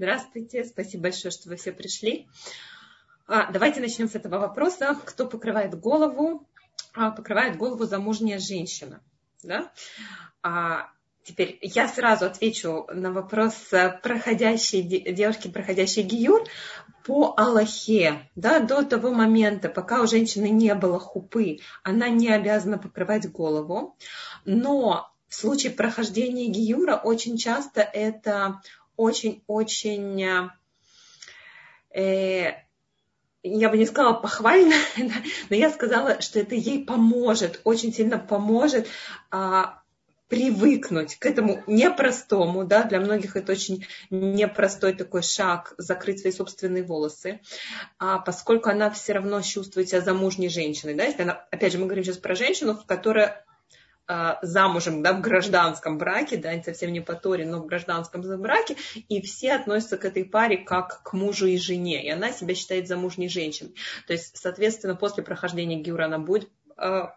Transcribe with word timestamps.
Здравствуйте, 0.00 0.64
спасибо 0.64 1.02
большое, 1.02 1.30
что 1.30 1.50
вы 1.50 1.56
все 1.56 1.72
пришли. 1.72 2.26
А, 3.26 3.52
давайте 3.52 3.82
начнем 3.82 4.08
с 4.08 4.14
этого 4.14 4.38
вопроса. 4.38 4.98
Кто 5.04 5.26
покрывает 5.26 5.78
голову? 5.78 6.48
А, 6.94 7.10
покрывает 7.10 7.58
голову 7.58 7.84
замужняя 7.84 8.38
женщина. 8.38 9.02
Да? 9.42 9.70
А, 10.42 10.88
теперь 11.22 11.58
я 11.60 11.86
сразу 11.86 12.24
отвечу 12.24 12.86
на 12.90 13.12
вопрос 13.12 13.52
проходящей, 14.02 14.80
девушки, 15.12 15.48
проходящей 15.48 16.02
гиюр 16.02 16.48
по 17.04 17.34
Аллахе. 17.36 18.30
Да, 18.36 18.60
до 18.60 18.82
того 18.86 19.10
момента, 19.10 19.68
пока 19.68 20.00
у 20.00 20.06
женщины 20.06 20.48
не 20.48 20.74
было 20.74 20.98
хупы, 20.98 21.58
она 21.82 22.08
не 22.08 22.30
обязана 22.30 22.78
покрывать 22.78 23.30
голову. 23.30 23.98
Но 24.46 25.12
в 25.28 25.34
случае 25.34 25.72
прохождения 25.72 26.46
гиюра 26.46 26.96
очень 26.96 27.36
часто 27.36 27.82
это 27.82 28.62
очень-очень, 29.00 30.50
э, 31.90 32.52
я 33.42 33.68
бы 33.70 33.78
не 33.78 33.86
сказала 33.86 34.14
похвально, 34.14 34.74
но 35.48 35.56
я 35.56 35.70
сказала, 35.70 36.20
что 36.20 36.38
это 36.38 36.54
ей 36.54 36.84
поможет, 36.84 37.60
очень 37.64 37.92
сильно 37.92 38.18
поможет 38.18 38.86
а, 39.30 39.80
привыкнуть 40.28 41.16
к 41.16 41.26
этому 41.26 41.62
непростому, 41.66 42.64
да, 42.64 42.84
для 42.84 43.00
многих 43.00 43.36
это 43.36 43.52
очень 43.52 43.86
непростой 44.10 44.94
такой 44.94 45.22
шаг, 45.22 45.74
закрыть 45.78 46.20
свои 46.20 46.32
собственные 46.32 46.84
волосы, 46.84 47.40
а 47.98 48.18
поскольку 48.18 48.68
она 48.68 48.90
все 48.90 49.14
равно 49.14 49.40
чувствует 49.42 49.88
себя 49.88 50.02
замужней 50.02 50.48
женщиной, 50.48 50.94
да, 50.94 51.04
если 51.04 51.22
она, 51.22 51.44
опять 51.50 51.72
же, 51.72 51.78
мы 51.78 51.86
говорим 51.86 52.04
сейчас 52.04 52.18
про 52.18 52.34
женщину, 52.34 52.78
которая 52.86 53.44
замужем, 54.42 55.02
да, 55.02 55.12
в 55.12 55.20
гражданском 55.20 55.98
браке, 55.98 56.36
да, 56.36 56.60
совсем 56.62 56.92
не 56.92 57.00
по 57.00 57.14
Торе, 57.14 57.46
но 57.46 57.58
в 57.60 57.66
гражданском 57.66 58.22
браке, 58.40 58.76
и 59.08 59.20
все 59.22 59.52
относятся 59.52 59.98
к 59.98 60.04
этой 60.04 60.24
паре 60.24 60.58
как 60.58 61.02
к 61.02 61.12
мужу 61.12 61.46
и 61.46 61.58
жене, 61.58 62.04
и 62.04 62.10
она 62.10 62.32
себя 62.32 62.54
считает 62.54 62.88
замужней 62.88 63.28
женщиной. 63.28 63.74
То 64.06 64.12
есть, 64.12 64.36
соответственно, 64.36 64.96
после 64.96 65.22
прохождения 65.22 65.80
Гиура 65.80 66.06
она 66.06 66.18
будет 66.18 66.48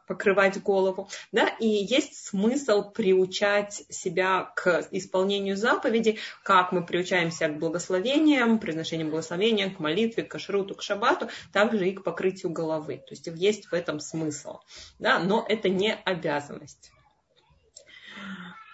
покрывать 0.07 0.61
голову, 0.61 1.09
да, 1.31 1.47
и 1.47 1.67
есть 1.67 2.25
смысл 2.25 2.91
приучать 2.91 3.83
себя 3.89 4.51
к 4.55 4.87
исполнению 4.91 5.55
заповедей, 5.55 6.19
как 6.43 6.71
мы 6.71 6.85
приучаемся 6.85 7.47
к 7.47 7.59
благословениям, 7.59 8.59
произношению 8.59 9.09
благословения, 9.09 9.73
к 9.73 9.79
молитве, 9.79 10.23
к 10.23 10.31
кашруту, 10.31 10.75
к 10.75 10.81
шабату, 10.81 11.29
также 11.51 11.87
и 11.87 11.93
к 11.93 12.03
покрытию 12.03 12.51
головы. 12.51 12.97
То 12.97 13.11
есть 13.11 13.27
есть 13.27 13.67
в 13.67 13.73
этом 13.73 13.99
смысл, 13.99 14.59
да, 14.99 15.19
но 15.19 15.45
это 15.47 15.69
не 15.69 15.93
обязанность. 15.93 16.91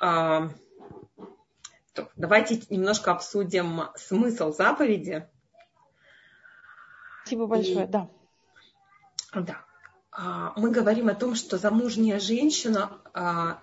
А, 0.02 0.50
давайте 2.16 2.62
немножко 2.70 3.12
обсудим 3.12 3.84
смысл 3.95 4.52
заповеди. 4.52 5.28
Спасибо 7.22 7.45
большое, 7.45 7.86
и... 7.86 7.88
да. 7.88 8.10
Да. 9.36 9.69
А, 10.22 10.52
мы 10.58 10.72
говорим 10.72 11.08
о 11.08 11.16
том, 11.16 11.34
что 11.34 11.58
замужняя 11.58 12.20
женщина 12.20 13.00
а, 13.14 13.62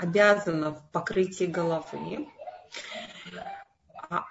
обязана 0.00 0.72
в 0.72 0.90
покрытии 0.90 1.44
головы. 1.44 2.26
А, 4.10 4.24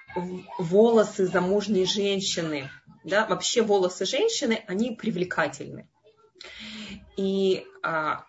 волосы 0.59 1.27
замужней 1.27 1.85
женщины, 1.85 2.69
да, 3.05 3.25
вообще 3.25 3.61
волосы 3.61 4.05
женщины, 4.05 4.65
они 4.67 4.91
привлекательны. 4.91 5.87
И 7.17 7.65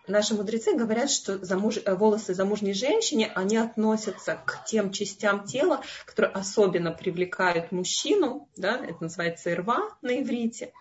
наши 0.07 0.35
мудрецы 0.35 0.75
говорят, 0.75 1.09
что 1.09 1.43
замуж, 1.43 1.77
волосы 1.85 2.33
замужней 2.33 2.73
женщине, 2.73 3.31
они 3.33 3.57
относятся 3.57 4.39
к 4.45 4.65
тем 4.65 4.91
частям 4.91 5.45
тела, 5.45 5.81
которые 6.05 6.31
особенно 6.31 6.91
привлекают 6.91 7.71
мужчину, 7.71 8.49
да, 8.55 8.77
это 8.77 9.03
называется 9.03 9.51
ирва 9.51 9.95
на 10.01 10.21
иврите. 10.21 10.73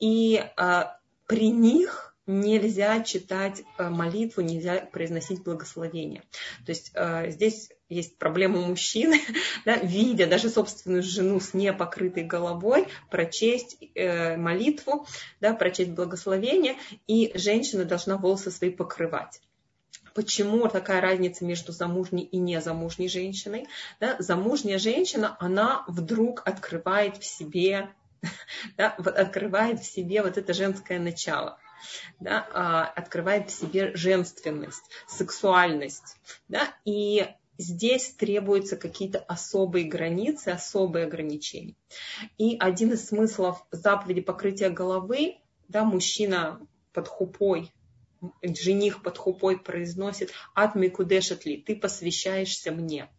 И 0.00 0.44
при 1.26 1.50
них 1.50 2.14
нельзя 2.26 3.02
читать 3.02 3.62
э, 3.78 3.88
молитву, 3.88 4.42
нельзя 4.42 4.80
произносить 4.92 5.44
благословение. 5.44 6.22
То 6.64 6.70
есть 6.70 6.90
э, 6.94 7.30
здесь 7.30 7.70
есть 7.88 8.18
проблема 8.18 8.60
мужчины, 8.60 9.20
да, 9.64 9.76
видя 9.76 10.26
даже 10.26 10.48
собственную 10.50 11.02
жену 11.02 11.38
с 11.38 11.54
непокрытой 11.54 12.24
головой, 12.24 12.88
прочесть 13.10 13.78
э, 13.94 14.36
молитву, 14.36 15.06
да, 15.40 15.54
прочесть 15.54 15.90
благословение, 15.90 16.76
и 17.06 17.32
женщина 17.36 17.84
должна 17.84 18.16
волосы 18.16 18.50
свои 18.50 18.70
покрывать. 18.70 19.40
Почему 20.14 20.66
такая 20.68 21.02
разница 21.02 21.44
между 21.44 21.72
замужней 21.72 22.24
и 22.24 22.38
незамужней 22.38 23.08
женщиной? 23.08 23.68
Да, 24.00 24.16
замужняя 24.18 24.78
женщина, 24.78 25.36
она 25.38 25.84
вдруг 25.86 26.42
открывает 26.46 27.18
в 27.18 27.24
себе 27.24 27.90
да, 28.76 28.90
открывает 28.92 29.80
в 29.80 29.84
себе 29.84 30.22
вот 30.22 30.38
это 30.38 30.52
женское 30.52 30.98
начало. 30.98 31.58
Да, 32.20 32.46
а, 32.52 32.84
открывает 32.86 33.50
в 33.50 33.54
себе 33.54 33.94
женственность, 33.94 34.82
сексуальность. 35.06 36.16
Да, 36.48 36.74
и 36.84 37.28
здесь 37.58 38.10
требуются 38.14 38.76
какие-то 38.76 39.18
особые 39.18 39.86
границы, 39.86 40.48
особые 40.48 41.06
ограничения. 41.06 41.76
И 42.38 42.56
один 42.58 42.92
из 42.92 43.06
смыслов 43.08 43.64
заповеди 43.70 44.20
покрытия 44.20 44.70
головы, 44.70 45.36
да, 45.68 45.84
мужчина 45.84 46.60
под 46.92 47.08
хупой, 47.08 47.72
жених 48.42 49.02
под 49.02 49.18
хупой 49.18 49.58
произносит 49.58 50.32
«Ат 50.54 50.74
микудешет 50.74 51.44
ли»– 51.44 51.58
«Ты 51.66 51.76
посвящаешься 51.76 52.72
мне» 52.72 53.10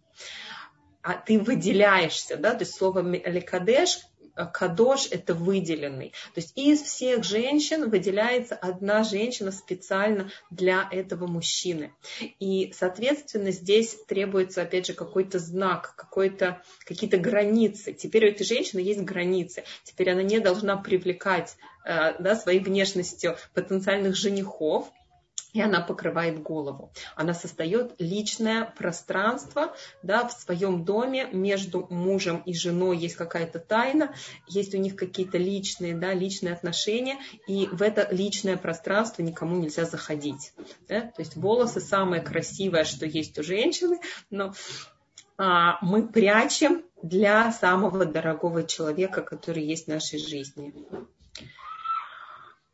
а 1.08 1.14
ты 1.14 1.40
выделяешься, 1.40 2.36
да, 2.36 2.54
то 2.54 2.66
есть 2.66 2.76
слово 2.76 3.00
«лекадеш» 3.00 4.00
кадош– 4.46 5.08
это 5.12 5.34
выделенный. 5.34 6.10
То 6.34 6.42
есть 6.42 6.54
из 6.56 6.82
всех 6.82 7.24
женщин 7.24 7.90
выделяется 7.90 8.56
одна 8.56 9.04
женщина 9.04 9.52
специально 9.52 10.30
для 10.52 10.88
этого 10.92 11.28
мужчины. 11.28 11.94
И, 12.40 12.72
соответственно, 12.74 13.52
здесь 13.52 13.98
требуется, 14.08 14.62
опять 14.62 14.86
же, 14.88 14.94
какой-то 14.94 15.40
знак, 15.40 15.94
какой-то, 15.96 16.62
какие-то 16.86 17.18
границы. 17.18 17.94
Теперь 17.94 18.26
у 18.26 18.30
этой 18.30 18.46
женщины 18.46 18.80
есть 18.80 19.02
границы. 19.02 19.64
Теперь 19.84 20.12
она 20.12 20.24
не 20.24 20.40
должна 20.40 20.78
привлекать 20.78 21.58
э, 21.86 22.22
да, 22.22 22.36
своей 22.36 22.60
внешностью 22.60 23.38
потенциальных 23.54 24.16
женихов, 24.16 24.92
и 25.54 25.62
она 25.62 25.82
покрывает 25.82 26.42
голову. 26.42 26.92
Она 27.16 27.34
создает 27.34 27.96
личное 28.00 28.66
пространство 28.78 29.74
да, 30.04 30.28
в 30.28 30.34
своем 30.34 30.84
доме 30.84 31.28
между 31.32 31.88
мужем 31.90 32.42
и 32.46 32.54
женой 32.54 32.98
есть 32.98 33.16
какая-то 33.16 33.60
тайна, 33.60 34.14
есть 34.48 34.76
у 34.76 34.78
них 34.78 34.96
какие-то 34.96 35.38
личные, 35.38 35.96
да, 35.96 36.14
личные 36.14 36.54
отношения, 36.54 37.18
и 37.48 37.68
в 37.72 37.82
это 37.82 38.08
личное 38.12 38.58
пространство 38.58 39.22
никому 39.22 39.56
нельзя 39.56 39.86
заходить. 39.86 40.54
Да? 40.88 41.02
То 41.02 41.22
есть 41.22 41.36
волосы 41.36 41.80
самое 41.80 42.22
красивое, 42.22 42.84
что 42.84 43.06
есть 43.06 43.38
у 43.40 43.44
женщины, 43.44 44.00
но 44.30 44.54
а, 45.38 45.78
мы 45.82 46.08
прячем 46.08 46.84
для 47.02 47.52
самого 47.52 48.06
дорогого 48.06 48.64
человека, 48.64 49.22
который 49.22 49.64
есть 49.64 49.86
в 49.86 49.90
нашей 49.90 50.20
жизни. 50.20 50.74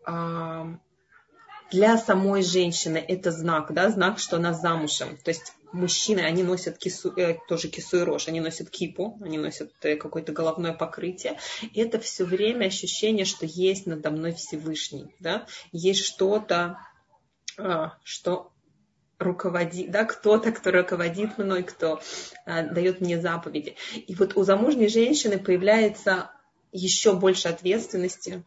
А, 0.06 0.78
для 1.74 1.98
самой 1.98 2.44
женщины 2.44 2.98
это 2.98 3.32
знак, 3.32 3.74
да, 3.74 3.90
знак, 3.90 4.20
что 4.20 4.38
она 4.38 4.54
замужем. 4.54 5.18
То 5.18 5.32
есть 5.32 5.54
мужчины, 5.72 6.20
они 6.20 6.44
носят 6.44 6.78
кису, 6.78 7.12
э, 7.18 7.38
тоже 7.48 7.68
кису 7.68 7.98
и 7.98 8.02
рожь, 8.02 8.28
они 8.28 8.40
носят 8.42 8.70
кипу, 8.70 9.20
они 9.22 9.40
носят 9.40 9.72
э, 9.82 9.96
какое-то 9.96 10.32
головное 10.32 10.74
покрытие. 10.74 11.40
И 11.74 11.82
это 11.82 12.00
все 12.00 12.26
время 12.26 12.68
ощущение, 12.68 13.26
что 13.26 13.48
есть 13.48 13.88
надо 13.88 14.12
мной 14.12 14.34
Всевышний, 14.34 15.16
да, 15.20 15.48
есть 15.72 16.06
что-то, 16.06 16.78
э, 17.58 17.90
что 18.04 18.52
руководит, 19.18 19.90
да, 19.90 20.06
кто-то, 20.06 20.52
кто 20.52 20.70
руководит 20.70 21.40
мной, 21.40 21.64
кто 21.64 22.02
э, 22.46 22.70
дает 22.70 23.02
мне 23.02 23.20
заповеди. 23.20 23.76
И 23.96 24.14
вот 24.14 24.38
у 24.38 24.44
замужней 24.44 24.90
женщины 24.90 25.40
появляется 25.40 26.30
еще 26.72 27.14
больше 27.14 27.48
ответственности, 27.48 28.44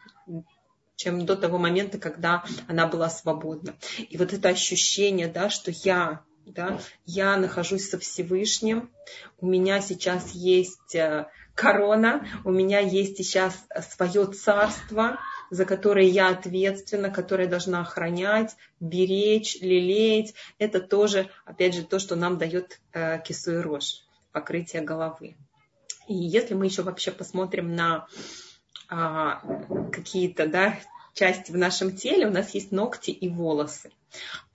чем 0.96 1.26
до 1.26 1.36
того 1.36 1.58
момента, 1.58 1.98
когда 1.98 2.44
она 2.66 2.86
была 2.86 3.08
свободна. 3.08 3.76
И 3.98 4.16
вот 4.16 4.32
это 4.32 4.48
ощущение, 4.48 5.28
да, 5.28 5.50
что 5.50 5.70
я, 5.70 6.22
да, 6.46 6.80
я 7.04 7.36
нахожусь 7.36 7.88
со 7.88 7.98
Всевышним, 7.98 8.90
у 9.38 9.46
меня 9.46 9.80
сейчас 9.80 10.32
есть 10.32 10.94
э, 10.94 11.28
корона, 11.54 12.26
у 12.44 12.50
меня 12.50 12.80
есть 12.80 13.16
сейчас 13.18 13.54
свое 13.94 14.26
царство, 14.26 15.18
за 15.50 15.64
которое 15.64 16.06
я 16.06 16.28
ответственна, 16.28 17.10
которое 17.10 17.46
должна 17.46 17.80
охранять, 17.82 18.56
беречь, 18.80 19.56
лелеять. 19.60 20.34
Это 20.58 20.80
тоже, 20.80 21.30
опять 21.44 21.74
же, 21.74 21.84
то, 21.84 21.98
что 21.98 22.16
нам 22.16 22.38
дает 22.38 22.80
э, 22.92 23.20
кису 23.22 23.58
и 23.58 23.62
рожь, 23.62 24.04
покрытие 24.32 24.82
головы. 24.82 25.36
И 26.08 26.14
если 26.14 26.54
мы 26.54 26.66
еще 26.66 26.82
вообще 26.82 27.10
посмотрим 27.10 27.74
на 27.74 28.06
а, 28.88 29.40
какие-то 29.92 30.46
да, 30.46 30.78
части 31.14 31.50
в 31.50 31.56
нашем 31.56 31.96
теле, 31.96 32.26
у 32.26 32.30
нас 32.30 32.54
есть 32.54 32.72
ногти 32.72 33.10
и 33.10 33.28
волосы. 33.28 33.90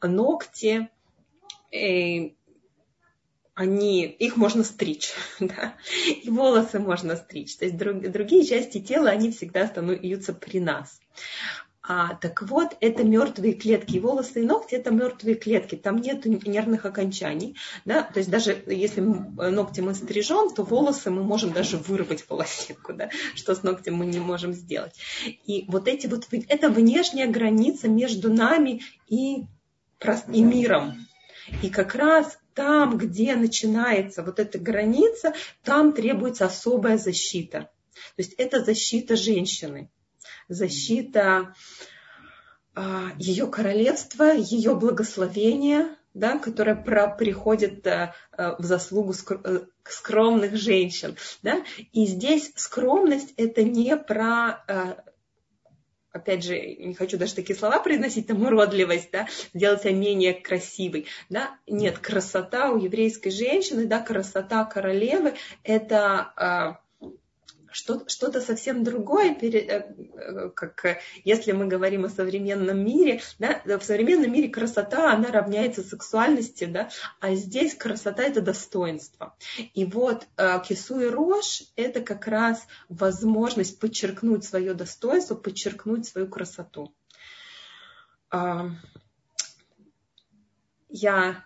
Ногти, 0.01 0.89
э, 1.71 2.31
они, 3.53 4.05
их 4.05 4.37
можно 4.37 4.63
стричь, 4.63 5.11
да, 5.39 5.75
и 6.07 6.29
волосы 6.29 6.79
можно 6.79 7.15
стричь. 7.15 7.57
То 7.57 7.65
есть 7.65 7.77
друг, 7.77 8.01
другие 8.09 8.45
части 8.45 8.79
тела, 8.79 9.09
они 9.09 9.31
всегда 9.31 9.63
остаются 9.63 10.33
при 10.33 10.59
нас. 10.59 10.99
А, 11.93 12.15
так 12.15 12.41
вот, 12.43 12.77
это 12.79 13.03
мертвые 13.03 13.51
клетки. 13.51 13.97
Волосы 13.97 14.43
и 14.43 14.45
ногти 14.45 14.75
это 14.75 14.91
мертвые 14.91 15.35
клетки. 15.35 15.75
Там 15.75 15.97
нет 15.97 16.23
нервных 16.23 16.85
окончаний. 16.85 17.57
Да? 17.83 18.03
То 18.03 18.19
есть 18.19 18.29
даже 18.29 18.63
если 18.65 19.01
ногти 19.01 19.81
мы 19.81 19.93
стрижем, 19.93 20.55
то 20.55 20.63
волосы 20.63 21.11
мы 21.11 21.21
можем 21.21 21.51
даже 21.51 21.75
вырвать 21.75 22.23
волосинку, 22.29 22.93
да? 22.93 23.09
что 23.35 23.55
с 23.55 23.63
ногтем 23.63 23.95
мы 23.95 24.05
не 24.05 24.21
можем 24.21 24.53
сделать. 24.53 24.93
И 25.45 25.65
вот 25.67 25.89
эти 25.89 26.07
вот, 26.07 26.29
это 26.31 26.69
внешняя 26.69 27.27
граница 27.27 27.89
между 27.89 28.31
нами 28.31 28.83
и, 29.09 29.47
и 30.31 30.41
миром. 30.41 30.93
И 31.61 31.69
как 31.69 31.95
раз 31.95 32.37
там, 32.53 32.97
где 32.97 33.35
начинается 33.35 34.23
вот 34.23 34.39
эта 34.39 34.57
граница, 34.59 35.33
там 35.65 35.91
требуется 35.91 36.45
особая 36.45 36.97
защита. 36.97 37.69
То 38.15 38.19
есть 38.19 38.31
это 38.37 38.63
защита 38.63 39.17
женщины, 39.17 39.89
защита 40.51 41.53
а, 42.75 43.11
ее 43.17 43.47
королевства, 43.47 44.33
ее 44.33 44.75
благословения, 44.75 45.95
да, 46.13 46.37
которое 46.37 46.75
про, 46.75 47.07
приходит 47.07 47.87
а, 47.87 48.13
в 48.31 48.63
заслугу 48.63 49.13
э, 49.13 49.61
скромных 49.83 50.55
женщин. 50.55 51.15
Да? 51.41 51.63
И 51.91 52.05
здесь 52.05 52.51
скромность 52.55 53.33
это 53.37 53.63
не 53.63 53.95
про 53.97 54.63
а, 54.67 55.03
опять 56.11 56.43
же, 56.43 56.59
не 56.59 56.93
хочу 56.93 57.17
даже 57.17 57.35
такие 57.35 57.57
слова 57.57 57.79
произносить, 57.79 58.27
там 58.27 58.43
уродливость, 58.43 59.11
да, 59.11 59.27
сделать 59.53 59.81
себя 59.81 59.93
менее 59.93 60.33
красивой, 60.33 61.07
да, 61.29 61.57
нет, 61.67 61.99
красота 61.99 62.69
у 62.71 62.77
еврейской 62.77 63.29
женщины, 63.29 63.85
да, 63.85 64.01
красота 64.01 64.65
королевы, 64.65 65.35
это 65.63 66.33
что, 66.35 66.75
что-то 67.71 68.41
совсем 68.41 68.83
другое, 68.83 69.35
э, 69.41 70.49
как 70.49 70.99
если 71.23 71.51
мы 71.51 71.67
говорим 71.67 72.05
о 72.05 72.09
современном 72.09 72.83
мире, 72.83 73.21
да, 73.39 73.61
в 73.65 73.83
современном 73.83 74.31
мире 74.31 74.49
красота, 74.49 75.11
она 75.13 75.29
равняется 75.31 75.83
сексуальности, 75.83 76.65
да, 76.65 76.89
а 77.19 77.35
здесь 77.35 77.75
красота 77.75 78.23
это 78.23 78.41
достоинство. 78.41 79.35
И 79.73 79.85
вот 79.85 80.27
э, 80.37 80.59
кису 80.67 80.99
и 80.99 81.05
рожь 81.07 81.63
это 81.75 82.01
как 82.01 82.27
раз 82.27 82.65
возможность 82.89 83.79
подчеркнуть 83.79 84.43
свое 84.43 84.73
достоинство, 84.73 85.35
подчеркнуть 85.35 86.07
свою 86.07 86.27
красоту. 86.27 86.93
Я 90.89 91.45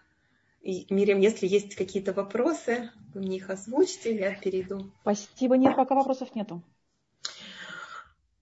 и, 0.66 0.92
Мирим, 0.92 1.20
если 1.20 1.46
есть 1.46 1.76
какие-то 1.76 2.12
вопросы, 2.12 2.90
вы 3.14 3.22
мне 3.22 3.38
их 3.38 3.52
озвучьте, 3.52 4.18
я 4.18 4.34
перейду. 4.34 4.92
Спасибо, 5.02 5.58
нет, 5.58 5.76
пока 5.76 5.94
вопросов 5.94 6.34
нету. 6.34 6.64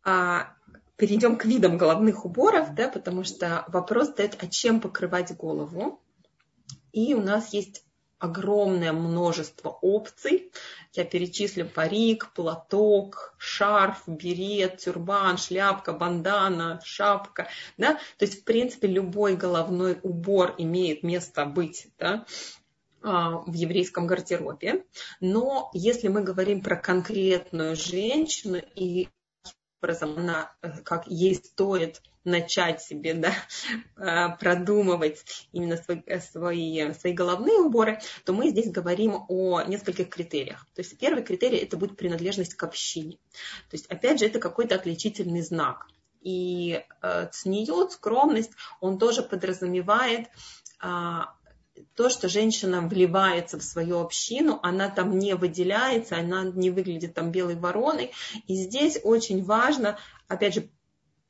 А, 0.06 0.56
перейдем 0.96 1.36
к 1.36 1.44
видам 1.44 1.78
головных 1.78 2.24
уборов, 2.24 2.74
да, 2.74 2.88
потому 2.88 3.26
что 3.26 3.66
вопрос 3.68 4.12
стоит, 4.12 4.38
а 4.42 4.48
чем 4.48 4.80
покрывать 4.80 5.36
голову. 5.36 6.00
И 6.94 7.14
у 7.14 7.22
нас 7.22 7.52
есть 7.52 7.84
огромное 8.24 8.94
множество 8.94 9.70
опций. 9.82 10.50
Я 10.94 11.04
перечислю 11.04 11.68
парик, 11.68 12.32
платок, 12.34 13.36
шарф, 13.38 14.04
берет, 14.08 14.78
тюрбан, 14.78 15.38
шляпка, 15.38 15.92
бандана, 15.92 16.80
шапка. 16.86 17.50
Да? 17.78 17.96
То 18.18 18.26
есть, 18.26 18.42
в 18.42 18.44
принципе, 18.46 18.88
любой 18.88 19.36
головной 19.36 20.00
убор 20.04 20.56
имеет 20.58 21.04
место 21.04 21.46
быть. 21.46 21.88
Да? 22.00 22.26
А, 23.02 23.40
в 23.46 23.52
еврейском 23.52 24.08
гардеробе. 24.08 24.86
Но 25.20 25.70
если 25.74 26.08
мы 26.08 26.24
говорим 26.24 26.62
про 26.62 26.78
конкретную 26.78 27.76
женщину 27.76 28.62
и 28.76 29.10
образом 29.82 30.18
она, 30.18 30.56
э, 30.62 30.78
как 30.84 31.08
ей 31.08 31.36
стоит 31.36 32.02
начать 32.24 32.82
себе 32.82 33.14
да, 33.14 33.34
а, 33.96 34.30
продумывать 34.30 35.24
именно 35.52 35.78
свои, 35.78 36.02
э, 36.06 36.20
свои, 36.20 36.94
свои 36.94 37.14
головные 37.14 37.58
уборы, 37.58 38.00
то 38.26 38.34
мы 38.34 38.50
здесь 38.50 38.72
говорим 38.72 39.26
о 39.28 39.62
нескольких 39.64 40.10
критериях. 40.10 40.66
То 40.74 40.82
есть 40.82 40.98
первый 40.98 41.24
критерий 41.24 41.58
это 41.58 41.78
будет 41.78 41.98
принадлежность 41.98 42.56
к 42.56 42.64
общине. 42.64 43.18
То 43.70 43.76
есть 43.76 43.88
опять 43.88 44.20
же 44.20 44.26
это 44.26 44.40
какой-то 44.40 44.76
отличительный 44.76 45.42
знак. 45.42 45.88
И 46.22 46.84
э, 47.02 47.28
цниют, 47.32 47.92
скромность, 47.92 48.52
он 48.80 48.98
тоже 48.98 49.24
подразумевает 49.24 50.30
а, 50.80 51.36
то, 51.96 52.10
что 52.10 52.30
женщина 52.30 52.82
вливается 52.82 53.60
в 53.60 53.64
свою 53.64 54.00
общину, 54.00 54.60
она 54.64 54.90
там 54.90 55.18
не 55.18 55.36
выделяется, 55.36 56.18
она 56.18 56.44
не 56.44 56.70
выглядит 56.70 57.14
там 57.14 57.32
белой 57.32 57.56
вороной. 57.56 58.12
И 58.48 58.56
здесь 58.56 59.00
очень 59.04 59.44
важно, 59.44 59.98
опять 60.28 60.54
же, 60.54 60.70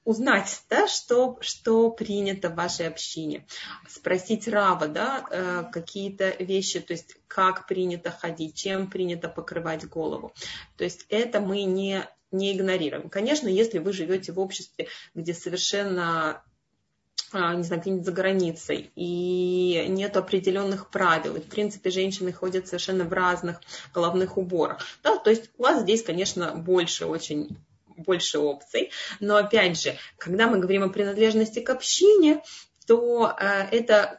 узнать, 0.05 0.61
да, 0.69 0.87
что, 0.87 1.37
что 1.41 1.89
принято 1.89 2.49
в 2.49 2.55
вашей 2.55 2.87
общине. 2.87 3.45
Спросить 3.87 4.47
Рава, 4.47 4.87
да, 4.87 5.25
э, 5.29 5.63
какие-то 5.71 6.29
вещи, 6.43 6.79
то 6.79 6.93
есть 6.93 7.15
как 7.27 7.67
принято 7.67 8.11
ходить, 8.11 8.55
чем 8.55 8.89
принято 8.89 9.29
покрывать 9.29 9.87
голову. 9.87 10.33
То 10.77 10.83
есть 10.83 11.05
это 11.09 11.39
мы 11.39 11.63
не, 11.63 12.07
не 12.31 12.55
игнорируем. 12.55 13.09
Конечно, 13.09 13.47
если 13.47 13.79
вы 13.79 13.93
живете 13.93 14.31
в 14.31 14.39
обществе, 14.39 14.87
где 15.13 15.33
совершенно 15.33 16.43
а, 17.31 17.55
не 17.55 17.63
знаю, 17.63 17.81
где-нибудь 17.81 18.05
за 18.05 18.11
границей, 18.11 18.91
и 18.95 19.85
нет 19.89 20.15
определенных 20.17 20.91
правил. 20.91 21.35
И, 21.35 21.41
в 21.41 21.47
принципе, 21.47 21.89
женщины 21.89 22.31
ходят 22.31 22.67
совершенно 22.67 23.05
в 23.05 23.13
разных 23.13 23.59
головных 23.91 24.37
уборах. 24.37 24.85
Да, 25.01 25.17
то 25.17 25.31
есть 25.31 25.49
у 25.57 25.63
вас 25.63 25.81
здесь, 25.81 26.03
конечно, 26.03 26.53
больше 26.53 27.07
очень 27.07 27.57
больше 27.97 28.39
опций. 28.39 28.91
Но 29.19 29.37
опять 29.37 29.79
же, 29.79 29.95
когда 30.17 30.47
мы 30.47 30.59
говорим 30.59 30.83
о 30.83 30.89
принадлежности 30.89 31.59
к 31.59 31.69
общине, 31.69 32.43
то 32.85 33.35
э, 33.39 33.67
это 33.71 34.17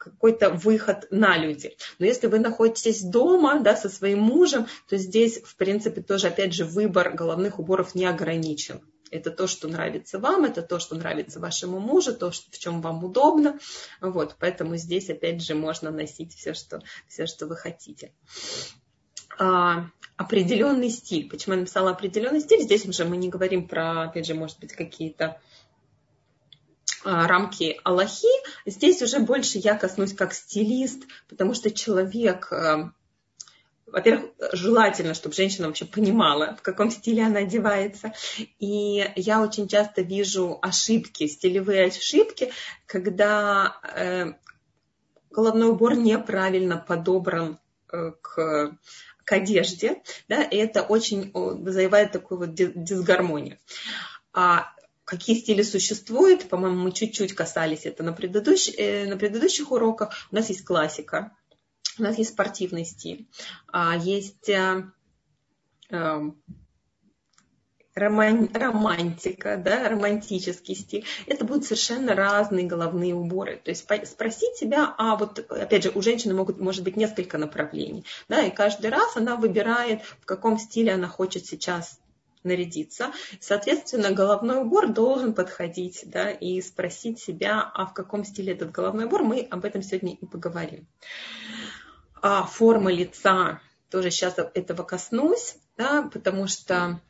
какой-то 0.00 0.50
выход 0.50 1.06
на 1.10 1.36
люди. 1.36 1.76
Но 1.98 2.06
если 2.06 2.26
вы 2.26 2.38
находитесь 2.38 3.02
дома 3.02 3.60
да, 3.60 3.76
со 3.76 3.88
своим 3.90 4.20
мужем, 4.20 4.66
то 4.88 4.96
здесь, 4.96 5.42
в 5.42 5.56
принципе, 5.56 6.00
тоже, 6.00 6.28
опять 6.28 6.54
же, 6.54 6.64
выбор 6.64 7.12
головных 7.12 7.58
уборов 7.58 7.94
не 7.94 8.06
ограничен. 8.06 8.80
Это 9.10 9.30
то, 9.30 9.46
что 9.46 9.68
нравится 9.68 10.18
вам, 10.18 10.44
это 10.44 10.62
то, 10.62 10.78
что 10.78 10.94
нравится 10.94 11.40
вашему 11.40 11.80
мужу, 11.80 12.14
то, 12.14 12.30
в 12.30 12.58
чем 12.58 12.80
вам 12.80 13.04
удобно. 13.04 13.58
Вот, 14.00 14.36
поэтому 14.38 14.76
здесь, 14.76 15.10
опять 15.10 15.42
же, 15.42 15.54
можно 15.54 15.90
носить 15.90 16.34
все, 16.34 16.54
что, 16.54 16.80
все, 17.08 17.26
что 17.26 17.46
вы 17.46 17.56
хотите. 17.56 18.12
А, 19.38 19.86
определенный 20.20 20.90
стиль. 20.90 21.30
Почему 21.30 21.54
я 21.54 21.60
написала 21.60 21.92
определенный 21.92 22.40
стиль? 22.40 22.60
Здесь 22.60 22.84
уже 22.84 23.06
мы 23.06 23.16
не 23.16 23.30
говорим 23.30 23.66
про, 23.66 24.02
опять 24.02 24.26
же, 24.26 24.34
может 24.34 24.60
быть, 24.60 24.74
какие-то 24.74 25.40
а, 27.04 27.26
рамки 27.26 27.80
Аллахи. 27.84 28.28
Здесь 28.66 29.00
уже 29.00 29.20
больше 29.20 29.56
я 29.56 29.76
коснусь 29.76 30.12
как 30.12 30.34
стилист, 30.34 31.04
потому 31.26 31.54
что 31.54 31.70
человек, 31.70 32.52
а, 32.52 32.92
во-первых, 33.86 34.32
желательно, 34.52 35.14
чтобы 35.14 35.34
женщина 35.34 35.68
вообще 35.68 35.86
понимала, 35.86 36.54
в 36.54 36.60
каком 36.60 36.90
стиле 36.90 37.24
она 37.24 37.40
одевается. 37.40 38.12
И 38.58 39.10
я 39.16 39.40
очень 39.40 39.68
часто 39.68 40.02
вижу 40.02 40.58
ошибки, 40.60 41.28
стилевые 41.28 41.86
ошибки, 41.86 42.52
когда 42.84 43.78
э, 43.96 44.34
головной 45.30 45.70
убор 45.70 45.94
неправильно 45.96 46.76
подобран 46.76 47.58
э, 47.90 48.12
к 48.20 48.76
к 49.30 49.32
одежде, 49.32 50.02
да, 50.28 50.42
и 50.42 50.56
это 50.56 50.82
очень 50.82 51.30
вызывает 51.32 52.10
такую 52.10 52.38
вот 52.38 52.54
дисгармонию. 52.54 53.58
А 54.32 54.72
какие 55.04 55.38
стили 55.38 55.62
существуют, 55.62 56.48
по-моему, 56.48 56.82
мы 56.82 56.90
чуть-чуть 56.90 57.36
касались 57.36 57.86
это 57.86 58.02
на, 58.02 58.12
предыдущ, 58.12 58.70
э, 58.76 59.06
на 59.06 59.16
предыдущих 59.16 59.70
уроках. 59.70 60.12
У 60.32 60.34
нас 60.34 60.48
есть 60.48 60.64
классика, 60.64 61.30
у 61.96 62.02
нас 62.02 62.18
есть 62.18 62.30
спортивный 62.30 62.84
стиль, 62.84 63.28
а 63.68 63.96
есть 63.96 64.50
э, 67.94 68.58
романтика, 68.58 69.56
да, 69.56 69.88
романтический 69.88 70.74
стиль. 70.74 71.04
Это 71.26 71.44
будут 71.44 71.64
совершенно 71.64 72.14
разные 72.14 72.66
головные 72.66 73.14
уборы. 73.14 73.60
То 73.64 73.70
есть 73.70 73.82
спросить 73.82 74.56
себя, 74.56 74.94
а 74.98 75.16
вот, 75.16 75.38
опять 75.50 75.84
же, 75.84 75.92
у 75.94 76.02
женщины 76.02 76.34
могут, 76.34 76.58
может 76.58 76.84
быть 76.84 76.96
несколько 76.96 77.38
направлений, 77.38 78.04
да, 78.28 78.42
и 78.42 78.50
каждый 78.50 78.90
раз 78.90 79.16
она 79.16 79.36
выбирает, 79.36 80.02
в 80.20 80.26
каком 80.26 80.58
стиле 80.58 80.92
она 80.92 81.08
хочет 81.08 81.46
сейчас 81.46 82.00
нарядиться. 82.42 83.12
Соответственно, 83.40 84.12
головной 84.12 84.62
убор 84.62 84.88
должен 84.88 85.34
подходить, 85.34 86.02
да, 86.06 86.30
и 86.30 86.60
спросить 86.60 87.20
себя, 87.20 87.70
а 87.74 87.86
в 87.86 87.92
каком 87.92 88.24
стиле 88.24 88.54
этот 88.54 88.70
головной 88.70 89.04
убор, 89.06 89.22
мы 89.22 89.46
об 89.50 89.64
этом 89.64 89.82
сегодня 89.82 90.14
и 90.14 90.26
поговорим. 90.26 90.86
А 92.22 92.44
форма 92.44 92.92
лица, 92.92 93.60
тоже 93.90 94.10
сейчас 94.10 94.36
этого 94.38 94.82
коснусь, 94.84 95.56
да, 95.76 96.08
потому 96.12 96.46
что 96.46 97.00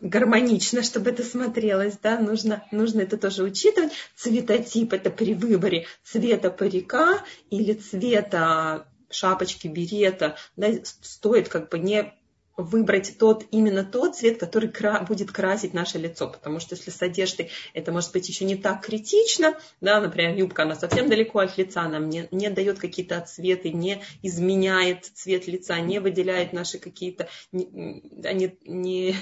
гармонично, 0.00 0.82
чтобы 0.82 1.10
это 1.10 1.22
смотрелось, 1.22 1.98
да, 2.02 2.18
нужно, 2.18 2.64
нужно 2.70 3.00
это 3.00 3.16
тоже 3.16 3.42
учитывать. 3.42 3.92
Цветотип 4.14 4.92
это 4.92 5.10
при 5.10 5.34
выборе 5.34 5.86
цвета 6.04 6.50
парика 6.50 7.22
или 7.50 7.72
цвета 7.74 8.86
шапочки, 9.10 9.68
берета, 9.68 10.36
да, 10.56 10.68
стоит 10.82 11.48
как 11.48 11.70
бы 11.70 11.78
не 11.78 12.12
выбрать 12.56 13.18
тот, 13.18 13.44
именно 13.50 13.84
тот 13.84 14.16
цвет, 14.16 14.38
который 14.38 14.70
кра 14.70 15.00
будет 15.00 15.30
красить 15.30 15.74
наше 15.74 15.98
лицо. 15.98 16.28
Потому 16.28 16.58
что 16.58 16.74
если 16.74 16.90
с 16.90 17.02
одеждой 17.02 17.50
это 17.74 17.92
может 17.92 18.12
быть 18.12 18.28
еще 18.28 18.44
не 18.44 18.56
так 18.56 18.84
критично, 18.84 19.58
да, 19.80 20.00
например, 20.00 20.36
юбка, 20.36 20.62
она 20.62 20.74
совсем 20.74 21.08
далеко 21.08 21.40
от 21.40 21.58
лица, 21.58 21.82
она 21.82 21.98
не, 21.98 22.28
не 22.30 22.48
дает 22.50 22.78
какие-то 22.78 23.18
отцветы, 23.18 23.70
не 23.70 24.02
изменяет 24.22 25.04
цвет 25.04 25.46
лица, 25.46 25.78
не 25.80 25.98
выделяет 25.98 26.52
наши 26.52 26.78
какие-то 26.78 27.28
не, 27.52 27.66
не, 27.66 28.56
не, 28.64 29.16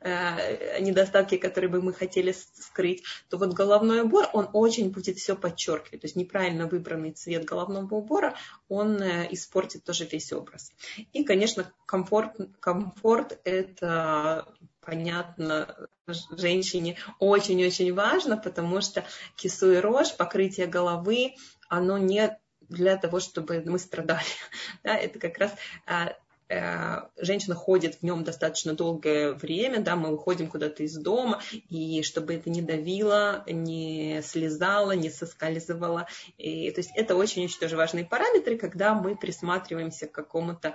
э, 0.00 0.80
недостатки, 0.80 1.38
которые 1.38 1.70
бы 1.70 1.80
мы 1.80 1.92
хотели 1.94 2.32
скрыть, 2.32 3.02
то 3.30 3.38
вот 3.38 3.54
головной 3.54 4.02
убор, 4.02 4.28
он 4.32 4.50
очень 4.52 4.90
будет 4.90 5.16
все 5.16 5.34
подчеркивать. 5.36 6.02
То 6.02 6.06
есть 6.06 6.16
неправильно 6.16 6.66
выбранный 6.66 7.12
цвет 7.12 7.44
головного 7.44 7.94
убора, 7.94 8.34
он 8.68 9.00
э, 9.00 9.28
испортит 9.30 9.84
тоже 9.84 10.04
весь 10.04 10.32
образ. 10.32 10.72
И, 11.12 11.24
конечно, 11.24 11.72
комфорт, 11.86 12.36
комфорт 12.60 13.38
это 13.44 14.46
понятно, 14.80 15.88
женщине 16.30 16.96
очень-очень 17.18 17.92
важно, 17.94 18.36
потому 18.36 18.80
что 18.80 19.04
кису 19.36 19.72
и 19.72 19.76
рожь, 19.76 20.16
покрытие 20.16 20.66
головы, 20.66 21.34
оно 21.68 21.98
не 21.98 22.38
для 22.60 22.96
того, 22.96 23.20
чтобы 23.20 23.62
мы 23.66 23.78
страдали. 23.78 24.24
Да, 24.84 24.96
это 24.96 25.18
как 25.18 25.38
раз 25.38 25.52
а, 25.86 26.14
женщина 26.48 27.54
ходит 27.54 27.96
в 27.96 28.02
нем 28.02 28.24
достаточно 28.24 28.72
долгое 28.72 29.32
время, 29.32 29.80
да, 29.80 29.96
мы 29.96 30.10
выходим 30.10 30.48
куда-то 30.48 30.82
из 30.82 30.96
дома, 30.96 31.42
и 31.52 32.02
чтобы 32.02 32.34
это 32.34 32.48
не 32.48 32.62
давило, 32.62 33.44
не 33.46 34.22
слезало, 34.22 34.92
не 34.92 35.10
соскальзывало. 35.10 36.06
И, 36.38 36.70
то 36.70 36.80
есть 36.80 36.90
это 36.94 37.16
очень-очень 37.16 37.60
тоже 37.60 37.76
важные 37.76 38.06
параметры, 38.06 38.56
когда 38.56 38.94
мы 38.94 39.14
присматриваемся 39.14 40.06
к 40.06 40.12
какому-то, 40.12 40.74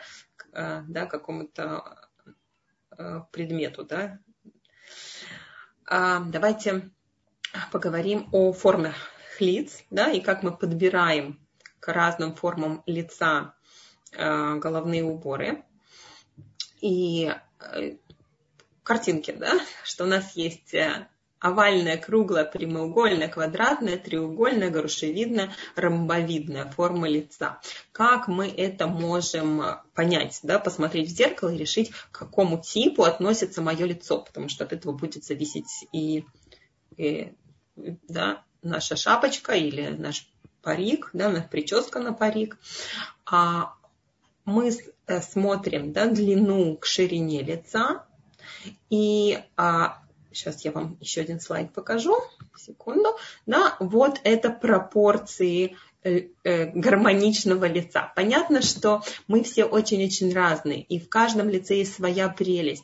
э, 0.52 0.84
да, 0.88 1.06
какому-то 1.08 2.08
э, 2.96 3.22
предмету. 3.32 3.84
Да. 3.84 4.20
А, 5.86 6.20
давайте 6.20 6.92
поговорим 7.72 8.30
о 8.32 8.54
формах 8.54 8.96
лиц, 9.40 9.84
да, 9.90 10.12
и 10.12 10.22
как 10.22 10.44
мы 10.44 10.56
подбираем 10.56 11.40
к 11.80 11.92
разным 11.92 12.36
формам 12.36 12.84
лица 12.86 13.56
Э, 13.63 13.63
головные 14.16 15.04
уборы. 15.04 15.64
И 16.82 17.34
э, 17.60 17.96
картинки, 18.84 19.32
да, 19.32 19.60
что 19.84 20.04
у 20.04 20.08
нас 20.08 20.36
есть 20.36 20.74
э, 20.74 21.08
овальная, 21.40 21.98
круглая, 21.98 22.46
прямоугольная, 22.46 23.28
квадратная, 23.28 23.98
треугольная, 23.98 24.70
грушевидная, 24.70 25.52
ромбовидная 25.76 26.70
форма 26.72 27.10
лица. 27.10 27.60
Как 27.92 28.28
мы 28.28 28.48
это 28.48 28.88
можем 28.88 29.62
понять, 29.94 30.40
да, 30.44 30.58
посмотреть 30.60 31.10
в 31.10 31.16
зеркало 31.16 31.50
и 31.50 31.58
решить, 31.58 31.92
к 32.12 32.20
какому 32.20 32.62
типу 32.62 33.04
относится 33.04 33.62
мое 33.62 33.86
лицо, 33.86 34.20
потому 34.20 34.48
что 34.48 34.64
от 34.64 34.72
этого 34.72 34.94
будет 34.94 35.26
зависеть 35.26 35.86
и, 35.92 36.26
и 36.96 37.34
да, 37.76 38.44
наша 38.62 38.96
шапочка 38.96 39.54
или 39.54 39.88
наш 39.90 40.26
парик, 40.62 41.10
да, 41.14 41.30
наша 41.30 41.48
прическа 41.50 42.00
на 42.00 42.14
парик. 42.14 42.58
А 43.26 43.76
мы 44.46 44.72
э, 45.08 45.22
смотрим 45.22 45.94
да, 45.94 46.08
длину 46.08 46.78
к 46.78 46.86
ширине 46.86 47.42
лица. 47.42 48.06
И 48.90 49.40
а, 49.58 50.04
сейчас 50.32 50.64
я 50.66 50.72
вам 50.72 50.98
еще 51.00 51.22
один 51.22 51.40
слайд 51.40 51.74
покажу. 51.74 52.18
Секунду. 52.58 53.18
Да, 53.46 53.76
вот 53.80 54.20
это 54.24 54.50
пропорции 54.50 55.76
э, 56.04 56.28
э, 56.44 56.66
гармоничного 56.68 57.66
лица. 57.66 58.12
Понятно, 58.16 58.62
что 58.62 59.02
мы 59.28 59.44
все 59.44 59.66
очень-очень 59.66 60.34
разные, 60.34 60.82
и 60.82 61.00
в 61.00 61.10
каждом 61.10 61.50
лице 61.50 61.78
есть 61.78 61.96
своя 61.96 62.30
прелесть. 62.30 62.84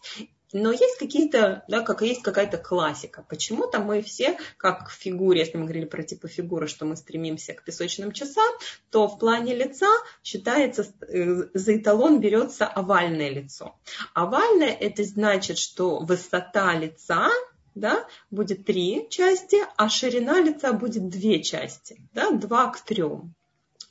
Но 0.52 0.72
есть 0.72 0.98
какие-то, 0.98 1.64
да, 1.68 1.82
как 1.82 2.02
есть 2.02 2.24
какая-то 2.24 2.58
классика. 2.58 3.24
Почему-то 3.30 3.80
мы 3.80 4.02
все, 4.02 4.38
как 4.58 4.90
в 4.90 4.94
фигуре, 4.94 5.42
если 5.42 5.58
мы 5.58 5.66
говорили 5.66 5.86
про 5.86 6.04
типы 6.04 6.28
фигуры, 6.28 6.68
что 6.68 6.86
мы 6.86 6.96
стремимся 6.96 7.54
к 7.54 7.64
песочным 7.64 8.12
часам, 8.12 8.50
то 8.90 9.08
в 9.08 9.20
плане 9.20 9.54
лица 9.54 9.90
считается, 10.24 10.88
э, 11.08 11.44
за 11.54 11.78
эталон 11.78 12.20
берется 12.20 12.66
овальное 12.66 13.30
лицо. 13.30 13.76
Овальное 14.14 14.72
это 14.72 15.04
значит, 15.04 15.60
что 15.60 16.00
высота 16.00 16.74
лица 16.74 17.30
да, 17.76 18.08
будет 18.32 18.66
три 18.66 19.08
части, 19.10 19.58
а 19.78 19.90
ширина 19.90 20.42
лица 20.42 20.74
будет 20.74 21.10
две 21.10 21.44
части, 21.44 22.02
да, 22.14 22.32
два 22.32 22.72
к 22.72 22.82
трем. 22.82 23.34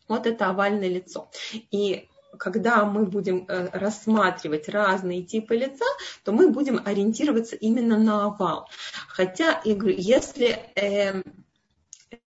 Вот 0.09 0.27
это 0.27 0.49
овальное 0.49 0.88
лицо. 0.88 1.31
И 1.71 2.09
когда 2.38 2.85
мы 2.85 3.06
будем 3.06 3.47
э, 3.49 3.68
рассматривать 3.73 4.68
разные 4.68 5.23
типы 5.23 5.56
лица, 5.56 5.85
то 6.25 6.32
мы 6.32 6.50
будем 6.50 6.80
ориентироваться 6.85 7.56
именно 7.56 7.99
на 7.99 8.26
овал. 8.26 8.68
Хотя, 9.08 9.61
я 9.64 9.75
говорю, 9.75 9.97
если 9.97 10.58
э, 10.75 11.23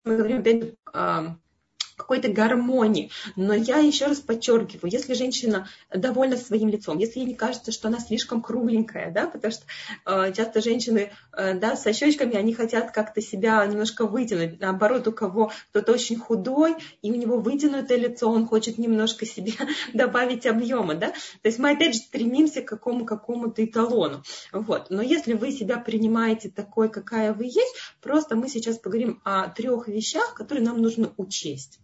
мы 0.04 0.16
говорим 0.16 0.40
опять, 0.40 0.74
какой-то 2.00 2.28
гармонии. 2.28 3.10
Но 3.36 3.54
я 3.54 3.78
еще 3.78 4.06
раз 4.06 4.18
подчеркиваю, 4.18 4.90
если 4.90 5.14
женщина 5.14 5.68
довольна 5.94 6.36
своим 6.36 6.68
лицом, 6.68 6.98
если 6.98 7.20
ей 7.20 7.26
не 7.26 7.34
кажется, 7.34 7.72
что 7.72 7.88
она 7.88 7.98
слишком 7.98 8.42
кругленькая, 8.42 9.10
да, 9.10 9.26
потому 9.26 9.52
что 9.52 9.64
э, 10.06 10.32
часто 10.32 10.60
женщины 10.60 11.12
э, 11.32 11.54
да, 11.54 11.76
со 11.76 11.92
щечками, 11.92 12.36
они 12.36 12.54
хотят 12.54 12.90
как-то 12.92 13.20
себя 13.20 13.64
немножко 13.66 14.06
вытянуть. 14.06 14.60
Наоборот, 14.60 15.06
у 15.08 15.12
кого 15.12 15.52
кто-то 15.70 15.92
очень 15.92 16.16
худой, 16.16 16.76
и 17.02 17.10
у 17.12 17.14
него 17.14 17.38
вытянутое 17.38 17.98
лицо, 17.98 18.30
он 18.30 18.46
хочет 18.46 18.78
немножко 18.78 19.26
себе 19.26 19.52
добавить 19.94 20.46
объема. 20.46 20.94
Да? 20.94 21.08
То 21.08 21.48
есть 21.48 21.58
мы 21.58 21.70
опять 21.70 21.94
же 21.94 22.00
стремимся 22.00 22.62
к 22.62 22.68
какому, 22.68 23.04
какому-то 23.04 23.64
эталону. 23.64 24.22
Вот. 24.52 24.86
Но 24.90 25.02
если 25.02 25.34
вы 25.34 25.52
себя 25.52 25.78
принимаете 25.78 26.50
такой, 26.50 26.88
какая 26.88 27.32
вы 27.32 27.44
есть, 27.44 27.76
просто 28.00 28.36
мы 28.36 28.48
сейчас 28.48 28.78
поговорим 28.78 29.20
о 29.24 29.48
трех 29.48 29.88
вещах, 29.88 30.34
которые 30.34 30.64
нам 30.64 30.80
нужно 30.80 31.12
учесть. 31.16 31.80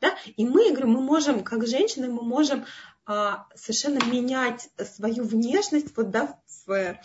Да? 0.00 0.16
И 0.36 0.44
мы, 0.44 0.70
говорю, 0.70 0.88
мы 0.88 1.00
можем, 1.00 1.44
как 1.44 1.66
женщины, 1.66 2.08
мы 2.08 2.22
можем 2.22 2.64
а, 3.04 3.46
совершенно 3.54 4.04
менять 4.04 4.68
свою 4.78 5.24
внешность 5.24 5.96
вот, 5.96 6.10
да, 6.10 6.38
в 6.66 6.98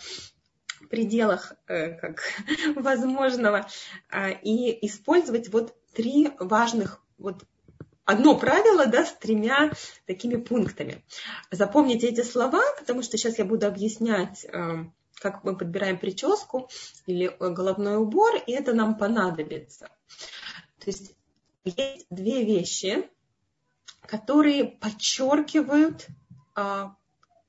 пределах 0.90 1.54
э, 1.66 1.94
как, 1.94 2.22
возможного 2.76 3.66
а, 4.08 4.30
и 4.30 4.86
использовать 4.86 5.48
вот 5.48 5.74
три 5.94 6.30
важных 6.38 7.02
вот 7.18 7.44
одно 8.04 8.38
правило, 8.38 8.86
да, 8.86 9.04
с 9.04 9.12
тремя 9.12 9.72
такими 10.06 10.36
пунктами. 10.36 11.04
Запомните 11.50 12.08
эти 12.08 12.22
слова, 12.22 12.62
потому 12.78 13.02
что 13.02 13.18
сейчас 13.18 13.38
я 13.38 13.44
буду 13.44 13.66
объяснять, 13.66 14.46
э, 14.46 14.84
как 15.16 15.44
мы 15.44 15.56
подбираем 15.56 15.98
прическу 15.98 16.70
или 17.06 17.36
головной 17.38 17.96
убор, 17.96 18.36
и 18.46 18.52
это 18.52 18.72
нам 18.72 18.96
понадобится. 18.96 19.90
То 20.78 20.86
есть 20.86 21.17
есть 21.76 22.06
две 22.10 22.44
вещи, 22.44 23.08
которые 24.06 24.64
подчеркивают, 24.64 26.06
а, 26.54 26.96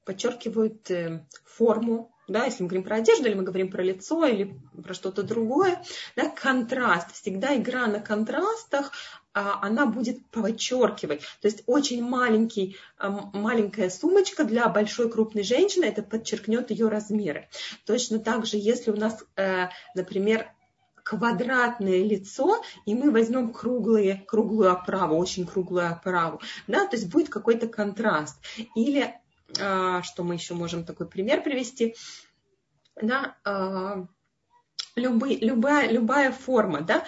подчеркивают 0.06 0.90
э, 0.92 1.26
форму, 1.46 2.12
да, 2.30 2.46
если 2.46 2.64
мы 2.64 2.70
говорим 2.70 2.84
про 2.84 2.98
одежду, 2.98 3.28
или 3.28 3.34
мы 3.34 3.44
говорим 3.44 3.70
про 3.72 3.82
лицо, 3.82 4.26
или 4.26 4.60
про 4.84 4.94
что-то 4.94 5.24
другое, 5.24 5.84
да, 6.16 6.30
контраст, 6.30 7.14
всегда 7.14 7.56
игра 7.58 7.88
на 7.88 8.00
контрастах, 8.00 8.92
а, 9.34 9.60
она 9.62 9.86
будет 9.86 10.26
подчеркивать. 10.28 11.22
То 11.42 11.48
есть 11.48 11.64
очень 11.66 12.04
маленький, 12.04 12.78
а, 12.98 13.10
маленькая 13.10 13.90
сумочка 13.90 14.44
для 14.44 14.68
большой 14.70 15.10
крупной 15.12 15.44
женщины, 15.44 15.86
это 15.86 16.04
подчеркнет 16.04 16.72
ее 16.72 16.88
размеры. 16.90 17.50
Точно 17.86 18.20
так 18.20 18.46
же, 18.46 18.58
если 18.58 18.92
у 18.92 18.96
нас, 18.96 19.24
э, 19.36 19.68
например, 19.96 20.52
квадратное 21.04 22.04
лицо, 22.04 22.64
и 22.86 22.96
мы 22.96 23.12
возьмем 23.12 23.52
круглые, 23.54 24.24
круглую 24.28 24.72
оправу, 24.72 25.18
очень 25.18 25.46
круглую 25.46 25.92
оправу, 25.92 26.42
да, 26.68 26.86
то 26.86 26.96
есть 26.96 27.10
будет 27.10 27.30
какой-то 27.30 27.68
контраст. 27.68 28.38
Или, 28.76 29.14
а, 29.60 30.02
что 30.04 30.24
мы 30.24 30.36
еще 30.36 30.54
можем 30.54 30.84
такой 30.84 31.08
пример 31.08 31.44
привести, 31.44 31.96
да, 33.02 33.38
а, 33.44 34.06
любые, 34.96 35.40
любая, 35.40 35.90
любая 35.90 36.32
форма, 36.32 36.82
да, 36.82 37.06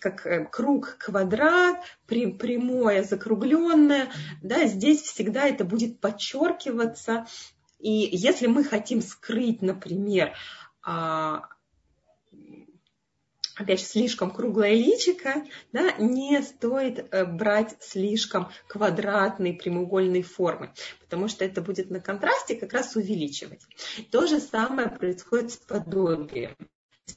как 0.00 0.26
э, 0.26 0.44
круг, 0.46 0.96
квадрат, 0.98 1.82
прямое, 2.06 3.02
закругленное, 3.02 4.10
да, 4.42 4.66
здесь 4.66 5.02
всегда 5.02 5.46
это 5.46 5.64
будет 5.64 6.00
подчеркиваться. 6.00 7.26
И 7.78 7.90
если 7.90 8.46
мы 8.46 8.64
хотим 8.64 9.02
скрыть, 9.02 9.60
например, 9.60 10.32
а, 10.82 11.48
опять 13.56 13.80
же, 13.80 13.86
слишком 13.86 14.30
круглое 14.30 14.74
личико, 14.74 15.44
да, 15.72 15.92
не 15.98 16.40
стоит 16.42 17.08
э, 17.10 17.24
брать 17.24 17.76
слишком 17.80 18.50
квадратные 18.68 19.54
прямоугольные 19.54 20.22
формы, 20.22 20.72
потому 21.00 21.28
что 21.28 21.44
это 21.44 21.62
будет 21.62 21.90
на 21.90 22.00
контрасте 22.00 22.56
как 22.56 22.72
раз 22.72 22.94
увеличивать. 22.96 23.66
То 24.10 24.26
же 24.26 24.40
самое 24.40 24.88
происходит 24.88 25.52
с 25.52 25.56
подобием. 25.56 26.56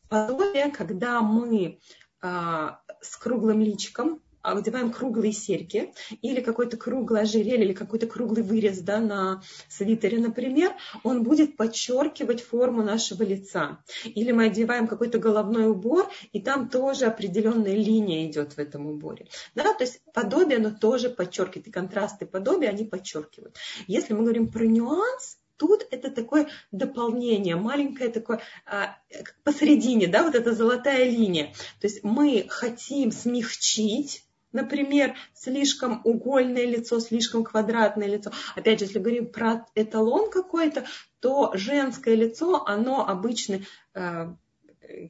Подобие, 0.08 0.72
когда 0.72 1.22
мы 1.22 1.79
а, 2.22 2.81
с 3.01 3.17
круглым 3.17 3.62
личиком 3.62 4.22
одеваем 4.41 4.91
круглые 4.91 5.34
серьги 5.34 5.93
или 6.22 6.41
какой-то 6.41 6.77
круглый 6.77 7.22
ожерелье 7.22 7.65
или 7.65 7.74
какой-то 7.74 8.08
круглый 8.08 8.43
вырез 8.43 8.79
да, 8.79 9.00
на 9.00 9.41
свитере, 9.67 10.19
например, 10.19 10.74
он 11.03 11.24
будет 11.24 11.58
подчеркивать 11.58 12.41
форму 12.41 12.84
нашего 12.84 13.24
лица. 13.24 13.84
Или 14.03 14.31
мы 14.31 14.46
одеваем 14.46 14.88
какой-то 14.88 15.19
головной 15.19 15.69
убор, 15.69 16.10
и 16.31 16.41
там 16.41 16.69
тоже 16.69 17.05
определенная 17.05 17.75
линия 17.75 18.25
идет 18.25 18.53
в 18.53 18.60
этом 18.60 18.88
уборе. 18.88 19.27
Да, 19.55 19.74
то 19.74 19.84
есть 19.84 20.01
подобие, 20.13 20.58
оно 20.58 20.72
тоже 20.72 21.10
подчеркивает, 21.10 21.67
и 21.67 21.72
контрасты 21.72 22.25
подобия, 22.25 22.69
они 22.69 22.86
подчеркивают. 22.86 23.55
Если 23.88 24.13
мы 24.13 24.22
говорим 24.22 24.51
про 24.51 24.65
нюанс, 24.65 25.38
тут 25.60 25.86
это 25.91 26.10
такое 26.10 26.48
дополнение, 26.72 27.55
маленькое 27.55 28.10
такое 28.10 28.41
а, 28.65 28.98
посередине, 29.43 30.08
да, 30.08 30.24
вот 30.24 30.34
эта 30.34 30.53
золотая 30.53 31.03
линия. 31.10 31.53
То 31.81 31.88
есть 31.88 32.03
мы 32.03 32.46
хотим 32.48 33.12
смягчить 33.12 34.24
Например, 34.51 35.15
слишком 35.34 36.01
угольное 36.03 36.65
лицо, 36.65 37.00
слишком 37.00 37.44
квадратное 37.44 38.08
лицо. 38.08 38.32
Опять 38.56 38.79
же, 38.79 38.86
если 38.86 39.00
говорим 39.00 39.32
про 39.32 39.65
эталон 39.75 40.29
какой-то, 40.29 40.86
то 41.20 41.51
женское 41.53 42.15
лицо, 42.15 42.65
оно 42.65 43.08
обычно 43.08 43.62
э, 43.94 44.34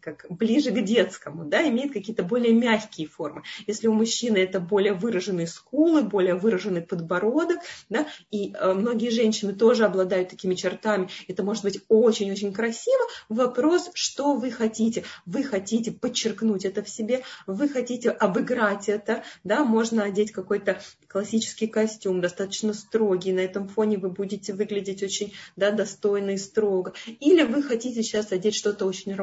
как 0.01 0.25
ближе 0.29 0.71
к 0.71 0.81
детскому, 0.83 1.45
да, 1.45 1.67
имеет 1.67 1.93
какие-то 1.93 2.24
более 2.24 2.53
мягкие 2.53 3.07
формы. 3.07 3.43
Если 3.67 3.88
у 3.88 3.93
мужчины 3.93 4.38
это 4.38 4.59
более 4.59 4.93
выраженные 4.93 5.48
скулы, 5.48 6.03
более 6.03 6.36
выраженный 6.36 6.81
подбородок, 6.81 7.59
да, 7.89 8.07
и 8.31 8.53
э, 8.53 8.74
многие 8.74 9.09
женщины 9.09 9.53
тоже 9.53 9.86
обладают 9.86 10.29
такими 10.29 10.55
чертами, 10.55 11.09
это 11.27 11.43
может 11.43 11.63
быть 11.63 11.81
очень-очень 11.88 12.53
красиво. 12.53 13.01
Вопрос, 13.29 13.89
что 13.93 14.36
вы 14.36 14.51
хотите? 14.51 15.03
Вы 15.25 15.43
хотите 15.43 15.91
подчеркнуть 15.91 16.65
это 16.65 16.83
в 16.83 16.89
себе, 16.89 17.24
вы 17.48 17.69
хотите 17.69 18.09
обыграть 18.09 18.89
это, 18.89 19.24
да, 19.43 19.63
можно 19.63 20.03
одеть 20.03 20.31
какой-то 20.31 20.81
классический 21.07 21.67
костюм, 21.67 22.21
достаточно 22.21 22.74
строгий, 22.74 23.33
на 23.33 23.39
этом 23.39 23.67
фоне 23.67 23.98
вы 23.98 24.09
будете 24.09 24.53
выглядеть 24.53 25.03
очень 25.03 25.33
да, 25.55 25.71
достойно 25.71 26.31
и 26.31 26.38
строго. 26.38 26.93
Или 27.19 27.43
вы 27.43 27.63
хотите 27.63 28.03
сейчас 28.03 28.31
одеть 28.31 28.55
что-то 28.55 28.86
очень 28.86 29.13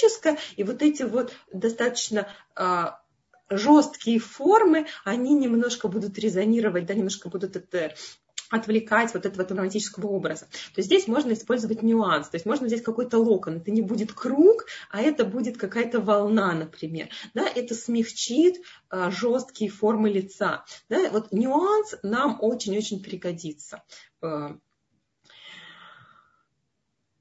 романтическое, 0.00 0.38
и 0.56 0.64
вот 0.64 0.82
эти 0.82 1.02
вот 1.02 1.32
достаточно 1.52 2.28
а, 2.54 3.00
жесткие 3.48 4.18
формы, 4.18 4.86
они 5.04 5.34
немножко 5.34 5.88
будут 5.88 6.18
резонировать, 6.18 6.86
да, 6.86 6.94
немножко 6.94 7.28
будут 7.28 7.56
это 7.56 7.94
отвлекать 8.50 9.14
вот 9.14 9.26
этого 9.26 9.48
романтического 9.48 10.08
образа. 10.08 10.46
То 10.74 10.78
есть 10.78 10.86
здесь 10.86 11.06
можно 11.06 11.32
использовать 11.34 11.82
нюанс, 11.82 12.28
то 12.28 12.34
есть 12.34 12.46
можно 12.46 12.66
взять 12.66 12.82
какой-то 12.82 13.18
локон, 13.18 13.58
это 13.58 13.70
не 13.70 13.80
будет 13.80 14.12
круг, 14.12 14.66
а 14.90 15.00
это 15.00 15.24
будет 15.24 15.56
какая-то 15.56 16.00
волна, 16.00 16.52
например. 16.52 17.10
Да, 17.32 17.46
это 17.46 17.76
смягчит 17.76 18.60
а, 18.88 19.12
жесткие 19.12 19.70
формы 19.70 20.10
лица. 20.10 20.64
Да, 20.88 21.10
вот 21.10 21.30
нюанс 21.30 21.94
нам 22.02 22.38
очень-очень 22.40 23.02
пригодится. 23.02 23.84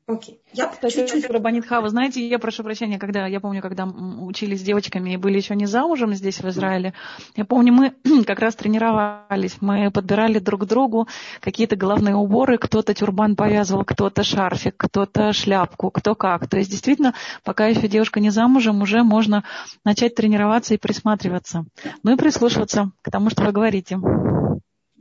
Окей. 0.09 0.41
Я 0.53 0.69
Кстати, 0.69 0.95
чуть-чуть... 0.95 1.29
Рабанит 1.29 1.67
Хава, 1.67 1.87
знаете, 1.89 2.27
я 2.27 2.39
прошу 2.39 2.63
прощения, 2.63 2.97
когда, 2.97 3.27
я 3.27 3.39
помню, 3.39 3.61
когда 3.61 3.85
учились 3.85 4.61
с 4.61 4.63
девочками 4.63 5.11
и 5.11 5.17
были 5.17 5.37
еще 5.37 5.53
не 5.53 5.67
замужем 5.67 6.15
здесь, 6.15 6.39
в 6.39 6.49
Израиле, 6.49 6.95
я 7.35 7.45
помню, 7.45 7.71
мы 7.71 7.93
как 8.25 8.39
раз 8.39 8.55
тренировались, 8.55 9.57
мы 9.61 9.91
подбирали 9.91 10.39
друг 10.39 10.65
другу 10.65 11.07
какие-то 11.41 11.75
головные 11.75 12.15
уборы, 12.15 12.57
кто-то 12.57 12.95
тюрбан 12.95 13.35
повязывал, 13.35 13.83
кто-то 13.85 14.23
шарфик, 14.23 14.73
кто-то 14.77 15.31
шляпку, 15.31 15.91
кто 15.91 16.15
как. 16.15 16.47
То 16.47 16.57
есть, 16.57 16.71
действительно, 16.71 17.13
пока 17.43 17.67
еще 17.67 17.87
девушка 17.87 18.19
не 18.19 18.31
замужем, 18.31 18.81
уже 18.81 19.03
можно 19.03 19.43
начать 19.85 20.15
тренироваться 20.15 20.73
и 20.73 20.77
присматриваться. 20.77 21.65
Ну 22.01 22.13
и 22.13 22.17
прислушиваться 22.17 22.91
к 23.03 23.11
тому, 23.11 23.29
что 23.29 23.43
вы 23.43 23.51
говорите. 23.51 23.99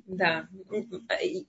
Да, 0.08 0.48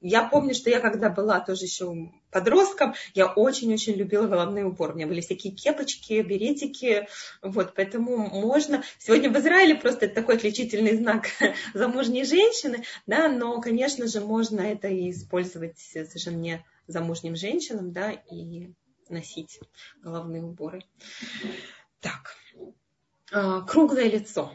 я 0.01 0.27
помню, 0.27 0.53
что 0.53 0.69
я 0.69 0.81
когда 0.81 1.09
была 1.09 1.39
тоже 1.39 1.63
еще 1.63 2.11
подростком, 2.29 2.93
я 3.13 3.27
очень-очень 3.27 3.93
любила 3.93 4.27
головные 4.27 4.65
уборы. 4.65 4.91
У 4.91 4.95
меня 4.97 5.07
были 5.07 5.21
всякие 5.21 5.53
кепочки, 5.53 6.21
беретики, 6.21 7.07
вот, 7.41 7.73
поэтому 7.73 8.17
можно... 8.17 8.83
Сегодня 8.97 9.31
в 9.31 9.37
Израиле 9.37 9.75
просто 9.75 10.07
это 10.07 10.15
такой 10.15 10.35
отличительный 10.35 10.97
знак 10.97 11.27
замужней 11.73 12.25
женщины, 12.25 12.83
да, 13.07 13.29
но, 13.29 13.61
конечно 13.61 14.07
же, 14.07 14.19
можно 14.19 14.59
это 14.59 14.89
и 14.89 15.11
использовать 15.11 15.79
совершенно 15.79 16.35
не 16.35 16.65
замужним 16.85 17.37
женщинам, 17.37 17.93
да, 17.93 18.11
и 18.11 18.73
носить 19.07 19.57
головные 20.03 20.43
уборы. 20.43 20.83
Так, 22.01 22.35
а, 23.31 23.61
круглое 23.61 24.09
лицо. 24.09 24.51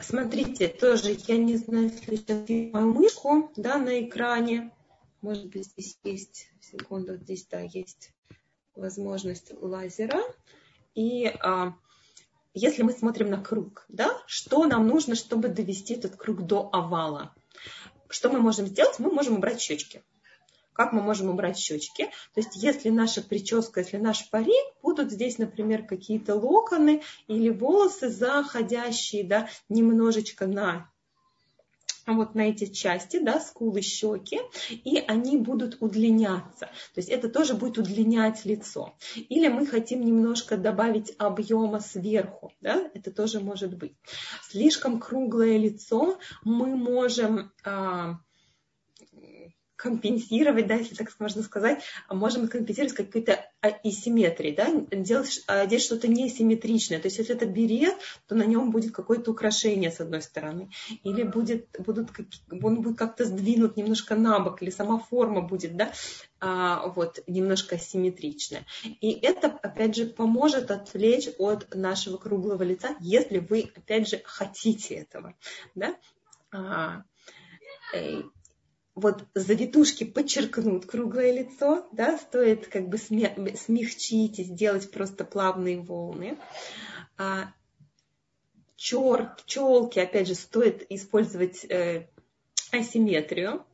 Смотрите, 0.00 0.68
тоже 0.68 1.16
я 1.26 1.36
не 1.36 1.56
знаю, 1.56 1.90
если 1.90 2.16
сейчас 2.16 2.48
мою 2.48 2.92
мышку 2.94 3.50
да, 3.56 3.78
на 3.78 4.04
экране. 4.04 4.72
Может 5.22 5.46
быть, 5.46 5.66
здесь 5.66 5.98
есть, 6.04 6.50
секунду, 6.60 7.16
здесь, 7.16 7.46
да, 7.46 7.60
есть 7.60 8.12
возможность 8.76 9.52
лазера. 9.60 10.22
И 10.94 11.26
а, 11.26 11.74
если 12.54 12.82
мы 12.82 12.92
смотрим 12.92 13.28
на 13.30 13.42
круг, 13.42 13.84
да, 13.88 14.22
что 14.26 14.66
нам 14.66 14.86
нужно, 14.86 15.16
чтобы 15.16 15.48
довести 15.48 15.94
этот 15.94 16.14
круг 16.14 16.46
до 16.46 16.70
овала? 16.72 17.34
Что 18.08 18.30
мы 18.30 18.40
можем 18.40 18.66
сделать? 18.66 19.00
Мы 19.00 19.10
можем 19.10 19.34
убрать 19.34 19.60
щечки 19.60 20.04
как 20.78 20.92
мы 20.92 21.02
можем 21.02 21.28
убрать 21.28 21.58
щечки. 21.58 22.04
То 22.34 22.40
есть 22.40 22.54
если 22.54 22.90
наша 22.90 23.20
прическа, 23.20 23.80
если 23.80 23.96
наш 23.96 24.30
парик, 24.30 24.64
будут 24.80 25.10
здесь, 25.10 25.36
например, 25.36 25.84
какие-то 25.84 26.36
локоны 26.36 27.02
или 27.26 27.50
волосы 27.50 28.08
заходящие 28.08 29.24
да, 29.24 29.48
немножечко 29.68 30.46
на 30.46 30.88
вот 32.06 32.34
на 32.34 32.48
эти 32.48 32.66
части, 32.66 33.18
да, 33.18 33.38
скулы, 33.38 33.82
щеки, 33.82 34.40
и 34.70 34.96
они 34.98 35.36
будут 35.36 35.76
удлиняться. 35.80 36.66
То 36.94 36.98
есть 37.00 37.10
это 37.10 37.28
тоже 37.28 37.52
будет 37.52 37.76
удлинять 37.76 38.46
лицо. 38.46 38.96
Или 39.28 39.48
мы 39.48 39.66
хотим 39.66 40.02
немножко 40.02 40.56
добавить 40.56 41.12
объема 41.18 41.80
сверху, 41.80 42.52
да, 42.62 42.88
это 42.94 43.10
тоже 43.10 43.40
может 43.40 43.76
быть. 43.76 43.94
Слишком 44.48 45.00
круглое 45.00 45.58
лицо 45.58 46.18
мы 46.44 46.76
можем 46.76 47.52
а, 47.62 48.20
компенсировать, 49.78 50.66
да, 50.66 50.74
если 50.74 50.96
так 50.96 51.08
можно 51.20 51.42
сказать, 51.42 51.82
можем 52.10 52.48
компенсировать 52.48 52.94
какой-то 52.94 53.46
асимметрии, 53.60 54.50
да, 54.50 54.68
делать, 54.90 55.40
одеть 55.46 55.82
что-то 55.82 56.08
несимметричное. 56.08 56.98
То 56.98 57.06
есть 57.06 57.18
если 57.18 57.36
это 57.36 57.46
берет, 57.46 57.94
то 58.26 58.34
на 58.34 58.42
нем 58.42 58.72
будет 58.72 58.92
какое-то 58.92 59.30
украшение 59.30 59.92
с 59.92 60.00
одной 60.00 60.20
стороны. 60.20 60.68
Или 61.04 61.22
будет, 61.22 61.68
будут, 61.78 62.10
он 62.50 62.82
будет 62.82 62.98
как-то 62.98 63.24
сдвинут 63.24 63.76
немножко 63.76 64.16
на 64.16 64.40
бок, 64.40 64.60
или 64.62 64.70
сама 64.70 64.98
форма 64.98 65.42
будет, 65.42 65.76
да, 65.76 65.92
а, 66.40 66.88
вот, 66.88 67.20
немножко 67.28 67.76
асимметричная. 67.76 68.66
И 69.00 69.12
это, 69.12 69.46
опять 69.62 69.94
же, 69.94 70.06
поможет 70.06 70.72
отвлечь 70.72 71.28
от 71.38 71.72
нашего 71.74 72.16
круглого 72.16 72.64
лица, 72.64 72.96
если 72.98 73.38
вы, 73.38 73.70
опять 73.76 74.08
же, 74.08 74.20
хотите 74.24 74.96
этого, 74.96 75.34
да. 75.76 75.94
Вот 78.98 79.26
завитушки 79.32 80.02
подчеркнут 80.02 80.86
круглое 80.86 81.32
лицо, 81.32 81.86
да, 81.92 82.18
стоит 82.18 82.66
как 82.66 82.88
бы 82.88 82.98
смягчить 82.98 84.40
и 84.40 84.42
сделать 84.42 84.90
просто 84.90 85.24
плавные 85.24 85.78
волны. 85.78 86.36
А, 87.16 87.52
чер, 88.74 89.36
челки, 89.46 90.00
опять 90.00 90.26
же, 90.26 90.34
стоит 90.34 90.84
использовать 90.90 91.64
э, 91.66 92.08
асимметрию. 92.72 93.64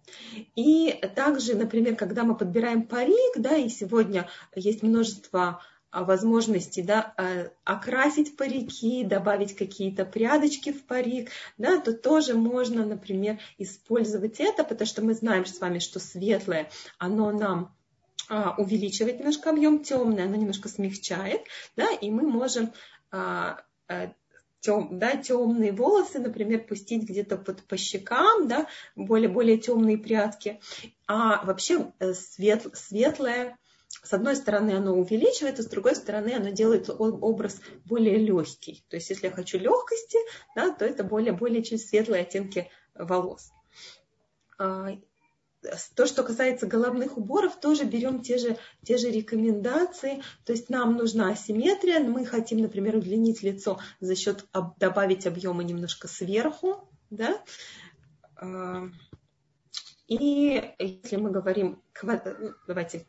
И 0.57 0.93
также, 1.17 1.55
например, 1.55 1.97
когда 1.97 2.25
мы 2.25 2.37
подбираем 2.37 2.83
парик, 2.83 3.39
да, 3.39 3.57
и 3.57 3.71
сегодня 3.71 4.29
есть 4.55 4.83
множество 4.83 5.63
возможности 6.03 6.81
да, 6.81 7.15
э, 7.17 7.51
окрасить 7.63 8.37
парики, 8.37 9.05
добавить 9.05 9.55
какие-то 9.55 10.05
прядочки 10.05 10.73
в 10.73 10.85
парик, 10.85 11.31
да, 11.57 11.79
то 11.81 11.93
тоже 11.93 12.35
можно, 12.35 12.85
например, 12.85 13.39
использовать 13.59 14.41
это, 14.41 14.65
потому 14.65 14.87
что 14.87 15.03
мы 15.03 15.15
знаем 15.15 15.47
с 15.47 15.61
вами, 15.61 15.79
что 15.79 16.01
светлое, 16.01 16.69
оно 16.99 17.31
нам 17.31 17.77
а, 18.29 18.55
увеличивает 18.59 19.19
немножко 19.19 19.51
объем, 19.51 19.85
темное, 19.85 20.25
оно 20.25 20.37
немножко 20.37 20.69
смягчает, 20.69 21.43
да, 21.77 21.91
и 21.93 22.11
мы 22.11 22.23
можем 22.23 22.73
а, 23.11 23.63
а, 23.87 24.13
тем, 24.65 24.99
да, 24.99 25.17
темные 25.17 25.73
волосы, 25.73 26.19
например, 26.19 26.65
пустить 26.65 27.03
где-то 27.03 27.37
под, 27.37 27.63
по 27.65 27.77
щекам, 27.77 28.49
да, 28.49 28.67
более, 28.97 29.29
более 29.29 29.59
темные 29.59 29.99
прядки. 29.99 30.59
А 31.07 31.45
вообще 31.45 31.93
э, 31.99 32.15
свет, 32.15 32.67
светлое 32.73 33.59
с 34.05 34.13
одной 34.13 34.37
стороны 34.37 34.73
оно 34.73 34.95
увеличивает, 34.95 35.59
а 35.59 35.63
с 35.63 35.67
другой 35.67 35.97
стороны 35.97 36.35
оно 36.35 36.51
делает 36.51 36.91
образ 36.91 37.61
более 37.85 38.19
легкий. 38.19 38.85
То 38.89 38.97
есть 38.97 39.11
если 39.11 39.27
я 39.27 39.33
хочу 39.33 39.59
легкости, 39.59 40.19
да, 40.55 40.71
то 40.71 40.85
это 40.85 41.03
более, 41.03 41.33
более 41.33 41.63
чуть 41.63 41.87
светлые 41.87 42.23
оттенки 42.23 42.71
волос. 42.95 43.51
А, 44.59 44.91
то, 45.95 46.07
что 46.07 46.23
касается 46.23 46.67
головных 46.67 47.17
уборов, 47.17 47.59
тоже 47.59 47.85
берем 47.85 48.21
те 48.21 48.37
же, 48.39 48.59
те 48.83 48.99
же 48.99 49.11
рекомендации. 49.11 50.23
То 50.45 50.53
есть 50.53 50.69
нам 50.69 50.97
нужна 50.97 51.31
асимметрия. 51.31 52.01
Мы 52.01 52.27
хотим, 52.27 52.59
например, 52.59 52.97
удлинить 52.97 53.43
лицо 53.43 53.81
за 54.01 54.15
счет 54.15 54.45
добавить 54.79 55.27
объема 55.27 55.65
немножко 55.65 56.09
сверху. 56.09 56.89
Да? 57.11 57.43
А, 58.37 58.89
и 60.07 60.75
если 60.79 61.17
мы 61.17 61.31
говорим, 61.31 61.83
давайте 62.67 63.07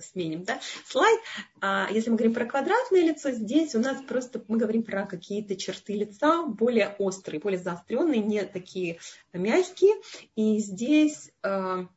сменим, 0.00 0.44
да, 0.44 0.60
слайд. 0.86 1.20
А, 1.60 1.88
если 1.90 2.10
мы 2.10 2.16
говорим 2.16 2.34
про 2.34 2.46
квадратное 2.46 3.02
лицо, 3.02 3.30
здесь 3.30 3.74
у 3.74 3.80
нас 3.80 4.00
просто 4.02 4.42
мы 4.48 4.58
говорим 4.58 4.82
про 4.82 5.06
какие-то 5.06 5.56
черты 5.56 5.94
лица 5.94 6.44
более 6.44 6.94
острые, 6.98 7.40
более 7.40 7.58
заостренные, 7.58 8.20
не 8.20 8.44
такие 8.44 8.98
мягкие. 9.32 9.94
И 10.36 10.58
здесь 10.58 11.30
а, 11.42 11.88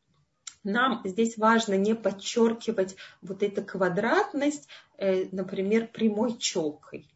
нам 0.63 1.01
здесь 1.05 1.37
важно 1.37 1.75
не 1.75 1.95
подчеркивать 1.95 2.95
вот 3.21 3.43
эту 3.43 3.63
квадратность, 3.63 4.67
э, 4.97 5.25
например, 5.31 5.87
прямой 5.87 6.37
челкой 6.37 7.07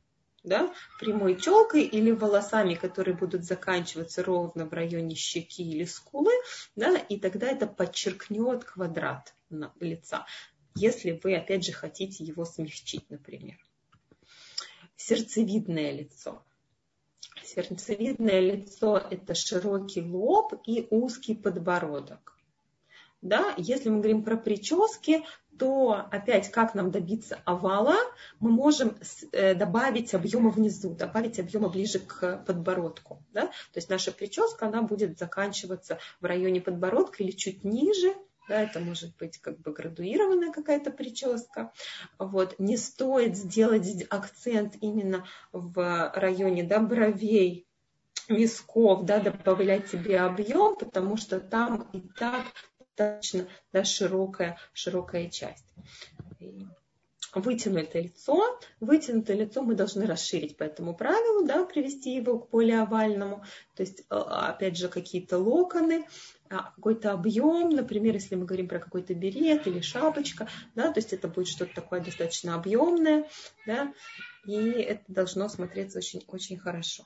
да, 0.46 0.74
прямой 1.00 1.40
челкой 1.40 1.84
или 1.84 2.12
волосами, 2.12 2.76
которые 2.76 3.16
будут 3.16 3.44
заканчиваться 3.44 4.24
ровно 4.24 4.66
в 4.66 4.74
районе 4.74 5.16
щеки 5.16 5.64
или 5.64 5.86
скулы, 5.86 6.32
да, 6.76 6.98
и 6.98 7.20
тогда 7.20 7.48
это 7.48 7.68
подчеркнет 7.68 8.64
квадрат 8.64 9.34
лица, 9.80 10.26
если 10.76 11.20
вы, 11.24 11.36
опять 11.36 11.66
же, 11.66 11.72
хотите 11.72 12.24
его 12.24 12.46
смягчить, 12.46 13.10
например. 13.10 13.58
Сердцевидное 14.96 15.92
лицо. 15.92 16.44
Сердцевидное 17.44 18.40
лицо– 18.40 18.98
это 19.12 19.36
широкий 19.36 20.02
лоб 20.02 20.54
и 20.66 20.88
узкий 20.90 21.36
подбородок. 21.36 22.38
Да? 23.22 23.54
Если 23.58 23.90
мы 23.90 24.00
говорим 24.00 24.24
про 24.24 24.38
прически, 24.38 25.24
то 25.58 26.08
опять 26.12 26.52
как 26.52 26.76
нам 26.76 26.92
добиться 26.92 27.40
овала, 27.46 27.96
мы 28.40 28.52
можем 28.52 28.98
э, 29.32 29.54
добавить 29.54 30.14
объема 30.14 30.50
внизу, 30.50 30.94
добавить 30.96 31.40
объема 31.40 31.70
ближе 31.70 32.00
к 32.00 32.44
подбородку. 32.46 33.24
Да? 33.34 33.48
То 33.48 33.78
есть 33.78 33.90
наша 33.90 34.12
прическа, 34.12 34.68
она 34.68 34.82
будет 34.82 35.18
заканчиваться 35.18 36.00
в 36.22 36.26
районе 36.26 36.62
подбородка 36.62 37.24
или 37.24 37.32
чуть 37.32 37.64
ниже, 37.64 38.14
да, 38.48 38.62
это 38.62 38.80
может 38.80 39.16
быть 39.18 39.40
как 39.40 39.60
бы 39.60 39.74
градуированная 39.74 40.52
какая-то 40.52 40.92
прическа. 40.92 41.72
Вот. 42.20 42.60
Не 42.60 42.78
стоит 42.78 43.36
сделать 43.36 44.06
акцент 44.10 44.76
именно 44.82 45.26
в 45.52 46.12
районе 46.16 46.64
да, 46.64 46.80
бровей, 46.80 47.66
висков, 48.30 49.06
да, 49.06 49.20
добавлять 49.20 49.90
себе 49.90 50.20
объем, 50.20 50.76
потому 50.76 51.18
что 51.18 51.40
там 51.40 51.90
и 51.94 52.02
так 52.02 52.44
достаточно 52.96 53.48
да, 53.74 53.84
широкая, 53.84 54.58
широкая 54.74 55.30
часть. 55.30 55.66
Вытянутое 57.34 58.04
лицо. 58.04 58.60
Вытянутое 58.80 59.36
лицо 59.36 59.62
мы 59.62 59.76
должны 59.76 60.06
расширить 60.06 60.56
по 60.56 60.64
этому 60.64 60.96
правилу, 60.96 61.46
да, 61.46 61.66
привести 61.66 62.16
его 62.16 62.40
к 62.40 62.50
более 62.50 62.82
овальному. 62.82 63.44
То 63.76 63.84
есть, 63.84 64.02
э, 64.10 64.16
опять 64.16 64.78
же, 64.78 64.88
какие-то 64.88 65.38
локоны, 65.38 66.06
а, 66.50 66.72
какой-то 66.76 67.12
объем, 67.12 67.72
например, 67.72 68.14
если 68.14 68.36
мы 68.36 68.46
говорим 68.46 68.70
про 68.70 68.80
какой-то 68.80 69.14
берет 69.14 69.68
или 69.68 69.82
шапочка, 69.82 70.48
да, 70.76 70.94
то 70.94 71.00
есть 71.00 71.12
это 71.12 71.28
будет 71.28 71.48
что-то 71.48 71.74
такое 71.76 72.00
достаточно 72.00 72.56
объемное, 72.56 73.28
да, 73.66 73.94
и 74.46 74.56
это 74.56 75.04
должно 75.10 75.50
смотреться 75.50 75.98
очень, 75.98 76.24
очень 76.28 76.58
хорошо. 76.58 77.04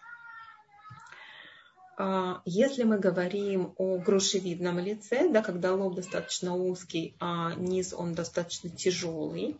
А, 2.01 2.41
если 2.45 2.83
мы 2.83 2.97
говорим 2.97 3.73
о 3.75 3.97
грушевидном 3.97 4.79
лице, 4.79 5.27
да, 5.29 5.41
когда 5.41 5.75
лоб 5.75 5.95
достаточно 5.95 6.55
узкий, 6.55 7.13
а 7.19 7.53
низ 7.55 7.93
он 7.93 8.13
достаточно 8.13 8.69
тяжелый, 8.69 9.57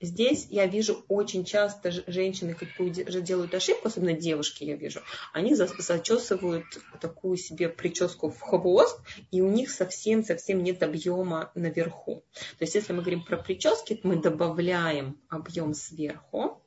здесь 0.00 0.48
я 0.50 0.66
вижу 0.66 1.04
очень 1.06 1.44
часто 1.44 1.92
женщины 2.10 2.54
какую 2.54 2.90
делают 2.90 3.54
ошибку, 3.54 3.86
особенно 3.86 4.14
девушки 4.14 4.64
я 4.64 4.74
вижу, 4.74 5.00
они 5.32 5.54
зачесывают 5.54 6.64
такую 7.00 7.36
себе 7.36 7.68
прическу 7.68 8.30
в 8.30 8.40
хвост, 8.40 8.98
и 9.30 9.40
у 9.40 9.48
них 9.48 9.70
совсем-совсем 9.70 10.64
нет 10.64 10.82
объема 10.82 11.52
наверху. 11.54 12.24
То 12.58 12.64
есть 12.64 12.74
если 12.74 12.92
мы 12.92 13.02
говорим 13.02 13.24
про 13.24 13.36
прически, 13.36 14.00
мы 14.02 14.16
добавляем 14.16 15.20
объем 15.28 15.74
сверху, 15.74 16.60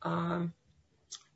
а, 0.00 0.48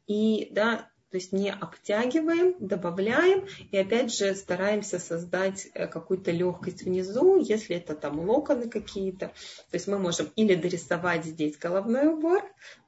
и 0.06 0.48
да, 0.52 0.88
то 1.14 1.18
есть 1.18 1.30
не 1.30 1.48
обтягиваем, 1.48 2.56
добавляем 2.58 3.46
и 3.70 3.78
опять 3.78 4.12
же 4.12 4.34
стараемся 4.34 4.98
создать 4.98 5.68
э, 5.72 5.86
какую-то 5.86 6.32
легкость 6.32 6.82
внизу, 6.82 7.40
если 7.40 7.76
это 7.76 7.94
там 7.94 8.18
локоны 8.18 8.68
какие-то. 8.68 9.28
То 9.28 9.74
есть 9.74 9.86
мы 9.86 10.00
можем 10.00 10.32
или 10.34 10.56
дорисовать 10.56 11.24
здесь 11.24 11.56
головной 11.56 12.08
убор, 12.08 12.42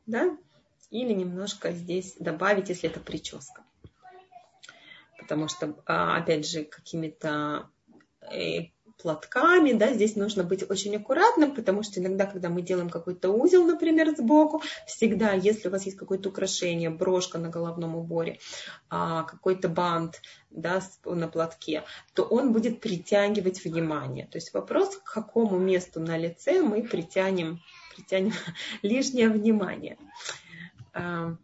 да, 0.06 0.36
или 0.90 1.12
немножко 1.12 1.70
здесь 1.70 2.16
добавить, 2.18 2.68
если 2.68 2.90
это 2.90 2.98
прическа. 2.98 3.62
Потому 5.20 5.46
что, 5.46 5.80
а, 5.86 6.16
опять 6.16 6.48
же, 6.48 6.64
какими-то 6.64 7.70
э, 8.22 8.70
платками, 9.02 9.72
да, 9.72 9.92
здесь 9.92 10.16
нужно 10.16 10.42
быть 10.42 10.68
очень 10.68 10.96
аккуратным, 10.96 11.54
потому 11.54 11.82
что 11.82 12.00
иногда, 12.00 12.26
когда 12.26 12.48
мы 12.48 12.62
делаем 12.62 12.90
какой-то 12.90 13.30
узел, 13.30 13.64
например, 13.64 14.14
сбоку, 14.16 14.62
всегда, 14.86 15.32
если 15.32 15.68
у 15.68 15.70
вас 15.70 15.84
есть 15.84 15.96
какое-то 15.96 16.30
украшение, 16.30 16.90
брошка 16.90 17.38
на 17.38 17.48
головном 17.48 17.96
уборе, 17.96 18.38
а, 18.88 19.24
какой-то 19.24 19.68
бант, 19.68 20.22
да, 20.50 20.82
на 21.04 21.28
платке, 21.28 21.84
то 22.14 22.24
он 22.24 22.52
будет 22.52 22.80
притягивать 22.80 23.64
внимание. 23.64 24.26
То 24.26 24.38
есть 24.38 24.54
вопрос, 24.54 24.96
к 24.96 25.12
какому 25.12 25.58
месту 25.58 26.00
на 26.00 26.16
лице 26.16 26.62
мы 26.62 26.82
притянем, 26.82 27.60
притянем 27.94 28.32
лишнее 28.82 29.28
внимание. 29.28 29.98
А, 30.92 31.36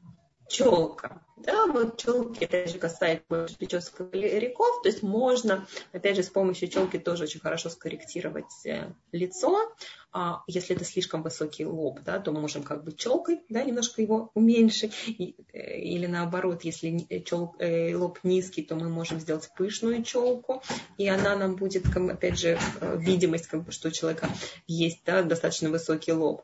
челка. 0.49 1.23
Да, 1.45 1.67
вот 1.67 1.99
челки, 1.99 2.45
опять 2.45 2.71
же, 2.71 2.79
касается 2.79 3.25
больше 3.29 3.57
прически 3.57 4.03
париков, 4.03 4.83
то 4.83 4.89
есть 4.89 5.03
можно, 5.03 5.67
опять 5.93 6.17
же, 6.17 6.23
с 6.23 6.29
помощью 6.29 6.69
челки 6.69 6.99
тоже 6.99 7.25
очень 7.25 7.41
хорошо 7.41 7.69
скорректировать 7.69 8.65
э, 8.65 8.93
лицо. 9.11 9.73
А 10.15 10.43
если 10.47 10.77
это 10.77 10.85
слишком 10.85 11.23
высокий 11.23 11.65
лоб, 11.65 12.01
да, 12.05 12.21
то 12.21 12.33
можем 12.33 12.63
как 12.63 12.85
бы 12.85 12.93
челкой, 12.93 13.41
да, 13.49 13.65
немножко 13.65 14.03
его 14.03 14.31
уменьшить. 14.35 14.93
Э, 15.53 15.79
или 15.81 16.07
наоборот, 16.07 16.63
если 16.63 17.07
э, 17.09 17.21
чел, 17.21 17.57
лоб 17.59 18.19
низкий, 18.23 18.63
то 18.63 18.77
мы 18.77 18.89
можем 18.89 19.19
сделать 19.19 19.51
пышную 19.57 20.05
челку, 20.05 20.63
и 20.97 21.09
она 21.09 21.35
нам 21.35 21.57
будет, 21.57 21.87
опять 21.97 22.39
же, 22.39 22.59
видимость, 22.81 23.49
как 23.49 23.65
бы, 23.65 23.73
что 23.73 23.89
у 23.89 23.91
человека 23.91 24.29
есть 24.69 25.01
да, 25.05 25.23
достаточно 25.23 25.71
высокий 25.71 26.13
лоб. 26.13 26.43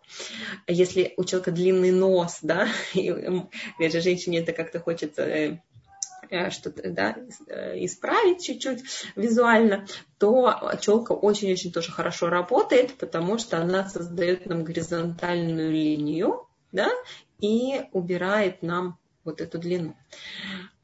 Если 0.66 1.14
у 1.16 1.24
человека 1.24 1.52
длинный 1.52 1.92
нос, 1.92 2.38
да, 2.42 2.68
и, 2.94 3.11
опять 3.11 3.92
же, 3.92 4.00
женщине 4.00 4.40
это 4.40 4.52
как-то 4.52 4.80
хочется 4.88 5.20
э, 5.20 5.59
э, 6.31 6.48
что-то 6.48 6.90
да, 6.90 7.14
э, 7.46 7.85
исправить 7.85 8.42
чуть-чуть 8.42 8.83
визуально, 9.16 9.87
то 10.18 10.72
челка 10.81 11.12
очень-очень 11.12 11.72
тоже 11.72 11.92
хорошо 11.92 12.31
работает, 12.31 12.94
потому 12.94 13.37
что 13.37 13.59
она 13.59 13.87
создает 13.87 14.46
нам 14.46 14.64
горизонтальную 14.64 15.70
линию 15.70 16.48
да, 16.72 16.88
и 17.38 17.83
убирает 17.92 18.62
нам 18.62 18.98
вот 19.24 19.42
эту 19.42 19.59
длину. 19.59 19.94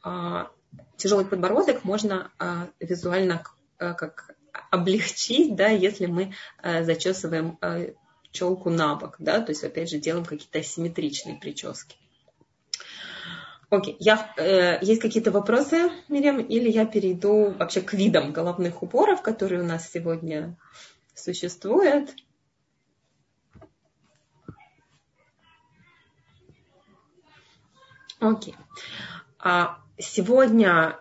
А, 0.03 0.51
тяжелый 0.99 1.25
подбородок 1.25 1.83
можно 1.83 2.31
а, 2.39 2.69
визуально 2.79 3.43
как 3.79 4.37
облегчить, 4.71 5.57
да, 5.57 5.69
если 5.69 6.07
мы 6.07 6.35
зачесываем 6.63 7.59
челку 8.33 8.69
на 8.69 8.97
бок, 8.97 9.17
да, 9.19 9.41
то 9.41 9.51
есть 9.51 9.65
опять 9.65 9.89
же 9.89 9.99
делаем 9.99 10.27
какие-то 10.27 10.59
асимметричные 10.59 11.37
прически. 11.37 11.97
Окей, 13.75 13.97
я, 13.99 14.33
э, 14.37 14.79
есть 14.83 15.01
какие-то 15.01 15.33
вопросы, 15.33 15.91
Мирям, 16.09 16.39
или 16.39 16.71
я 16.71 16.87
перейду 16.87 17.51
вообще 17.51 17.81
к 17.81 17.93
видам 17.93 18.33
головных 18.33 18.85
уборов, 18.85 19.21
которые 19.21 19.63
у 19.63 19.65
нас 19.65 19.91
сегодня 19.91 20.57
существуют? 21.15 22.15
Окей. 28.21 28.55
А 29.41 29.81
сегодня 29.99 31.01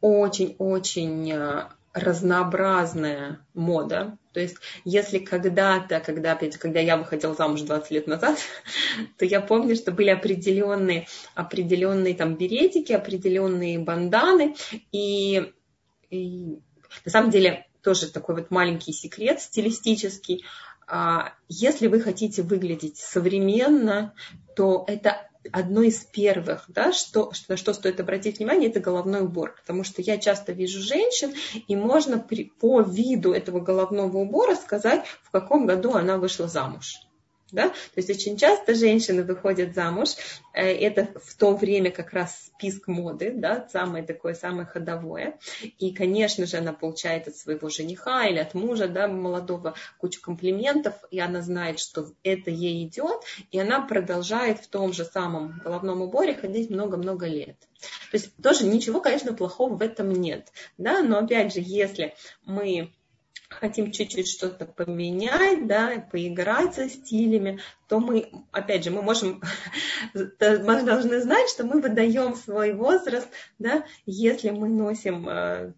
очень-очень 0.00 1.30
э, 1.30 1.68
разнообразная 1.92 3.46
мода. 3.52 4.16
То 4.32 4.40
есть, 4.40 4.56
если 4.84 5.18
когда-то, 5.18 6.00
когда, 6.00 6.32
опять, 6.32 6.56
когда 6.56 6.80
я 6.80 6.96
выходила 6.96 7.34
замуж 7.34 7.62
20 7.62 7.90
лет 7.90 8.06
назад, 8.06 8.38
то 9.18 9.24
я 9.24 9.40
помню, 9.40 9.74
что 9.74 9.92
были 9.92 10.10
определенные, 10.10 11.06
определенные 11.34 12.14
там 12.14 12.36
беретики, 12.36 12.92
определенные 12.92 13.78
банданы, 13.78 14.54
и, 14.92 15.52
и 16.10 16.58
на 17.04 17.10
самом 17.10 17.30
деле 17.30 17.66
тоже 17.82 18.10
такой 18.10 18.36
вот 18.36 18.50
маленький 18.50 18.92
секрет 18.92 19.40
стилистический. 19.40 20.44
А, 20.86 21.34
если 21.48 21.86
вы 21.86 22.00
хотите 22.00 22.42
выглядеть 22.42 22.98
современно, 22.98 24.14
то 24.54 24.84
это 24.86 25.29
одно 25.52 25.82
из 25.82 26.04
первых, 26.04 26.64
да, 26.68 26.92
что, 26.92 27.32
на 27.48 27.56
что 27.56 27.72
стоит 27.72 28.00
обратить 28.00 28.38
внимание, 28.38 28.70
это 28.70 28.80
головной 28.80 29.22
убор. 29.22 29.54
Потому 29.56 29.84
что 29.84 30.02
я 30.02 30.18
часто 30.18 30.52
вижу 30.52 30.80
женщин, 30.80 31.34
и 31.66 31.76
можно 31.76 32.18
при, 32.18 32.44
по 32.44 32.80
виду 32.80 33.32
этого 33.32 33.60
головного 33.60 34.18
убора 34.18 34.54
сказать, 34.54 35.04
в 35.22 35.30
каком 35.30 35.66
году 35.66 35.94
она 35.94 36.18
вышла 36.18 36.46
замуж. 36.48 36.96
Да? 37.52 37.68
То 37.68 37.96
есть 37.96 38.10
очень 38.10 38.36
часто 38.36 38.74
женщины 38.74 39.22
выходят 39.22 39.74
замуж, 39.74 40.10
э, 40.52 40.62
это 40.62 41.08
в 41.20 41.34
то 41.34 41.54
время 41.54 41.90
как 41.90 42.12
раз 42.12 42.50
список 42.54 42.88
моды, 42.88 43.32
да, 43.34 43.66
самое 43.72 44.04
такое, 44.04 44.34
самое 44.34 44.66
ходовое. 44.66 45.38
И, 45.78 45.92
конечно 45.92 46.46
же, 46.46 46.58
она 46.58 46.72
получает 46.72 47.28
от 47.28 47.36
своего 47.36 47.68
жениха 47.68 48.26
или 48.26 48.38
от 48.38 48.54
мужа 48.54 48.88
да, 48.88 49.08
молодого 49.08 49.74
кучу 49.98 50.20
комплиментов, 50.20 50.94
и 51.10 51.20
она 51.20 51.42
знает, 51.42 51.78
что 51.78 52.12
это 52.22 52.50
ей 52.50 52.86
идет, 52.86 53.22
и 53.50 53.58
она 53.58 53.80
продолжает 53.80 54.60
в 54.60 54.68
том 54.68 54.92
же 54.92 55.04
самом 55.04 55.60
головном 55.64 56.02
уборе 56.02 56.34
ходить 56.34 56.70
много-много 56.70 57.26
лет. 57.26 57.56
То 58.10 58.16
есть 58.16 58.30
тоже 58.42 58.66
ничего, 58.66 59.00
конечно, 59.00 59.32
плохого 59.32 59.74
в 59.74 59.82
этом 59.82 60.10
нет. 60.10 60.52
Да? 60.78 61.02
Но 61.02 61.18
опять 61.18 61.54
же, 61.54 61.60
если 61.62 62.14
мы 62.44 62.92
хотим 63.50 63.92
чуть-чуть 63.92 64.28
что-то 64.28 64.64
поменять, 64.64 65.66
да, 65.66 66.06
поиграть 66.10 66.74
со 66.74 66.88
стилями, 66.88 67.60
то 67.88 68.00
мы, 68.00 68.30
опять 68.52 68.84
же, 68.84 68.90
мы 68.90 69.02
можем, 69.02 69.42
мы 70.14 70.82
должны 70.82 71.20
знать, 71.20 71.48
что 71.50 71.64
мы 71.64 71.80
выдаем 71.80 72.36
свой 72.36 72.72
возраст, 72.72 73.28
да, 73.58 73.84
если 74.06 74.50
мы 74.50 74.68
носим 74.68 75.28
э, 75.28 75.72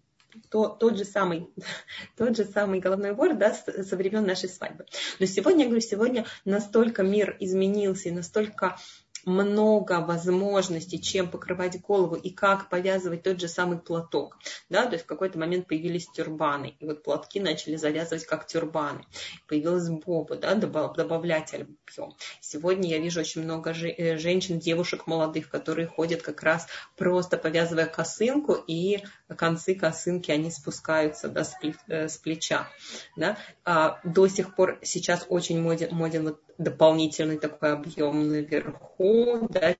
то, 0.50 0.68
тот, 0.68 0.96
же 0.96 1.04
самый, 1.04 1.50
тот 2.16 2.36
же 2.36 2.44
самый 2.44 2.80
головной 2.80 3.12
убор 3.12 3.34
да, 3.34 3.54
со 3.54 3.96
времен 3.96 4.24
нашей 4.24 4.48
свадьбы. 4.48 4.86
Но 5.18 5.26
сегодня, 5.26 5.64
я 5.64 5.66
говорю, 5.66 5.82
сегодня 5.82 6.26
настолько 6.44 7.02
мир 7.02 7.36
изменился 7.40 8.08
и 8.08 8.12
настолько 8.12 8.78
много 9.24 10.00
возможностей, 10.00 11.00
чем 11.00 11.30
покрывать 11.30 11.80
голову 11.80 12.14
и 12.14 12.30
как 12.30 12.68
повязывать 12.68 13.22
тот 13.22 13.40
же 13.40 13.48
самый 13.48 13.78
платок. 13.78 14.38
Да? 14.68 14.86
То 14.86 14.92
есть 14.92 15.04
в 15.04 15.08
какой-то 15.08 15.38
момент 15.38 15.66
появились 15.66 16.08
тюрбаны, 16.08 16.76
и 16.78 16.86
вот 16.86 17.02
платки 17.02 17.40
начали 17.40 17.76
завязывать 17.76 18.26
как 18.26 18.46
тюрбаны. 18.46 19.04
Появилась 19.48 19.88
боба, 19.88 20.36
да, 20.36 20.54
добавлять 20.54 21.54
объем. 21.54 22.14
Сегодня 22.40 22.90
я 22.90 22.98
вижу 22.98 23.20
очень 23.20 23.42
много 23.42 23.70
э, 23.70 24.16
женщин, 24.18 24.58
девушек 24.58 25.06
молодых, 25.06 25.48
которые 25.48 25.86
ходят 25.86 26.22
как 26.22 26.42
раз 26.42 26.66
просто 26.96 27.36
повязывая 27.36 27.86
косынку, 27.86 28.54
и 28.54 29.02
концы 29.34 29.74
косынки, 29.74 30.30
они 30.30 30.50
спускаются 30.50 31.28
да, 31.28 31.44
э, 31.88 32.08
с 32.08 32.16
плеча. 32.16 32.68
Да? 33.16 33.36
А 33.64 34.00
до 34.04 34.28
сих 34.28 34.54
пор 34.54 34.78
сейчас 34.82 35.26
очень 35.28 35.60
моден, 35.60 35.94
моден 35.94 36.24
вот 36.24 36.40
дополнительный 36.58 37.38
такой 37.38 37.72
объем 37.72 38.28
наверху, 38.28 39.48
да, 39.50 39.74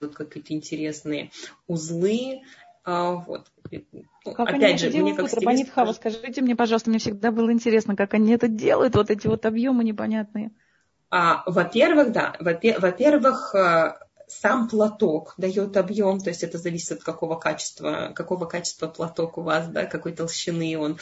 вот 0.00 0.14
какие-то 0.14 0.52
интересные 0.54 1.30
узлы, 1.66 2.42
а, 2.84 3.12
вот. 3.12 3.50
Ну, 3.70 4.34
как 4.34 4.48
Опять 4.48 4.62
они 4.62 4.78
же, 4.78 4.88
это 4.88 4.98
мне 4.98 5.14
как 5.14 5.28
стилист... 5.28 5.70
Хава, 5.72 5.92
скажите 5.92 6.40
мне, 6.40 6.56
пожалуйста, 6.56 6.90
мне 6.90 6.98
всегда 6.98 7.30
было 7.30 7.52
интересно, 7.52 7.96
как 7.96 8.14
они 8.14 8.32
это 8.32 8.48
делают, 8.48 8.96
вот 8.96 9.10
эти 9.10 9.26
вот 9.26 9.44
объемы 9.46 9.84
непонятные. 9.84 10.50
А, 11.10 11.42
во-первых, 11.46 12.12
да, 12.12 12.34
во-первых, 12.38 13.54
э, 13.54 13.94
сам 14.30 14.68
платок 14.68 15.34
дает 15.36 15.76
объем, 15.76 16.20
то 16.20 16.30
есть 16.30 16.42
это 16.42 16.58
зависит 16.58 16.92
от 16.92 17.02
какого 17.02 17.36
качества, 17.36 18.12
какого 18.14 18.46
качества 18.46 18.86
платок 18.86 19.38
у 19.38 19.42
вас, 19.42 19.68
да, 19.68 19.86
какой 19.86 20.12
толщины 20.12 20.78
он, 20.78 20.98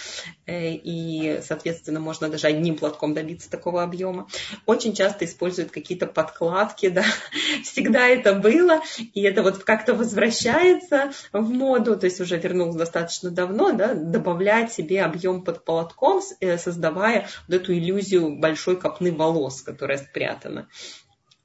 э, 0.47 0.73
и, 0.73 1.41
соответственно, 1.47 2.01
можно 2.01 2.29
даже 2.29 2.47
одним 2.47 2.77
платком 2.77 3.15
добиться 3.15 3.51
такого 3.51 3.83
объема. 3.83 4.29
Очень 4.67 4.95
часто 4.95 5.25
используют 5.25 5.71
какие-то 5.71 6.07
подкладки, 6.07 6.89
да, 6.89 7.05
всегда 7.63 8.09
это 8.09 8.35
было, 8.35 8.81
и 9.15 9.23
это 9.23 9.43
вот 9.43 9.65
как-то 9.65 9.95
возвращается 9.95 11.13
в 11.33 11.51
моду, 11.51 11.99
то 11.99 12.07
есть 12.07 12.21
уже 12.21 12.39
вернулось 12.39 12.77
достаточно 12.77 13.31
давно, 13.31 13.73
да, 13.73 13.95
добавлять 13.95 14.73
себе 14.73 15.03
объем 15.03 15.43
под 15.43 15.65
платком, 15.65 16.23
э, 16.41 16.59
создавая 16.59 17.29
вот 17.47 17.57
эту 17.57 17.75
иллюзию 17.75 18.39
большой 18.39 18.81
копны 18.81 19.13
волос, 19.13 19.63
которая 19.63 19.99
спрятана. 19.99 20.69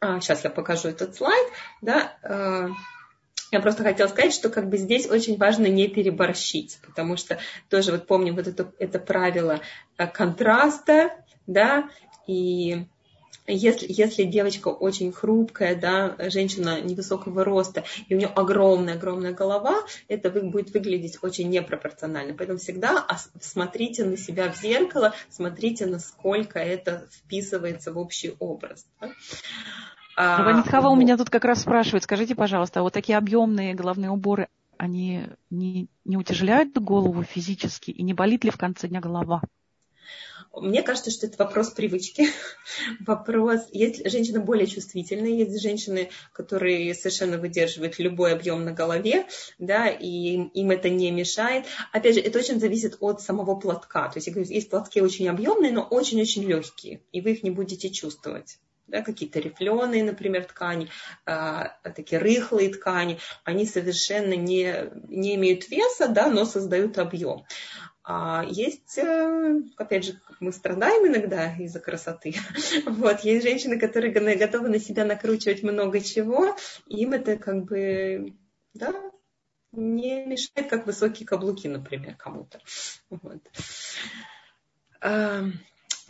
А, 0.04 0.20
сейчас 0.20 0.44
я 0.44 0.50
покажу 0.50 0.90
этот 0.90 1.16
слайд, 1.16 1.48
да, 1.82 2.18
э, 2.24 2.68
я 3.54 3.62
просто 3.62 3.84
хотела 3.84 4.10
сказать, 4.10 4.34
что 4.34 4.50
как 4.50 4.68
бы 4.68 4.76
здесь 4.76 5.10
очень 5.10 5.38
важно 5.38 5.68
не 5.68 5.88
переборщить, 5.88 6.78
потому 6.86 7.16
что 7.16 7.40
тоже 7.70 7.94
вот 7.94 8.06
помним 8.06 8.36
вот 8.36 8.48
это, 8.48 8.70
это 8.80 9.00
правило 9.00 9.62
э, 9.98 10.06
контраста, 10.08 11.12
да, 11.48 11.90
и 12.28 12.86
если, 13.48 13.88
если 13.90 14.24
девочка 14.24 14.70
очень 14.70 15.12
хрупкая, 15.12 15.76
да, 15.76 16.16
женщина 16.30 16.82
невысокого 16.82 17.44
роста, 17.44 17.84
и 18.08 18.16
у 18.16 18.18
нее 18.18 18.28
огромная-огромная 18.28 19.34
голова, 19.34 19.84
это 20.08 20.30
будет 20.30 20.74
выглядеть 20.74 21.18
очень 21.22 21.50
непропорционально. 21.50 22.34
Поэтому 22.34 22.60
всегда 22.60 23.06
смотрите 23.42 24.06
на 24.06 24.18
себя 24.18 24.52
в 24.52 24.58
зеркало, 24.58 25.14
смотрите, 25.30 25.86
насколько 25.86 26.60
это 26.60 27.08
вписывается 27.12 27.92
в 27.92 27.98
общий 27.98 28.34
образ. 28.40 28.86
Да. 29.02 29.12
А, 30.16 30.44
Ванитхава 30.44 30.90
у 30.90 30.96
меня 30.96 31.18
тут 31.18 31.30
как 31.30 31.46
раз 31.46 31.62
спрашивает, 31.62 32.04
скажите, 32.04 32.36
пожалуйста, 32.36 32.80
а 32.80 32.84
вот 32.84 32.94
такие 32.94 33.18
объемные 33.18 33.74
головные 33.74 34.12
уборы, 34.12 34.48
они 34.78 35.28
не, 35.50 35.88
не 36.06 36.18
утяжеляют 36.18 36.78
голову 36.78 37.24
физически 37.24 37.92
и 37.92 38.04
не 38.04 38.14
болит 38.14 38.44
ли 38.44 38.52
в 38.52 38.58
конце 38.58 38.88
дня 38.88 39.00
голова? 39.00 39.42
Мне 40.56 40.84
кажется, 40.84 41.10
что 41.10 41.26
это 41.26 41.44
вопрос 41.44 41.72
привычки. 41.72 42.28
вопрос, 43.00 43.62
есть 43.72 44.08
женщины 44.08 44.40
более 44.40 44.68
чувствительные, 44.68 45.40
есть 45.40 45.60
женщины, 45.60 46.12
которые 46.32 46.94
совершенно 46.94 47.40
выдерживают 47.40 47.98
любой 47.98 48.34
объем 48.34 48.64
на 48.64 48.72
голове, 48.72 49.26
да, 49.58 49.90
и 49.90 50.08
им 50.08 50.70
это 50.70 50.90
не 50.90 51.10
мешает. 51.10 51.66
Опять 51.92 52.16
же, 52.16 52.22
это 52.22 52.38
очень 52.38 52.60
зависит 52.60 52.98
от 53.00 53.22
самого 53.22 53.56
платка. 53.56 54.10
То 54.10 54.18
есть, 54.18 54.28
я 54.28 54.34
говорю, 54.34 54.50
есть 54.52 54.70
платки 54.70 55.02
очень 55.02 55.28
объемные, 55.28 55.72
но 55.72 55.82
очень-очень 55.82 56.44
легкие, 56.44 57.02
и 57.12 57.22
вы 57.22 57.32
их 57.32 57.42
не 57.42 57.50
будете 57.50 57.90
чувствовать 57.90 58.60
да, 58.88 59.02
какие-то 59.02 59.40
рифленые, 59.40 60.04
например, 60.04 60.46
ткани, 60.46 60.90
э, 61.26 61.64
такие 61.96 62.20
рыхлые 62.20 62.70
ткани, 62.74 63.20
они 63.44 63.66
совершенно 63.66 64.34
не, 64.34 64.92
не 65.08 65.36
имеют 65.36 65.70
веса, 65.70 66.08
да, 66.08 66.30
но 66.30 66.46
создают 66.46 66.98
объем. 66.98 67.46
А 68.06 68.46
есть, 68.50 68.98
э, 68.98 69.62
опять 69.78 70.06
же, 70.06 70.20
мы 70.42 70.52
страдаем 70.52 71.08
иногда 71.08 71.56
из-за 71.56 71.80
красоты. 71.80 72.36
Вот, 72.86 73.22
есть 73.22 73.44
женщины, 73.44 73.80
которые 73.80 74.12
готовы 74.12 74.70
на 74.70 74.80
себя 74.80 75.06
накручивать 75.06 75.64
много 75.64 76.02
чего, 76.02 76.56
им 76.88 77.14
это 77.14 77.38
как 77.38 77.64
бы, 77.64 78.34
да, 78.74 78.94
не 79.72 80.26
мешает, 80.26 80.70
как 80.70 80.86
высокие 80.86 81.26
каблуки, 81.26 81.68
например, 81.68 82.16
кому-то. 82.16 82.60
Вот. 83.10 83.42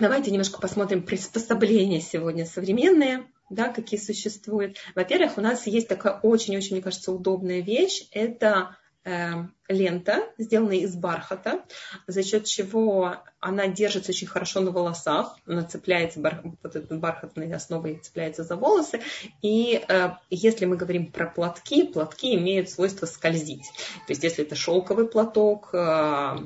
Давайте 0.03 0.31
немножко 0.31 0.59
посмотрим 0.59 1.01
приспособления 1.01 2.01
сегодня 2.01 2.45
современные, 2.45 3.23
да, 3.49 3.69
какие 3.69 3.97
существуют. 3.97 4.75
Во-первых, 4.95 5.37
у 5.37 5.41
нас 5.41 5.65
есть 5.65 5.87
такая 5.87 6.19
очень-очень, 6.21 6.73
мне 6.73 6.81
кажется, 6.83 7.13
удобная 7.13 7.61
вещь. 7.61 8.09
Это 8.11 8.75
э, 9.05 9.45
лента, 9.69 10.27
сделанная 10.37 10.79
из 10.79 10.93
бархата, 10.93 11.63
за 12.05 12.21
счет 12.21 12.43
чего 12.43 13.15
она 13.39 13.67
держится 13.67 14.11
очень 14.11 14.27
хорошо 14.27 14.59
на 14.59 14.71
волосах, 14.71 15.37
она 15.47 15.63
цепляется, 15.63 16.19
вот 16.61 16.75
этой 16.75 16.97
бархатной 16.97 17.53
основой 17.53 17.95
цепляется 17.95 18.43
за 18.43 18.57
волосы. 18.57 18.99
И 19.41 19.85
э, 19.87 20.09
если 20.29 20.65
мы 20.65 20.75
говорим 20.75 21.13
про 21.13 21.27
платки, 21.27 21.87
платки 21.87 22.35
имеют 22.35 22.69
свойство 22.69 23.05
скользить. 23.05 23.71
То 24.05 24.11
есть 24.11 24.23
если 24.23 24.43
это 24.43 24.55
шелковый 24.55 25.07
платок, 25.07 25.69
э, 25.71 26.39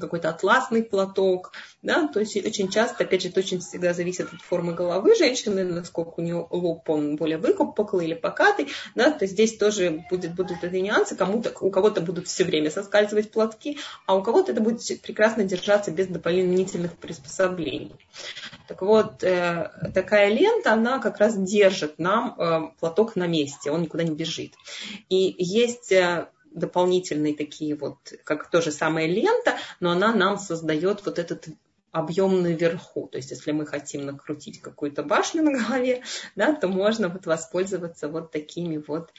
какой-то 0.00 0.30
атласный 0.30 0.82
платок, 0.82 1.52
да, 1.82 2.06
то 2.08 2.20
есть 2.20 2.36
очень 2.36 2.68
часто, 2.68 3.04
опять 3.04 3.22
же, 3.22 3.28
это 3.28 3.40
очень 3.40 3.60
всегда 3.60 3.92
зависит 3.94 4.32
от 4.32 4.40
формы 4.40 4.74
головы 4.74 5.14
женщины, 5.14 5.64
насколько 5.64 6.14
у 6.16 6.22
нее 6.22 6.46
лоб, 6.50 6.88
он 6.88 7.16
более 7.16 7.38
выкупоклый 7.38 8.06
или 8.06 8.14
покатый, 8.14 8.68
да, 8.94 9.10
то 9.10 9.26
здесь 9.26 9.56
тоже 9.56 10.04
будет, 10.10 10.34
будут 10.34 10.62
эти 10.62 10.76
нюансы, 10.76 11.16
кому-то, 11.16 11.52
у 11.60 11.70
кого-то 11.70 12.00
будут 12.00 12.28
все 12.28 12.44
время 12.44 12.70
соскальзывать 12.70 13.30
платки, 13.30 13.78
а 14.06 14.16
у 14.16 14.22
кого-то 14.22 14.52
это 14.52 14.60
будет 14.60 14.82
прекрасно 15.02 15.44
держаться 15.44 15.90
без 15.90 16.06
дополнительных 16.06 16.96
приспособлений. 16.96 17.92
Так 18.68 18.82
вот, 18.82 19.22
э, 19.22 19.70
такая 19.94 20.28
лента, 20.28 20.72
она 20.72 20.98
как 20.98 21.18
раз 21.18 21.36
держит 21.36 21.98
нам 21.98 22.34
э, 22.38 22.60
платок 22.80 23.16
на 23.16 23.26
месте, 23.26 23.70
он 23.70 23.82
никуда 23.82 24.04
не 24.04 24.14
бежит. 24.14 24.54
И 25.08 25.34
есть 25.38 25.92
э, 25.92 26.28
дополнительные 26.54 27.34
такие 27.34 27.74
вот, 27.74 27.96
как 28.24 28.50
то 28.50 28.60
же 28.60 28.70
самое 28.70 29.08
лента, 29.08 29.56
но 29.80 29.90
она 29.90 30.14
нам 30.14 30.38
создает 30.38 31.04
вот 31.04 31.18
этот 31.18 31.48
объем 31.92 32.42
наверху. 32.42 33.06
То 33.08 33.18
есть, 33.18 33.30
если 33.30 33.52
мы 33.52 33.66
хотим 33.66 34.06
накрутить 34.06 34.60
какую-то 34.60 35.02
башню 35.02 35.42
на 35.42 35.52
голове, 35.52 36.02
да, 36.36 36.54
то 36.54 36.68
можно 36.68 37.08
вот 37.08 37.26
воспользоваться 37.26 38.08
вот 38.08 38.32
такими 38.32 38.82
вот 38.84 39.12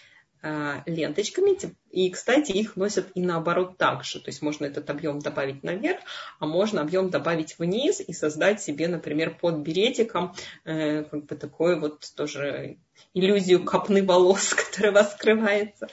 а, 0.46 0.84
ленточками. 0.86 1.58
И, 1.90 2.10
кстати, 2.10 2.52
их 2.52 2.76
носят 2.76 3.08
и 3.16 3.22
наоборот 3.22 3.78
также. 3.78 4.20
То 4.20 4.30
есть 4.30 4.42
можно 4.42 4.66
этот 4.66 4.90
объем 4.90 5.20
добавить 5.20 5.64
наверх, 5.64 6.02
а 6.40 6.46
можно 6.46 6.82
объем 6.82 7.10
добавить 7.10 7.58
вниз 7.60 8.02
и 8.02 8.12
создать 8.12 8.62
себе, 8.62 8.90
например, 8.90 9.38
под 9.40 9.60
беретиком 9.60 10.36
э, 10.66 11.04
как 11.04 11.28
бы 11.28 11.36
такой 11.38 11.80
вот 11.80 12.04
тоже 12.18 12.78
иллюзию 13.14 13.64
копны 13.64 14.04
волос, 14.04 14.54
которая 14.54 14.92
вас 14.92 15.14
скрывается. 15.14 15.88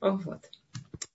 Вот. 0.00 0.50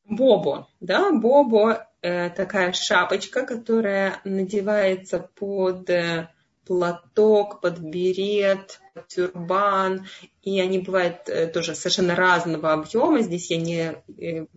Бобо, 0.05 0.67
да, 0.81 1.11
бобо 1.11 1.87
э, 2.01 2.29
такая 2.31 2.73
шапочка, 2.73 3.45
которая 3.45 4.19
надевается 4.25 5.19
под 5.19 5.89
э, 5.89 6.29
платок, 6.65 7.61
под 7.61 7.79
берет, 7.79 8.81
под 8.93 9.07
тюрбан, 9.07 10.07
и 10.41 10.59
они 10.59 10.79
бывают 10.79 11.27
э, 11.27 11.47
тоже 11.47 11.75
совершенно 11.75 12.15
разного 12.15 12.73
объема. 12.73 13.21
Здесь 13.21 13.49
я 13.51 13.57
не 13.57 13.95
э, 14.21 14.47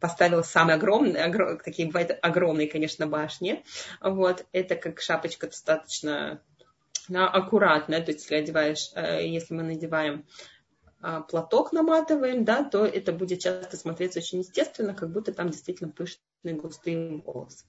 поставила 0.00 0.42
самые 0.42 0.76
огромные, 0.76 1.24
огром, 1.24 1.58
такие 1.58 1.88
бывают 1.88 2.18
огромные, 2.22 2.68
конечно, 2.68 3.06
башни. 3.06 3.62
Вот, 4.00 4.46
это 4.52 4.74
как 4.74 5.00
шапочка 5.00 5.46
достаточно 5.46 6.40
да, 7.08 7.28
аккуратная, 7.28 8.00
то 8.00 8.12
есть 8.12 8.22
если 8.22 8.36
одеваешь, 8.36 8.90
э, 8.94 9.26
если 9.26 9.54
мы 9.54 9.62
надеваем 9.62 10.24
платок 11.22 11.72
наматываем, 11.72 12.44
да, 12.44 12.64
то 12.64 12.84
это 12.86 13.12
будет 13.12 13.40
часто 13.40 13.76
смотреться 13.76 14.20
очень 14.20 14.40
естественно, 14.40 14.94
как 14.94 15.12
будто 15.12 15.32
там 15.32 15.50
действительно 15.50 15.90
пышные 15.90 16.54
густые 16.54 17.22
волосы. 17.24 17.64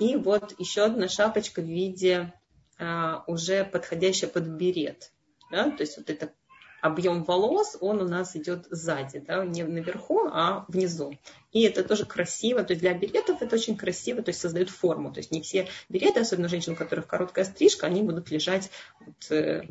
И 0.00 0.16
вот 0.16 0.54
еще 0.58 0.82
одна 0.82 1.08
шапочка 1.08 1.60
в 1.60 1.66
виде 1.66 2.32
а, 2.78 3.24
уже 3.26 3.64
подходящая 3.64 4.30
под 4.30 4.44
берет. 4.44 5.12
Да, 5.50 5.70
то 5.70 5.82
есть 5.82 5.96
вот 5.96 6.10
это 6.10 6.32
объем 6.82 7.22
волос, 7.22 7.76
он 7.80 8.00
у 8.00 8.08
нас 8.08 8.34
идет 8.36 8.66
сзади, 8.70 9.20
да, 9.20 9.44
не 9.44 9.62
наверху, 9.62 10.28
а 10.32 10.64
внизу. 10.68 11.16
И 11.52 11.62
это 11.62 11.84
тоже 11.84 12.04
красиво, 12.04 12.64
то 12.64 12.72
есть 12.72 12.80
для 12.80 12.94
беретов 12.94 13.42
это 13.42 13.54
очень 13.54 13.76
красиво, 13.76 14.22
то 14.22 14.30
есть 14.30 14.40
создают 14.40 14.70
форму. 14.70 15.12
То 15.12 15.18
есть 15.18 15.30
не 15.30 15.40
все 15.40 15.68
береты, 15.88 16.20
особенно 16.20 16.48
женщин, 16.48 16.72
у 16.72 16.76
которых 16.76 17.06
короткая 17.06 17.44
стрижка, 17.44 17.86
они 17.86 18.02
будут 18.02 18.30
лежать 18.30 18.70
вот, 19.04 19.30
Э, 19.30 19.62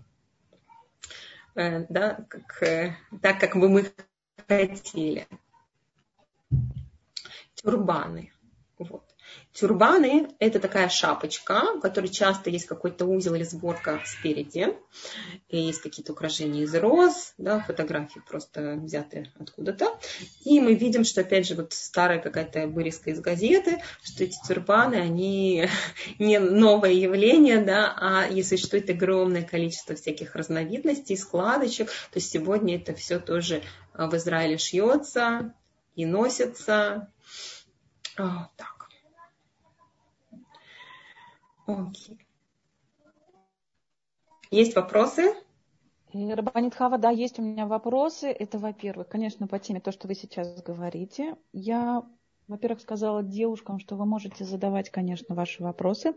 да, 1.55 2.25
как, 2.29 2.63
э, 2.63 2.95
так, 3.21 3.39
как 3.39 3.55
бы 3.55 3.69
мы 3.69 3.91
хотели. 4.47 5.27
Тюрбаны. 7.55 8.33
Вот. 8.77 9.14
Тюрбаны– 9.55 10.27
это 10.39 10.59
такая 10.59 10.89
шапочка, 10.89 11.77
в 11.77 11.79
которой 11.79 12.07
часто 12.07 12.49
есть 12.49 12.65
какой-то 12.65 13.05
узел 13.05 13.35
или 13.35 13.43
сборка 13.43 14.01
спереди. 14.05 14.75
И 15.47 15.57
есть 15.57 15.81
какие-то 15.81 16.11
украшения 16.11 16.63
из 16.63 16.75
роз, 16.75 17.33
да, 17.37 17.61
фотографии 17.61 18.21
просто 18.27 18.75
взяты 18.75 19.31
откуда-то. 19.39 19.97
И 20.43 20.59
мы 20.59 20.73
видим, 20.73 21.05
что, 21.05 21.21
опять 21.21 21.47
же, 21.47 21.55
вот 21.55 21.71
старая 21.71 22.19
какая-то 22.19 22.67
вырезка 22.67 23.11
из 23.11 23.21
газеты, 23.21 23.81
что 24.03 24.25
эти 24.25 24.37
тюрбаны, 24.45 24.95
они 24.95 25.69
не 26.19 26.37
новое 26.39 26.91
явление, 26.91 27.61
да, 27.61 27.95
а 27.97 28.27
если 28.27 28.57
существует 28.57 28.89
огромное 28.89 29.43
количество 29.43 29.95
всяких 29.95 30.35
разновидностей, 30.35 31.15
складочек, 31.15 31.89
то 32.11 32.19
сегодня 32.19 32.75
это 32.75 32.93
все 32.93 33.19
тоже 33.19 33.61
в 33.93 34.13
Израиле 34.17 34.57
шьется 34.57 35.53
и 35.95 36.05
носится. 36.05 37.09
Так. 38.17 38.74
Окей. 41.65 42.19
Есть 44.51 44.75
вопросы? 44.75 45.33
Рабанит 46.13 46.75
Хава, 46.75 46.97
да, 46.97 47.09
есть 47.09 47.39
у 47.39 47.41
меня 47.41 47.65
вопросы. 47.65 48.27
Это, 48.27 48.57
во-первых, 48.57 49.09
конечно, 49.09 49.47
по 49.47 49.59
теме 49.59 49.81
то, 49.81 49.91
что 49.91 50.07
вы 50.07 50.15
сейчас 50.15 50.61
говорите. 50.61 51.35
Я, 51.51 52.03
во-первых, 52.47 52.79
сказала 52.79 53.21
девушкам, 53.21 53.79
что 53.79 53.95
вы 53.95 54.05
можете 54.05 54.45
задавать, 54.45 54.89
конечно, 54.89 55.35
ваши 55.35 55.61
вопросы. 55.61 56.13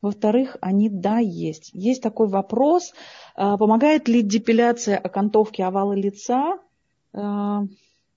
Во-вторых, 0.00 0.56
они, 0.60 0.88
да, 0.88 1.18
есть. 1.18 1.70
Есть 1.74 2.02
такой 2.02 2.28
вопрос, 2.28 2.94
а, 3.34 3.58
помогает 3.58 4.08
ли 4.08 4.22
депиляция 4.22 4.96
окантовки 4.96 5.60
овала 5.60 5.92
лица 5.92 6.58
а, 7.12 7.64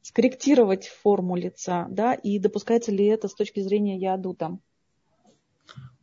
скорректировать 0.04 0.88
форму 0.88 1.36
лица, 1.36 1.88
да, 1.90 2.14
и 2.14 2.40
допускается 2.40 2.92
ли 2.92 3.06
это 3.08 3.28
с 3.28 3.34
точки 3.34 3.60
зрения 3.60 3.98
ядута? 3.98 4.58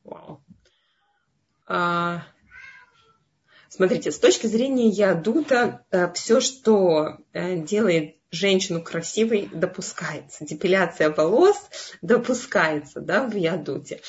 Wow. 0.05 0.41
А, 0.41 0.52
смотрите, 3.69 4.11
с 4.11 4.19
точки 4.19 4.47
зрения 4.47 4.89
ядута, 4.89 5.85
э, 5.91 6.13
все, 6.13 6.41
что 6.41 7.19
э, 7.33 7.57
делает 7.57 8.17
женщину 8.33 8.83
красивой 8.83 9.49
допускается. 9.53 10.45
Депиляция 10.45 11.11
волос 11.11 11.57
допускается 12.01 13.01
да, 13.01 13.25
в 13.25 13.37
ядуте. 13.37 14.01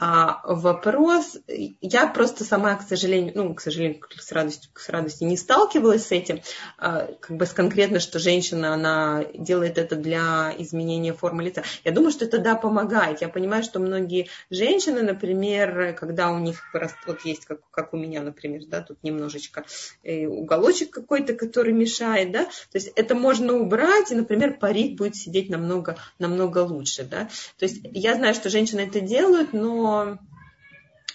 А 0.00 0.42
вопрос, 0.44 1.36
я 1.48 2.06
просто 2.06 2.44
сама, 2.44 2.76
к 2.76 2.82
сожалению, 2.82 3.32
ну, 3.34 3.54
к 3.54 3.60
сожалению, 3.60 4.00
с 4.16 4.30
радостью, 4.30 4.70
с 4.76 4.88
радостью 4.88 5.26
не 5.26 5.36
сталкивалась 5.36 6.06
с 6.06 6.12
этим, 6.12 6.40
а, 6.78 7.08
как 7.18 7.36
бы 7.36 7.46
с 7.46 7.52
конкретно, 7.52 7.98
что 7.98 8.20
женщина, 8.20 8.74
она 8.74 9.24
делает 9.34 9.76
это 9.76 9.96
для 9.96 10.54
изменения 10.58 11.12
формы 11.12 11.42
лица. 11.42 11.64
Я 11.82 11.90
думаю, 11.90 12.12
что 12.12 12.24
это, 12.24 12.38
да, 12.38 12.54
помогает. 12.54 13.22
Я 13.22 13.28
понимаю, 13.28 13.64
что 13.64 13.80
многие 13.80 14.28
женщины, 14.50 15.02
например, 15.02 15.96
когда 15.98 16.30
у 16.30 16.38
них 16.38 16.62
вот 17.06 17.24
есть, 17.24 17.46
как, 17.46 17.68
как 17.70 17.92
у 17.92 17.96
меня, 17.96 18.22
например, 18.22 18.66
да, 18.66 18.82
тут 18.82 19.02
немножечко 19.02 19.64
э, 20.04 20.26
уголочек 20.26 20.90
какой-то, 20.90 21.34
который 21.34 21.72
мешает, 21.72 22.30
да, 22.30 22.44
то 22.44 22.74
есть 22.74 22.92
это 22.94 23.16
можно 23.16 23.54
убрать, 23.68 24.10
и, 24.10 24.14
например, 24.14 24.58
парик 24.58 24.96
будет 24.96 25.14
сидеть 25.14 25.50
намного, 25.50 25.96
намного 26.18 26.58
лучше, 26.58 27.04
да. 27.04 27.28
То 27.58 27.66
есть 27.66 27.80
я 27.84 28.14
знаю, 28.14 28.34
что 28.34 28.48
женщины 28.48 28.80
это 28.80 29.00
делают, 29.00 29.52
но 29.52 30.18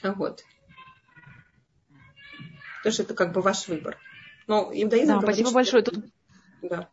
вот. 0.03 0.43
Потому 2.77 2.93
что 2.93 3.03
это 3.03 3.13
как 3.15 3.33
бы 3.33 3.41
ваш 3.41 3.67
выбор. 3.67 3.97
Но 4.47 4.71
иудаизм 4.73 5.19
да, 5.19 5.21
спасибо 5.21 5.51
большое. 5.51 5.83
Тут... 5.83 6.05
Да. 6.61 6.89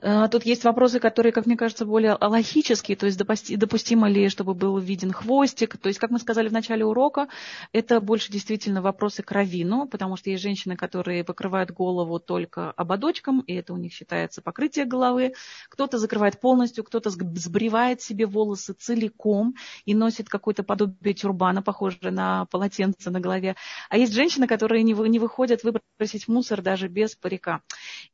Э, 0.00 0.28
тут 0.30 0.44
есть 0.44 0.64
вопросы, 0.64 1.00
которые, 1.00 1.32
как 1.32 1.46
мне 1.46 1.56
кажется, 1.56 1.84
более 1.84 2.16
логические, 2.20 2.96
то 2.96 3.06
есть 3.06 3.18
допустимо 3.18 4.08
ли, 4.08 4.28
чтобы 4.28 4.54
был 4.54 4.78
виден 4.78 5.12
хвостик. 5.12 5.76
То 5.76 5.88
есть, 5.88 5.98
как 5.98 6.10
мы 6.10 6.18
сказали 6.18 6.48
в 6.48 6.52
начале 6.52 6.84
урока, 6.84 7.28
это 7.72 8.00
больше 8.00 8.30
действительно 8.30 8.80
вопросы 8.80 9.22
к 9.22 9.32
равину, 9.32 9.88
потому 9.88 10.16
что 10.16 10.30
есть 10.30 10.42
женщины, 10.42 10.76
которые 10.76 11.24
покрывают 11.24 11.72
голову 11.72 12.20
только 12.20 12.70
ободочком, 12.72 13.40
и 13.40 13.54
это 13.54 13.72
у 13.72 13.76
них 13.76 13.92
считается 13.92 14.40
покрытие 14.40 14.84
головы. 14.84 15.34
Кто-то 15.68 15.98
закрывает 15.98 16.40
полностью, 16.40 16.84
кто-то 16.84 17.10
сбривает 17.10 18.00
себе 18.00 18.26
волосы 18.26 18.74
целиком 18.74 19.54
и 19.84 19.94
носит 19.94 20.28
какое-то 20.28 20.62
подобие 20.62 21.14
тюрбана, 21.14 21.62
похожее 21.62 22.12
на 22.12 22.46
полотенце 22.46 23.10
на 23.10 23.20
голове. 23.20 23.56
А 23.90 23.98
есть 23.98 24.12
женщины, 24.12 24.46
которые 24.46 24.82
не 24.84 25.18
выходят 25.18 25.62
выбросить 25.64 26.28
мусор 26.28 26.62
даже 26.62 26.88
без 26.88 27.16
парика. 27.16 27.62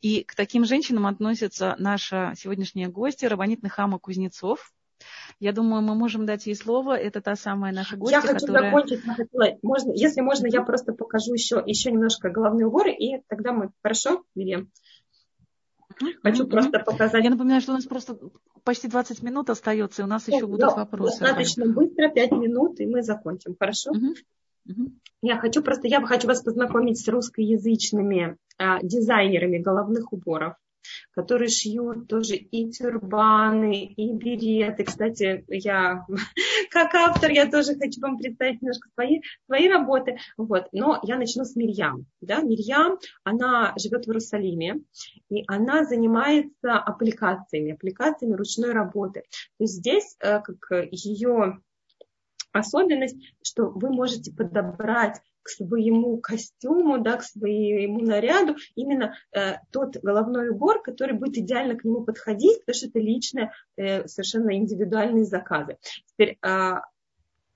И 0.00 0.22
к 0.24 0.34
таким 0.34 0.64
женщинам 0.64 1.06
относятся 1.06 1.73
наша 1.78 2.32
сегодняшняя 2.36 2.88
гостья, 2.88 3.28
Рабанит 3.28 3.62
Нехама 3.62 3.98
Кузнецов. 3.98 4.72
Я 5.40 5.52
думаю, 5.52 5.82
мы 5.82 5.94
можем 5.94 6.26
дать 6.26 6.46
ей 6.46 6.54
слово. 6.54 6.96
Это 6.96 7.20
та 7.20 7.36
самая 7.36 7.72
наша 7.72 7.96
гостья, 7.96 8.16
Я 8.16 8.22
хочу 8.22 8.46
которая... 8.46 8.70
закончить. 8.70 9.02
Можно, 9.62 9.92
если 9.92 10.20
можно, 10.20 10.46
я 10.46 10.62
просто 10.62 10.92
покажу 10.92 11.34
еще, 11.34 11.62
еще 11.66 11.90
немножко 11.90 12.30
головные 12.30 12.66
уборы, 12.66 12.92
и 12.92 13.22
тогда 13.28 13.52
мы... 13.52 13.70
Хорошо, 13.82 14.24
Мирьям? 14.34 14.70
Хочу 16.22 16.44
mm-hmm. 16.44 16.50
просто 16.50 16.78
показать. 16.80 17.24
Я 17.24 17.30
напоминаю, 17.30 17.60
что 17.60 17.72
у 17.72 17.74
нас 17.76 17.84
просто 17.84 18.18
почти 18.64 18.88
20 18.88 19.22
минут 19.22 19.50
остается, 19.50 20.02
и 20.02 20.04
у 20.04 20.08
нас 20.08 20.26
ну, 20.26 20.36
еще 20.36 20.46
будут 20.46 20.74
вопросы. 20.74 21.20
Достаточно 21.20 21.66
быстро, 21.66 22.08
5 22.10 22.32
минут, 22.32 22.80
и 22.80 22.86
мы 22.86 23.02
закончим. 23.02 23.54
Хорошо? 23.58 23.92
Mm-hmm. 23.92 24.70
Mm-hmm. 24.70 24.92
Я 25.22 25.38
хочу 25.38 25.62
просто, 25.62 25.86
я 25.88 26.04
хочу 26.04 26.26
вас 26.26 26.42
познакомить 26.42 26.98
с 26.98 27.08
русскоязычными 27.08 28.36
а, 28.58 28.80
дизайнерами 28.82 29.58
головных 29.58 30.12
уборов 30.12 30.54
которые 31.12 31.48
шьют 31.48 32.08
тоже 32.08 32.36
и 32.36 32.70
тюрбаны, 32.70 33.84
и 33.84 34.12
береты. 34.12 34.84
Кстати, 34.84 35.44
я 35.48 36.04
как 36.70 36.94
автор, 36.94 37.30
я 37.30 37.50
тоже 37.50 37.74
хочу 37.74 38.00
вам 38.00 38.18
представить 38.18 38.62
немножко 38.62 38.88
свои, 38.94 39.20
свои 39.46 39.68
работы. 39.68 40.18
Вот. 40.36 40.68
Но 40.72 41.00
я 41.02 41.16
начну 41.16 41.44
с 41.44 41.56
Мирьям. 41.56 42.06
Да? 42.20 42.40
Мирьям, 42.40 42.98
она 43.22 43.74
живет 43.78 44.04
в 44.04 44.08
Иерусалиме, 44.08 44.80
и 45.30 45.44
она 45.46 45.84
занимается 45.84 46.74
аппликациями, 46.74 47.72
аппликациями 47.72 48.34
ручной 48.34 48.72
работы. 48.72 49.22
То 49.58 49.64
есть 49.64 49.74
здесь 49.74 50.16
э, 50.20 50.40
как 50.40 50.88
ее 50.90 51.60
особенность, 52.52 53.16
что 53.42 53.68
вы 53.68 53.90
можете 53.90 54.32
подобрать 54.32 55.20
к 55.44 55.48
своему 55.48 56.18
костюму, 56.18 56.98
да, 56.98 57.18
к 57.18 57.22
своему 57.22 58.00
наряду 58.00 58.56
именно 58.74 59.14
э, 59.32 59.58
тот 59.70 59.96
головной 59.98 60.48
убор, 60.48 60.82
который 60.82 61.14
будет 61.16 61.36
идеально 61.36 61.76
к 61.76 61.84
нему 61.84 62.02
подходить, 62.04 62.60
потому 62.60 62.74
что 62.74 62.86
это 62.88 62.98
личные, 62.98 63.52
э, 63.76 64.08
совершенно 64.08 64.56
индивидуальные 64.56 65.24
заказы. 65.24 65.76
Теперь 66.06 66.38
э, 66.42 66.74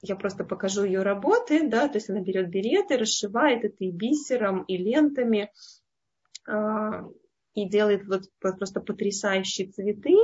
я 0.03 0.16
просто 0.16 0.45
покажу 0.45 0.84
ее 0.84 1.03
работы, 1.03 1.68
да, 1.68 1.89
то 1.89 1.97
есть 1.97 2.11
она 2.11 2.20
берет 2.20 2.51
береты, 2.51 2.97
расшивает 2.97 3.64
это 3.64 3.84
и 3.84 3.91
бисером, 3.91 4.62
и 4.62 4.76
лентами. 4.76 5.51
Э, 6.47 7.03
и 7.55 7.68
делает 7.68 8.07
вот 8.07 8.22
просто 8.39 8.80
потрясающие 8.80 9.68
цветы. 9.68 10.14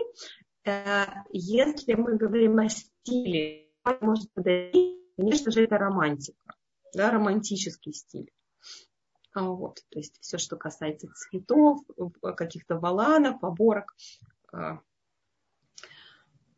Э, 0.65 1.07
если 1.33 1.95
мы 1.95 2.17
говорим 2.17 2.59
о 2.59 2.69
стиле, 2.69 3.71
может 4.01 4.33
подойти, 4.33 5.01
конечно 5.17 5.51
же, 5.51 5.65
это 5.65 5.79
романтика, 5.79 6.55
да, 6.95 7.11
романтический 7.11 7.93
стиль. 7.93 8.31
А 9.33 9.43
вот, 9.43 9.83
то 9.91 9.99
есть 9.99 10.17
все, 10.21 10.39
что 10.39 10.57
касается 10.57 11.09
цветов, 11.13 11.81
каких-то 12.37 12.79
валанов, 12.79 13.43
оборок. 13.43 13.95
А, 14.53 14.81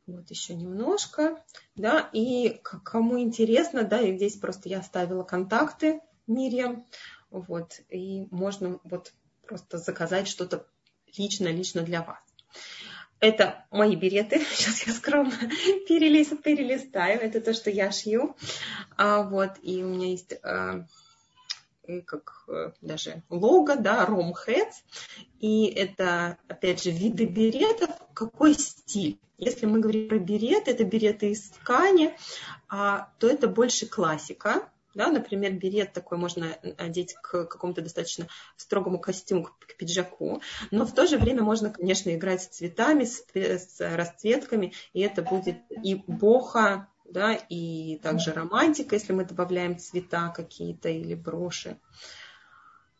вот 0.07 0.31
еще 0.31 0.55
немножко, 0.55 1.43
да, 1.75 2.11
и 2.13 2.61
кому 2.85 3.19
интересно, 3.19 3.83
да, 3.83 4.01
и 4.01 4.17
здесь 4.17 4.37
просто 4.37 4.69
я 4.69 4.81
оставила 4.81 5.25
контакты 5.25 6.01
Мирьям, 6.27 6.87
вот, 7.31 7.81
и 7.89 8.27
можно 8.31 8.79
вот 8.85 9.15
просто 9.47 9.79
заказать 9.79 10.29
что-то 10.29 10.67
лично, 11.17 11.49
лично 11.49 11.83
для 11.83 12.03
вас. 12.03 12.19
Это 13.21 13.65
мои 13.71 13.97
береты. 13.97 14.41
Сейчас 14.53 14.87
я 14.87 14.93
скромно 14.93 15.33
перелист, 15.89 16.43
перелистаю. 16.43 17.21
Это 17.21 17.41
то, 17.41 17.55
что 17.55 17.71
я 17.71 17.91
шью. 17.91 18.37
А, 18.97 19.23
вот, 19.23 19.53
и 19.63 19.83
у 19.83 19.89
меня 19.89 20.09
есть 20.09 20.35
а, 20.43 20.85
как 22.05 22.45
э, 22.49 22.73
даже 22.81 23.23
лого, 23.31 23.77
да, 23.77 24.05
ромхэт. 24.07 24.69
И 25.41 25.67
это, 25.67 26.39
опять 26.49 26.83
же, 26.83 26.91
виды 26.91 27.27
беретов. 27.27 27.91
Какой 28.15 28.55
стиль? 28.55 29.19
Если 29.39 29.67
мы 29.67 29.81
говорим 29.81 30.09
про 30.09 30.19
береты, 30.19 30.71
это 30.71 30.85
береты 30.85 31.31
из 31.31 31.51
ткани, 31.51 32.17
а, 32.69 33.13
то 33.19 33.29
это 33.29 33.49
больше 33.49 33.87
классика. 33.87 34.69
Да, 34.97 35.09
например, 35.09 35.53
берет 35.53 35.93
такой 35.93 36.17
можно 36.17 36.57
одеть 36.79 37.17
к 37.21 37.45
какому-то 37.45 37.83
достаточно 37.83 38.29
строгому 38.57 38.99
костюму, 38.99 39.45
к 39.45 39.77
пиджаку. 39.77 40.41
Но 40.71 40.87
в 40.87 40.95
то 40.95 41.07
же 41.07 41.19
время 41.19 41.43
можно, 41.43 41.71
конечно, 41.71 42.15
играть 42.15 42.43
с 42.43 42.47
цветами, 42.47 43.05
с, 43.05 43.23
с 43.35 43.79
расцветками, 43.79 44.73
и 44.95 45.03
это 45.03 45.21
будет 45.21 45.59
и 45.83 45.97
бога, 46.07 46.89
да, 47.05 47.35
и 47.35 47.99
также 48.03 48.33
романтика, 48.33 48.95
если 48.95 49.13
мы 49.13 49.27
добавляем 49.27 49.79
цвета 49.79 50.33
какие-то 50.35 50.89
или 50.89 51.15
броши. 51.15 51.79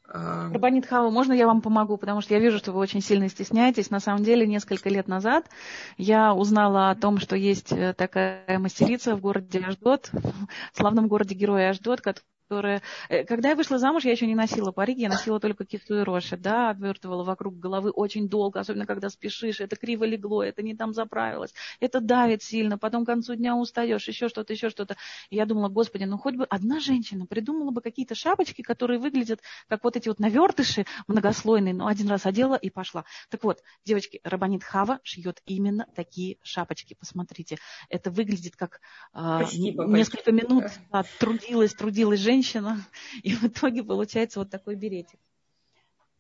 А, 0.09 0.51
Рабанит 0.53 0.87
Хава, 0.87 1.11
можно 1.11 1.33
я 1.33 1.47
вам 1.47 1.61
помогу? 1.61 1.97
Потому 1.97 2.21
что 2.21 2.35
я 2.35 2.41
вижу, 2.41 2.59
что 2.59 2.73
вы 2.73 2.81
очень 2.81 3.01
сильно 3.01 3.29
стесняетесь. 3.29 3.91
На 3.91 4.01
самом 4.01 4.23
деле, 4.23 4.47
несколько 4.47 4.89
лет 4.89 5.09
назад 5.09 5.49
я 5.97 6.35
узнала 6.35 6.91
о 6.91 6.95
том, 6.95 7.19
что 7.19 7.37
есть 7.37 7.73
э, 7.73 7.93
такая 7.95 8.59
мастерица 8.59 9.17
в 9.17 9.21
городе 9.21 9.61
Аждот, 9.61 10.11
в 10.73 10.77
славном 10.77 11.09
городе 11.09 11.35
Героя 11.35 11.71
Аждот, 11.71 12.01
которая... 12.01 12.25
Э, 12.49 13.25
когда 13.25 13.51
я 13.51 13.57
вышла 13.57 13.79
замуж, 13.79 14.05
я 14.05 14.13
еще 14.13 14.27
не 14.27 14.35
носила 14.35 14.71
парики, 14.71 15.01
я 15.01 15.09
носила 15.09 15.41
только 15.41 15.65
кису 15.65 16.01
и 16.01 16.03
роши, 16.03 16.37
да, 16.37 16.71
обвертывала 16.71 17.25
вокруг 17.25 17.59
головы 17.59 17.91
очень 17.91 18.29
долго, 18.29 18.61
особенно 18.61 18.87
когда 18.87 19.11
спешишь, 19.11 19.61
это 19.61 19.75
криво 19.75 20.05
легло, 20.05 20.43
это 20.45 20.63
не 20.63 20.77
там 20.77 20.93
заправилось, 20.93 21.53
это 21.81 22.01
давит 22.01 22.43
сильно, 22.43 22.79
потом 22.79 23.05
к 23.05 23.07
концу 23.07 23.35
дня 23.35 23.57
устаешь, 23.57 24.07
еще 24.07 24.29
что-то, 24.29 24.53
еще 24.53 24.71
что-то. 24.71 24.97
И 25.31 25.37
я 25.37 25.45
думала, 25.45 25.69
господи, 25.69 26.05
ну 26.05 26.19
хоть 26.19 26.37
бы 26.37 26.45
одна 26.45 26.79
женщина 26.79 27.27
придумала 27.27 27.71
бы 27.73 27.81
какие-то 27.81 28.15
шапочки, 28.15 28.63
которые 28.63 29.01
выглядят 29.01 29.41
как 29.69 29.83
вот 29.83 29.97
эти 29.97 30.09
вот 30.09 30.21
навертыши 30.21 30.87
многослойные, 31.09 31.75
но 31.75 31.89
один 31.89 32.09
раз 32.09 32.27
одела 32.27 32.55
и 32.55 32.71
пошла. 32.71 33.05
Так 33.29 33.43
вот, 33.43 33.63
девочки, 33.85 34.21
Рабанит 34.23 34.63
Хава 34.63 35.01
шьет 35.03 35.43
именно 35.47 35.87
такие 35.97 36.39
шапочки, 36.43 36.95
посмотрите. 36.95 37.59
Это 37.89 38.11
выглядит 38.11 38.55
как 38.55 38.81
э, 39.15 39.41
несколько 39.53 40.31
минут 40.31 40.67
да, 40.93 41.05
трудилась, 41.19 41.75
трудилась 41.75 42.21
женщина, 42.21 42.36
женщина, 42.37 42.85
и 43.23 43.35
в 43.35 43.45
итоге 43.45 43.83
получается 43.83 44.41
вот 44.41 44.51
такой 44.51 44.75
беретик. 44.77 45.19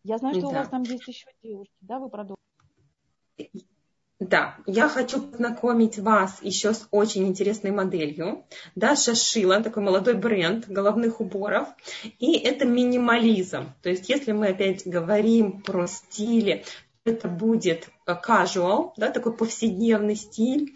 Я 0.02 0.18
знаю, 0.18 0.36
что 0.36 0.42
да. 0.42 0.48
у 0.48 0.52
вас 0.52 0.68
там 0.68 0.82
есть 0.82 1.06
еще 1.08 1.26
девушки, 1.42 1.74
да, 1.80 1.98
вы 1.98 2.08
продолжите? 2.08 2.40
Да, 4.18 4.56
я 4.66 4.88
хочу 4.88 5.20
познакомить 5.20 5.98
вас 5.98 6.38
еще 6.40 6.72
с 6.72 6.88
очень 6.90 7.26
интересной 7.26 7.70
моделью. 7.70 8.46
Да, 8.74 8.96
Шашила, 8.96 9.62
такой 9.62 9.82
молодой 9.82 10.14
бренд 10.14 10.66
головных 10.68 11.20
уборов. 11.20 11.68
И 12.18 12.32
это 12.38 12.64
минимализм. 12.64 13.74
То 13.82 13.90
есть, 13.90 14.08
если 14.08 14.32
мы 14.32 14.48
опять 14.48 14.86
говорим 14.86 15.60
про 15.60 15.86
стили, 15.86 16.64
это 17.04 17.28
будет 17.28 17.90
casual, 18.06 18.92
да, 18.96 19.10
такой 19.10 19.36
повседневный 19.36 20.16
стиль. 20.16 20.74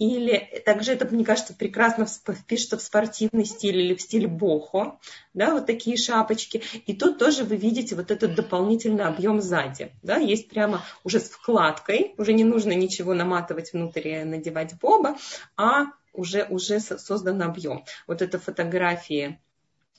Или 0.00 0.62
также 0.64 0.92
это, 0.92 1.06
мне 1.14 1.26
кажется, 1.26 1.52
прекрасно 1.52 2.06
впишется 2.06 2.78
в 2.78 2.82
спортивный 2.82 3.44
стиль 3.44 3.76
или 3.76 3.94
в 3.94 4.00
стиль 4.00 4.26
бохо, 4.26 4.98
да, 5.34 5.52
вот 5.52 5.66
такие 5.66 5.98
шапочки. 5.98 6.62
И 6.86 6.94
тут 6.94 7.18
тоже 7.18 7.44
вы 7.44 7.56
видите 7.56 7.94
вот 7.94 8.10
этот 8.10 8.34
дополнительный 8.34 9.04
объем 9.04 9.42
сзади, 9.42 9.92
да, 10.02 10.16
есть 10.16 10.48
прямо 10.48 10.82
уже 11.04 11.20
с 11.20 11.28
вкладкой, 11.28 12.14
уже 12.16 12.32
не 12.32 12.44
нужно 12.44 12.72
ничего 12.72 13.12
наматывать 13.12 13.74
внутрь 13.74 14.08
и 14.08 14.24
надевать 14.24 14.72
боба, 14.80 15.18
а 15.58 15.88
уже, 16.14 16.46
уже 16.48 16.80
создан 16.80 17.42
объем. 17.42 17.84
Вот 18.06 18.22
это 18.22 18.38
фотографии 18.38 19.38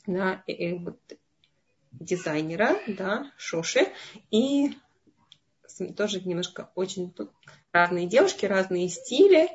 да, 0.07 0.41
и, 0.47 0.53
и 0.53 0.73
вот 0.79 0.97
дизайнера, 1.91 2.75
да, 2.87 3.31
Шоши, 3.37 3.87
и 4.31 4.71
тоже 5.89 6.21
немножко 6.21 6.71
очень 6.75 7.13
разные 7.71 8.07
девушки, 8.07 8.45
разные 8.45 8.89
стили. 8.89 9.49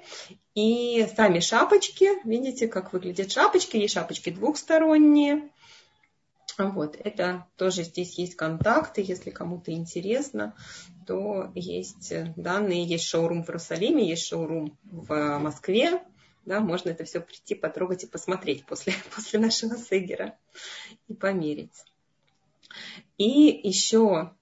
И 0.55 1.07
сами 1.17 1.41
шапочки, 1.41 2.09
видите, 2.27 2.69
как 2.69 2.93
выглядят 2.93 3.31
шапочки. 3.31 3.77
Есть 3.77 3.95
шапочки 3.95 4.31
двухсторонние. 4.31 5.51
Вот, 6.59 6.97
это 6.97 7.47
тоже 7.57 7.83
здесь 7.83 8.19
есть 8.19 8.35
контакты, 8.35 9.05
если 9.07 9.29
кому-то 9.31 9.73
интересно, 9.73 10.55
то 11.07 11.53
есть 11.55 12.11
данные, 12.37 12.85
есть 12.85 13.05
шоурум 13.05 13.45
в 13.45 13.49
Иерусалиме, 13.51 14.09
есть 14.09 14.27
шоурум 14.27 14.79
в 14.85 15.39
Москве, 15.39 16.03
да, 16.47 16.61
можно 16.61 16.91
это 16.91 17.05
все 17.05 17.21
прийти, 17.21 17.55
потрогать 17.55 18.05
и 18.05 18.07
посмотреть 18.07 18.65
после, 18.65 18.95
после 19.15 19.39
нашего 19.39 19.77
сегера 19.77 20.39
и 21.09 21.15
померить. 21.15 21.85
И 23.19 23.61
еще 23.69 24.36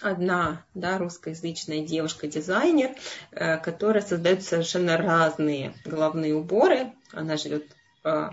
одна 0.00 0.64
да, 0.74 0.98
русскоязычная 0.98 1.84
девушка-дизайнер, 1.84 2.94
э, 3.32 3.58
которая 3.58 4.02
создает 4.02 4.42
совершенно 4.42 4.96
разные 4.96 5.74
головные 5.84 6.34
уборы. 6.34 6.92
Она 7.12 7.36
живет 7.36 7.74
э, 8.04 8.30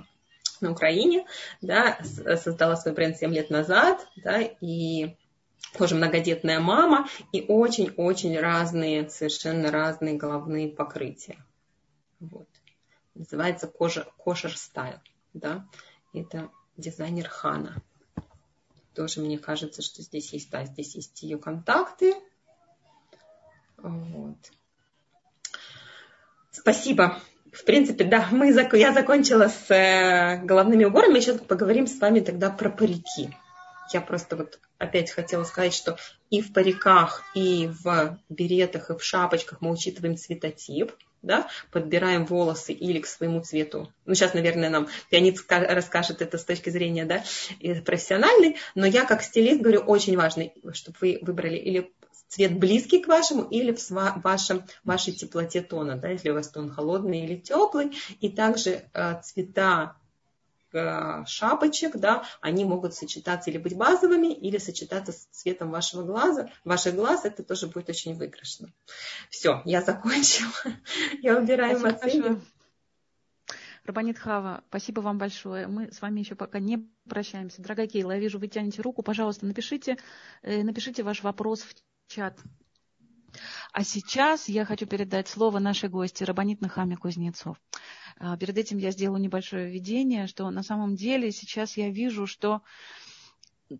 на 0.61 0.71
Украине, 0.71 1.25
да, 1.61 1.99
создала 2.03 2.75
свой 2.75 2.93
бренд 2.93 3.17
7 3.17 3.33
лет 3.33 3.49
назад, 3.49 4.07
да, 4.15 4.41
и 4.41 5.15
тоже 5.77 5.95
многодетная 5.95 6.59
мама, 6.59 7.07
и 7.31 7.45
очень-очень 7.47 8.39
разные, 8.39 9.09
совершенно 9.09 9.71
разные 9.71 10.15
головные 10.15 10.69
покрытия. 10.69 11.43
Вот. 12.19 12.47
Называется 13.13 13.67
кожа, 13.67 14.07
кошер 14.17 14.55
стайл, 14.57 14.99
да, 15.33 15.67
это 16.13 16.49
дизайнер 16.77 17.27
Хана. 17.27 17.81
Тоже 18.95 19.19
мне 19.19 19.37
кажется, 19.37 19.81
что 19.81 20.01
здесь 20.01 20.31
есть, 20.31 20.49
да, 20.49 20.63
здесь 20.65 20.95
есть 20.95 21.21
ее 21.21 21.37
контакты. 21.37 22.15
Вот. 23.77 24.37
Спасибо. 26.51 27.19
В 27.51 27.63
принципе, 27.65 28.05
да, 28.05 28.27
мы, 28.31 28.51
я 28.73 28.93
закончила 28.93 29.49
с 29.49 29.69
э, 29.69 30.41
головными 30.43 30.85
уборами. 30.85 31.19
Сейчас 31.19 31.39
поговорим 31.39 31.87
с 31.87 31.99
вами 31.99 32.21
тогда 32.21 32.49
про 32.49 32.69
парики. 32.69 33.35
Я 33.93 34.01
просто 34.01 34.35
вот 34.35 34.59
опять 34.77 35.11
хотела 35.11 35.43
сказать, 35.43 35.73
что 35.73 35.97
и 36.29 36.41
в 36.41 36.53
париках, 36.53 37.21
и 37.33 37.69
в 37.83 38.17
беретах, 38.29 38.89
и 38.89 38.97
в 38.97 39.03
шапочках 39.03 39.61
мы 39.61 39.71
учитываем 39.71 40.17
цветотип 40.17 40.93
да, 41.25 41.47
подбираем 41.71 42.25
волосы 42.25 42.73
или 42.73 42.99
к 42.99 43.07
своему 43.07 43.41
цвету. 43.41 43.91
Ну, 44.05 44.15
сейчас, 44.15 44.33
наверное, 44.33 44.69
нам 44.69 44.87
пианист 45.09 45.45
расскажет 45.49 46.21
это 46.21 46.37
с 46.37 46.45
точки 46.45 46.69
зрения 46.69 47.05
да, 47.05 47.23
профессиональной, 47.83 48.57
но 48.75 48.85
я 48.85 49.05
как 49.05 49.21
стилист 49.21 49.61
говорю, 49.61 49.81
очень 49.81 50.15
важно, 50.17 50.49
чтобы 50.73 50.97
вы 51.01 51.19
выбрали 51.21 51.57
или 51.57 51.91
цвет 52.27 52.57
близкий 52.57 52.99
к 53.01 53.07
вашему 53.07 53.43
или 53.43 53.73
в 53.73 54.21
вашем, 54.23 54.63
вашей 54.83 55.13
теплоте 55.13 55.61
тона, 55.61 55.95
да, 55.95 56.09
если 56.09 56.29
у 56.29 56.33
вас 56.33 56.49
тон 56.49 56.69
холодный 56.69 57.23
или 57.23 57.35
теплый, 57.35 57.91
и 58.19 58.29
также 58.29 58.85
э, 58.93 59.21
цвета 59.23 59.95
шапочек, 61.27 61.97
да, 61.97 62.23
они 62.41 62.65
могут 62.65 62.93
сочетаться 62.93 63.49
или 63.49 63.57
быть 63.57 63.75
базовыми, 63.75 64.33
или 64.33 64.57
сочетаться 64.57 65.11
с 65.11 65.25
цветом 65.31 65.71
вашего 65.71 66.03
глаза, 66.03 66.49
ваших 66.63 66.95
глаз, 66.95 67.25
это 67.25 67.43
тоже 67.43 67.67
будет 67.67 67.89
очень 67.89 68.15
выигрышно. 68.15 68.73
Все, 69.29 69.61
я 69.65 69.81
закончила. 69.81 70.51
Я 71.21 71.37
убираю 71.37 71.79
Спасибо 71.79 72.41
Рабанит 73.85 74.17
Хава, 74.17 74.63
спасибо 74.69 75.01
вам 75.01 75.19
большое. 75.19 75.67
Мы 75.67 75.91
с 75.91 76.01
вами 76.01 76.19
еще 76.19 76.33
пока 76.33 76.57
не 76.57 76.89
прощаемся. 77.07 77.61
Дорогая 77.61 77.85
Кейла, 77.85 78.13
я 78.13 78.19
вижу, 78.19 78.39
вы 78.39 78.47
тянете 78.47 78.81
руку. 78.81 79.03
Пожалуйста, 79.03 79.45
напишите, 79.45 79.97
э, 80.41 80.63
напишите 80.63 81.03
ваш 81.03 81.21
вопрос 81.21 81.61
в 81.61 81.75
чат. 82.07 82.39
А 83.71 83.83
сейчас 83.83 84.49
я 84.49 84.65
хочу 84.65 84.85
передать 84.85 85.27
слово 85.27 85.59
нашей 85.59 85.89
гости, 85.89 86.23
Рабанит 86.23 86.61
Нахаме 86.61 86.97
Кузнецов. 86.97 87.57
А, 88.17 88.37
перед 88.37 88.57
этим 88.57 88.77
я 88.77 88.91
сделаю 88.91 89.21
небольшое 89.21 89.69
введение, 89.69 90.27
что 90.27 90.49
на 90.49 90.63
самом 90.63 90.95
деле 90.95 91.31
сейчас 91.31 91.77
я 91.77 91.89
вижу, 91.89 92.27
что 92.27 92.61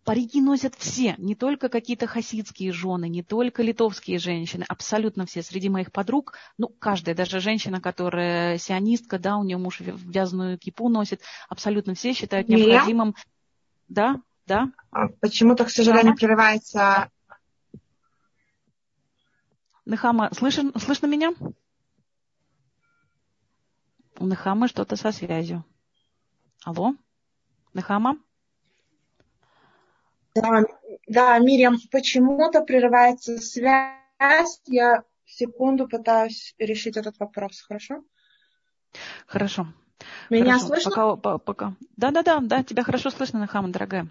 парики 0.03 0.41
носят 0.41 0.75
все, 0.75 1.15
не 1.17 1.35
только 1.35 1.69
какие-то 1.69 2.07
хасидские 2.07 2.71
жены, 2.71 3.07
не 3.07 3.23
только 3.23 3.61
литовские 3.61 4.19
женщины, 4.19 4.65
абсолютно 4.67 5.25
все. 5.25 5.41
Среди 5.43 5.69
моих 5.69 5.91
подруг, 5.91 6.33
ну, 6.57 6.67
каждая, 6.67 7.15
даже 7.15 7.39
женщина, 7.39 7.79
которая 7.79 8.57
сионистка, 8.57 9.19
да, 9.19 9.37
у 9.37 9.43
нее 9.43 9.57
муж 9.57 9.79
вязаную 9.79 10.57
кипу 10.57 10.89
носит, 10.89 11.21
абсолютно 11.49 11.93
все 11.93 12.13
считают 12.13 12.49
необходимым. 12.49 13.09
Мия? 13.09 13.15
Да, 13.87 14.21
да. 14.47 14.71
А 14.91 15.07
почему-то, 15.07 15.65
к 15.65 15.69
сожалению, 15.69 16.15
прерывается... 16.15 17.09
Нахама, 19.86 20.31
слышно, 20.33 20.71
слышно 20.79 21.05
меня? 21.05 21.33
У 24.17 24.25
Нахамы 24.25 24.67
что-то 24.67 24.95
со 24.95 25.11
связью. 25.11 25.63
Алло? 26.63 26.95
Нахама? 27.73 28.17
Да, 30.33 30.63
да, 31.07 31.38
Мириам, 31.38 31.77
почему-то 31.91 32.61
прерывается 32.61 33.38
связь. 33.38 34.61
Я 34.65 35.03
секунду 35.25 35.88
пытаюсь 35.88 36.55
решить 36.57 36.97
этот 36.97 37.19
вопрос, 37.19 37.61
хорошо? 37.61 38.03
Хорошо. 39.27 39.67
Меня 40.29 40.57
хорошо. 40.57 40.67
слышно? 40.67 40.91
Пока, 40.91 41.38
пока. 41.38 41.73
Да, 41.95 42.11
да, 42.11 42.23
да, 42.23 42.39
да, 42.41 42.63
тебя 42.63 42.83
хорошо 42.83 43.11
слышно, 43.11 43.39
Нахама, 43.39 43.69
дорогая. 43.69 44.07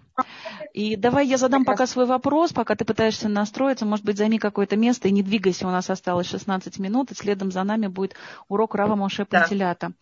И 0.75 0.97
давай 0.97 1.25
я 1.25 1.37
задам 1.37 1.63
пока 1.63 1.87
свой 1.87 2.05
вопрос, 2.05 2.51
пока 2.51 2.75
ты 2.75 2.83
пытаешься 2.83 3.29
настроиться. 3.29 3.85
Может 3.85 4.03
быть, 4.03 4.17
займи 4.17 4.37
какое-то 4.39 4.75
место 4.75 5.07
и 5.07 5.11
не 5.11 5.23
двигайся. 5.23 5.65
У 5.65 5.71
нас 5.71 5.89
осталось 5.89 6.27
16 6.27 6.79
минут, 6.79 7.11
и 7.11 7.15
следом 7.15 7.49
за 7.49 7.63
нами 7.63 7.87
будет 7.87 8.15
урок 8.49 8.75
Рава 8.75 8.95
Моше 8.95 9.23
Пантелята. 9.23 9.93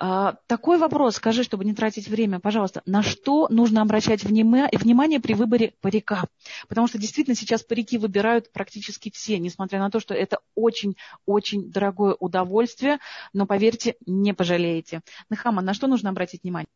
Да. 0.00 0.36
Такой 0.46 0.78
вопрос, 0.78 1.16
скажи, 1.16 1.42
чтобы 1.42 1.64
не 1.64 1.74
тратить 1.74 2.06
время, 2.06 2.38
пожалуйста, 2.38 2.82
на 2.86 3.02
что 3.02 3.48
нужно 3.50 3.82
обращать 3.82 4.22
внимание 4.22 5.18
при 5.18 5.34
выборе 5.34 5.74
парика? 5.80 6.26
Потому 6.68 6.86
что 6.86 6.98
действительно 6.98 7.34
сейчас 7.34 7.64
парики 7.64 7.98
выбирают 7.98 8.52
практически 8.52 9.10
все, 9.12 9.40
несмотря 9.40 9.80
на 9.80 9.90
то, 9.90 9.98
что 9.98 10.14
это 10.14 10.38
очень-очень 10.54 11.72
дорогое 11.72 12.14
удовольствие, 12.14 13.00
но 13.32 13.46
поверьте, 13.46 13.96
не 14.06 14.32
пожалеете. 14.32 15.00
Нахама, 15.28 15.60
на 15.60 15.74
что 15.74 15.88
нужно 15.88 16.10
обратить 16.10 16.44
внимание? 16.44 16.68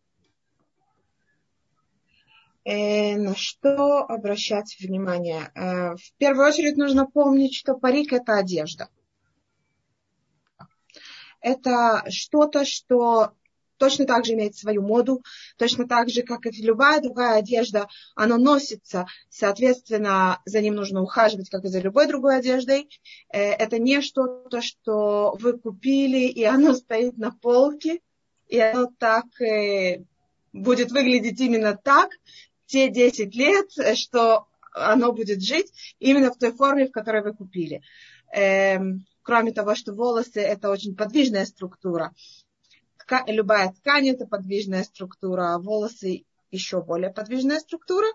Э, 2.65 3.17
на 3.17 3.35
что 3.35 4.05
обращать 4.05 4.77
внимание? 4.81 5.51
Э, 5.55 5.95
в 5.97 6.13
первую 6.19 6.47
очередь 6.47 6.77
нужно 6.77 7.07
помнить, 7.07 7.55
что 7.55 7.75
парик– 7.75 8.13
это 8.15 8.37
одежда– 8.37 8.89
это 11.43 12.05
что-то, 12.09 12.65
что 12.65 13.33
точно 13.77 14.05
так 14.05 14.25
же 14.25 14.35
имеет 14.35 14.55
свою 14.55 14.81
моду, 14.81 15.23
точно 15.59 15.89
так 15.89 16.09
же, 16.09 16.23
как 16.23 16.47
и 16.47 16.63
любая 16.63 17.01
другая 17.01 17.39
одежда, 17.39 17.89
оно 18.15 18.37
носится, 18.37 19.07
соответственно, 19.29 20.41
за 20.45 20.61
ним 20.61 20.77
нужно 20.77 21.03
ухаживать, 21.03 21.51
как 21.51 21.65
и 21.65 21.69
за 21.69 21.81
любой 21.81 22.07
другой 22.07 22.39
одеждой. 22.39 22.89
Э, 23.33 23.41
это 23.41 23.81
не 23.81 24.01
что-то, 24.01 24.63
что 24.63 25.37
вы 25.41 25.59
купили, 25.59 26.29
и 26.29 26.45
оно 26.45 26.75
стоит 26.75 27.19
на 27.19 27.33
полке, 27.33 28.01
и 28.47 28.61
оно 28.61 28.89
так 28.99 29.25
будет 30.53 30.93
выглядеть 30.93 31.41
именно 31.41 31.75
так 31.75 32.11
те 32.73 32.89
10 32.89 33.35
лет, 33.35 33.71
что 33.99 34.47
оно 34.73 35.13
будет 35.13 35.43
жить 35.43 35.71
именно 35.99 36.33
в 36.33 36.39
той 36.39 36.53
форме, 36.53 36.89
в 36.89 36.91
которой 36.91 37.23
вы 37.23 37.35
купили. 37.35 37.83
Эм, 38.33 39.05
кроме 39.23 39.53
того, 39.53 39.75
что 39.75 39.93
волосы 39.93 40.41
это 40.41 40.71
очень 40.71 40.97
подвижная 40.97 41.45
структура. 41.45 42.15
Тка, 42.97 43.25
любая 43.27 43.73
ткань 43.75 44.09
это 44.09 44.27
подвижная 44.27 44.85
структура, 44.85 45.55
а 45.55 45.59
волосы 45.59 46.25
еще 46.51 46.83
более 46.83 47.13
подвижная 47.13 47.61
структура. 47.61 48.07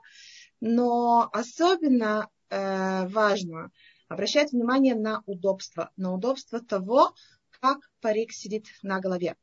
Но 0.60 1.30
особенно 1.34 2.28
э, 2.50 3.08
важно 3.10 3.70
обращать 4.08 4.54
внимание 4.54 4.96
на 4.96 5.22
удобство, 5.28 5.92
на 5.98 6.16
удобство 6.16 6.60
того, 6.60 7.14
как 7.62 7.78
парик 8.02 8.32
сидит 8.32 8.66
на 8.82 9.00
голове. 9.00 9.36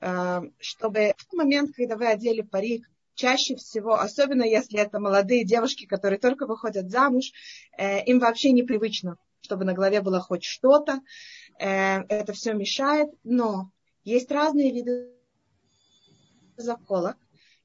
Э, 0.00 0.40
чтобы 0.58 1.14
в 1.16 1.24
тот 1.24 1.34
момент, 1.34 1.70
когда 1.76 1.96
вы 1.96 2.08
одели 2.08 2.40
парик, 2.40 2.90
чаще 3.16 3.56
всего, 3.56 3.94
особенно 3.94 4.44
если 4.44 4.78
это 4.78 5.00
молодые 5.00 5.44
девушки, 5.44 5.86
которые 5.86 6.20
только 6.20 6.46
выходят 6.46 6.90
замуж, 6.90 7.32
э, 7.76 8.04
им 8.04 8.20
вообще 8.20 8.52
непривычно 8.52 9.16
чтобы 9.46 9.64
на 9.64 9.74
голове 9.74 10.02
было 10.02 10.20
хоть 10.20 10.44
что-то. 10.44 11.00
Э, 11.58 12.00
это 12.08 12.32
все 12.32 12.52
мешает, 12.52 13.08
но 13.22 13.70
есть 14.04 14.30
разные 14.30 14.72
виды 14.72 15.12
заколок, 16.56 17.16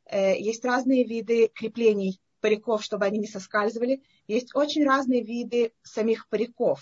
э, 0.06 0.38
есть 0.38 0.64
разные 0.64 1.04
виды 1.04 1.50
креплений 1.54 2.22
париков, 2.40 2.84
чтобы 2.84 3.06
они 3.06 3.20
не 3.20 3.28
соскальзывали. 3.28 4.02
Есть 4.28 4.56
очень 4.56 4.86
разные 4.86 5.24
виды 5.24 5.74
самих 5.84 6.28
париков. 6.30 6.82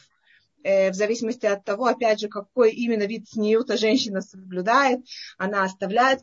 Э, 0.64 0.92
в 0.92 0.96
зависимости 0.96 1.46
от 1.46 1.64
того, 1.64 1.86
опять 1.86 2.20
же, 2.20 2.28
какой 2.28 2.72
именно 2.72 3.04
вид 3.04 3.28
сниюта 3.28 3.78
женщина 3.78 4.22
соблюдает, 4.22 5.00
она 5.38 5.64
оставляет 5.64 6.22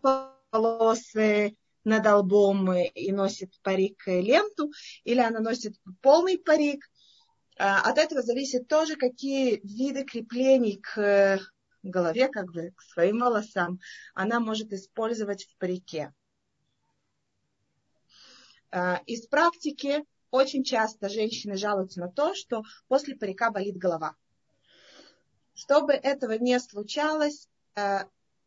волосы 0.53 1.57
над 1.87 2.05
лбом 2.05 2.73
и 2.75 3.13
носит 3.13 3.55
парик 3.63 4.07
ленту, 4.07 4.73
или 5.05 5.21
она 5.21 5.41
носит 5.41 5.77
полный 6.03 6.37
парик, 6.37 6.85
а, 7.59 7.81
от 7.81 7.99
этого 7.99 8.23
зависит 8.23 8.69
тоже, 8.69 8.97
какие 8.97 9.61
виды 9.63 10.05
креплений 10.05 10.79
к 10.83 11.41
голове, 11.83 12.29
как 12.29 12.53
бы 12.53 12.73
к 12.77 12.83
своим 12.83 13.21
волосам, 13.21 13.79
она 14.15 14.41
может 14.41 14.73
использовать 14.73 15.45
в 15.45 15.57
парике. 15.57 16.13
А, 18.71 19.01
из 19.07 19.27
практики 19.27 20.05
очень 20.31 20.65
часто 20.65 21.09
женщины 21.09 21.57
жалуются 21.57 22.01
на 22.01 22.11
то, 22.11 22.35
что 22.35 22.63
после 22.89 23.15
парика 23.15 23.51
болит 23.51 23.77
голова. 23.77 24.17
Чтобы 25.55 25.95
этого 25.95 26.33
не 26.33 26.59
случалось, 26.61 27.49
а, 27.75 28.07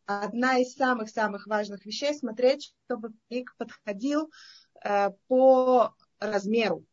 одна 0.10 0.60
из 0.60 0.74
самых-самых 0.74 1.48
важных 1.48 1.86
вещей 1.86 2.14
смотреть, 2.14 2.74
чтобы 2.86 3.12
парик 3.28 3.56
подходил 3.58 4.32
по 5.28 5.94
размеру 6.20 6.86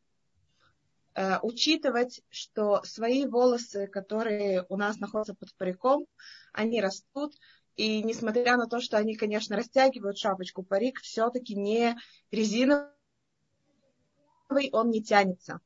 Э, 1.16 1.38
учитывать, 1.40 2.20
что 2.28 2.82
свои 2.84 3.24
волосы, 3.24 3.86
которые 3.86 4.66
у 4.68 4.76
нас 4.76 4.98
находятся 4.98 5.34
под 5.34 5.54
париком, 5.54 6.04
они 6.52 6.82
растут, 6.82 7.32
и 7.74 8.02
несмотря 8.02 8.58
на 8.58 8.66
то, 8.66 8.80
что 8.80 8.98
они, 8.98 9.16
конечно, 9.16 9.56
растягивают 9.56 10.18
шапочку, 10.18 10.62
парик 10.62 11.00
все-таки 11.00 11.54
не 11.54 11.96
резиновый, 12.30 12.90
он 14.72 14.90
не 14.90 15.02
тянется. 15.02 15.60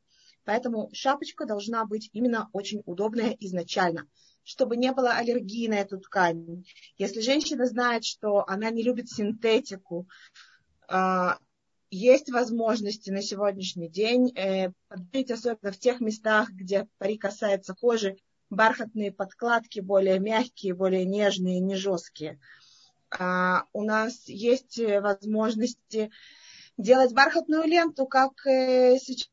Поэтому 0.44 0.88
шапочка 0.92 1.46
должна 1.46 1.84
быть 1.84 2.10
именно 2.12 2.48
очень 2.52 2.82
удобная 2.86 3.36
изначально, 3.40 4.06
чтобы 4.44 4.76
не 4.76 4.92
было 4.92 5.12
аллергии 5.12 5.68
на 5.68 5.74
эту 5.74 5.98
ткань. 5.98 6.64
Если 6.98 7.20
женщина 7.20 7.66
знает, 7.66 8.04
что 8.04 8.44
она 8.48 8.70
не 8.70 8.82
любит 8.82 9.08
синтетику, 9.08 10.08
а, 10.88 11.38
есть 11.90 12.30
возможности 12.30 13.10
на 13.10 13.20
сегодняшний 13.20 13.88
день 13.88 14.32
э, 14.36 14.70
подбить, 14.88 15.30
особенно 15.30 15.72
в 15.72 15.78
тех 15.78 16.00
местах, 16.00 16.50
где 16.50 16.86
пари 16.98 17.18
касается 17.18 17.74
кожи, 17.74 18.16
бархатные 18.48 19.12
подкладки 19.12 19.80
более 19.80 20.20
мягкие, 20.20 20.74
более 20.74 21.04
нежные, 21.04 21.60
не 21.60 21.74
жесткие. 21.76 22.38
А 23.10 23.64
у 23.72 23.82
нас 23.82 24.28
есть 24.28 24.78
э, 24.78 25.00
возможности 25.00 26.12
делать 26.76 27.12
бархатную 27.12 27.64
ленту, 27.64 28.06
как 28.06 28.46
э, 28.46 28.96
сейчас 28.98 29.28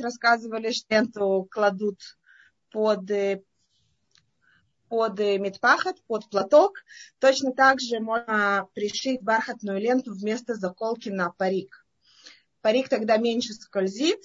рассказывали, 0.00 0.72
что 0.72 0.94
ленту 0.94 1.46
кладут 1.48 2.00
под 2.72 3.10
э, 3.10 3.42
под 4.88 5.18
медпахот, 5.18 6.02
под 6.06 6.28
платок. 6.28 6.84
Точно 7.18 7.52
так 7.52 7.80
же 7.80 7.98
можно 8.00 8.68
пришить 8.74 9.22
бархатную 9.22 9.80
ленту 9.80 10.12
вместо 10.12 10.54
заколки 10.54 11.08
на 11.08 11.30
парик. 11.30 11.86
Парик 12.60 12.90
тогда 12.90 13.16
меньше 13.16 13.54
скользит, 13.54 14.20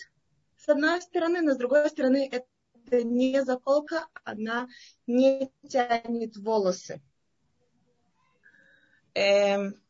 с 0.57 0.67
одной 0.67 1.01
стороны, 1.01 1.41
но 1.41 1.53
с 1.53 1.57
другой 1.57 1.89
стороны 1.89 2.29
это 2.29 3.03
не 3.03 3.43
заколка, 3.45 4.07
она 4.25 4.67
не 5.07 5.49
тянет 5.69 6.35
волосы. 6.35 7.01
Эм, 9.13 9.81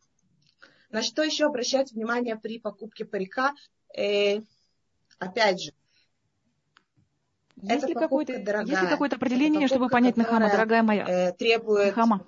на 0.92 1.02
что 1.02 1.24
еще 1.24 1.48
обращать 1.48 1.92
внимание 1.92 2.36
при 2.36 2.60
покупке 2.60 3.04
парика? 3.04 3.56
Э, 3.98 4.42
опять 5.18 5.62
же, 5.64 5.74
есть 7.62 7.88
ли 7.88 7.94
какое-то, 7.94 8.34
есть 8.34 8.82
ли 8.82 8.88
какое-то 8.88 9.16
определение, 9.16 9.68
чтобы 9.68 9.90
понять 9.90 10.18
Нахама, 10.18 10.50
дорогая 10.50 10.84
моя? 10.84 11.06
Э, 11.08 11.34
требует... 11.34 11.96
Нахама. 11.96 12.28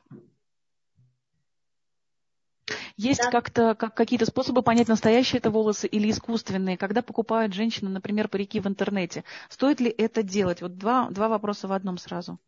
Есть 2.98 3.22
да. 3.22 3.32
как-то 3.32 3.76
как, 3.76 3.96
какие-то 3.96 4.26
способы 4.26 4.62
понять, 4.62 4.88
настоящие 4.90 5.40
это 5.40 5.52
волосы 5.52 5.88
или 5.88 6.12
искусственные, 6.12 6.78
когда 6.78 7.02
покупают 7.02 7.54
женщины, 7.54 7.90
например, 7.90 8.28
парики 8.28 8.60
в 8.60 8.68
интернете. 8.68 9.24
Стоит 9.48 9.80
ли 9.80 9.90
это 9.90 10.22
делать? 10.22 10.62
Вот 10.62 10.78
два, 10.78 11.10
два 11.10 11.30
вопроса 11.30 11.68
в 11.68 11.72
одном 11.72 11.98
сразу. 11.98 12.40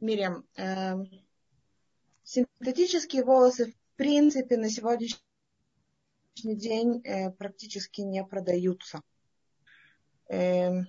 Мирям, 0.00 0.44
э, 0.56 0.96
синтетические 2.24 3.22
волосы 3.22 3.74
принципе 4.02 4.56
на 4.56 4.68
сегодняшний 4.68 5.20
день 6.44 7.02
э, 7.04 7.30
практически 7.30 8.00
не 8.00 8.24
продаются. 8.24 9.00
Э, 10.28 10.80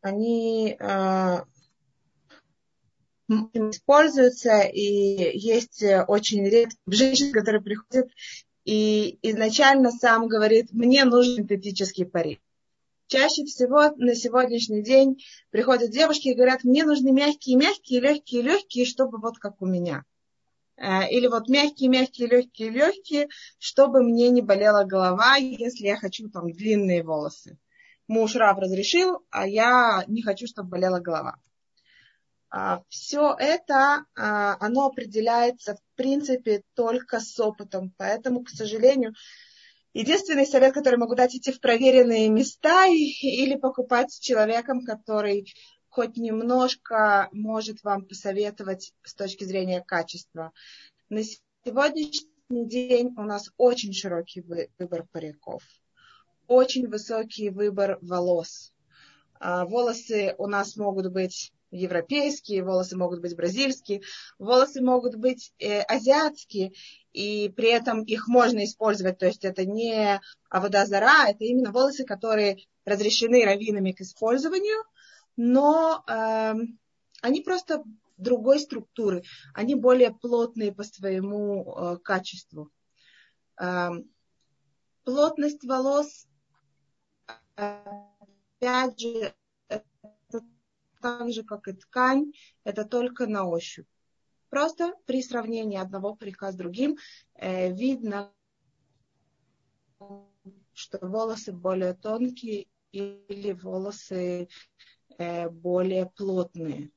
они 0.00 0.76
э, 0.78 1.38
используются, 3.28 4.60
и 4.60 5.36
есть 5.36 5.82
очень 6.06 6.44
редкие 6.44 6.78
женщины, 6.86 7.32
которые 7.32 7.62
приходят 7.62 8.08
и 8.64 9.18
изначально 9.22 9.90
сам 9.90 10.28
говорит, 10.28 10.72
мне 10.72 11.04
нужен 11.04 11.34
синтетический 11.34 12.06
парик. 12.06 12.40
Чаще 13.08 13.44
всего 13.44 13.90
на 13.96 14.14
сегодняшний 14.14 14.84
день 14.84 15.20
приходят 15.50 15.90
девушки 15.90 16.28
и 16.28 16.34
говорят, 16.34 16.62
мне 16.62 16.84
нужны 16.84 17.10
мягкие, 17.10 17.56
мягкие, 17.56 18.00
легкие, 18.00 18.42
легкие, 18.42 18.84
чтобы 18.84 19.18
вот 19.18 19.38
как 19.38 19.60
у 19.60 19.66
меня. 19.66 20.04
Э, 20.78 21.08
или 21.10 21.26
вот 21.26 21.48
мягкие, 21.48 21.90
мягкие, 21.90 22.28
легкие, 22.28 22.70
легкие, 22.70 23.28
чтобы 23.58 24.02
мне 24.02 24.30
не 24.30 24.42
болела 24.42 24.84
голова, 24.84 25.36
если 25.36 25.86
я 25.86 25.96
хочу 25.96 26.28
там 26.30 26.52
длинные 26.52 27.02
волосы. 27.02 27.58
Муж 28.06 28.36
Рав 28.36 28.58
разрешил, 28.58 29.18
а 29.30 29.46
я 29.46 30.04
не 30.06 30.22
хочу, 30.22 30.46
чтобы 30.46 30.70
болела 30.70 31.00
голова. 31.00 31.36
А, 32.50 32.82
Все 32.88 33.34
это, 33.38 34.06
а, 34.16 34.56
оно 34.60 34.86
определяется 34.86 35.74
в 35.74 35.96
принципе 35.96 36.62
только 36.74 37.20
с 37.20 37.38
опытом. 37.40 37.92
Поэтому, 37.98 38.44
к 38.44 38.48
сожалению, 38.48 39.14
единственный 39.92 40.46
совет, 40.46 40.72
который 40.72 40.96
могу 40.96 41.16
дать, 41.16 41.34
идти 41.34 41.52
в 41.52 41.60
проверенные 41.60 42.28
места 42.28 42.86
или 42.86 43.56
покупать 43.56 44.12
с 44.12 44.20
человеком, 44.20 44.84
который 44.84 45.52
хоть 45.88 46.16
немножко 46.16 47.28
может 47.32 47.82
вам 47.82 48.04
посоветовать 48.04 48.92
с 49.02 49.14
точки 49.14 49.44
зрения 49.44 49.82
качества. 49.82 50.52
На 51.08 51.22
сегодняшний 51.64 52.66
день 52.66 53.14
у 53.16 53.22
нас 53.22 53.50
очень 53.56 53.92
широкий 53.92 54.42
выбор 54.78 55.06
париков, 55.10 55.62
очень 56.46 56.88
высокий 56.88 57.50
выбор 57.50 57.98
волос. 58.02 58.72
А, 59.40 59.64
волосы 59.64 60.34
у 60.38 60.46
нас 60.46 60.76
могут 60.76 61.12
быть 61.12 61.52
европейские, 61.70 62.64
волосы 62.64 62.96
могут 62.96 63.20
быть 63.20 63.36
бразильские, 63.36 64.02
волосы 64.38 64.80
могут 64.80 65.16
быть 65.16 65.52
э, 65.58 65.80
азиатские, 65.82 66.72
и 67.12 67.52
при 67.54 67.68
этом 67.68 68.02
их 68.04 68.26
можно 68.26 68.64
использовать, 68.64 69.18
то 69.18 69.26
есть 69.26 69.44
это 69.44 69.66
не 69.66 70.20
аводазара, 70.48 71.28
это 71.28 71.44
именно 71.44 71.70
волосы, 71.70 72.04
которые 72.04 72.64
разрешены 72.84 73.44
раввинами 73.44 73.92
к 73.92 74.00
использованию, 74.00 74.82
но 75.38 76.02
э, 76.08 76.54
они 77.22 77.40
просто 77.42 77.84
другой 78.16 78.58
структуры, 78.58 79.22
они 79.54 79.76
более 79.76 80.12
плотные 80.12 80.72
по 80.72 80.82
своему 80.82 81.62
э, 81.64 81.98
качеству. 81.98 82.72
Э, 83.58 83.90
плотность 85.04 85.64
волос, 85.64 86.26
опять 87.54 89.00
же, 89.00 89.32
так 91.00 91.30
же, 91.30 91.44
как 91.44 91.68
и 91.68 91.72
ткань, 91.72 92.32
это 92.64 92.84
только 92.84 93.28
на 93.28 93.44
ощупь. 93.46 93.86
Просто 94.48 94.92
при 95.06 95.22
сравнении 95.22 95.78
одного 95.78 96.16
парика 96.16 96.50
с 96.50 96.56
другим 96.56 96.96
э, 97.34 97.72
видно, 97.72 98.34
что 100.72 100.98
волосы 101.06 101.52
более 101.52 101.94
тонкие 101.94 102.66
или 102.90 103.52
волосы 103.52 104.48
более 105.50 106.06
плотные. 106.06 106.90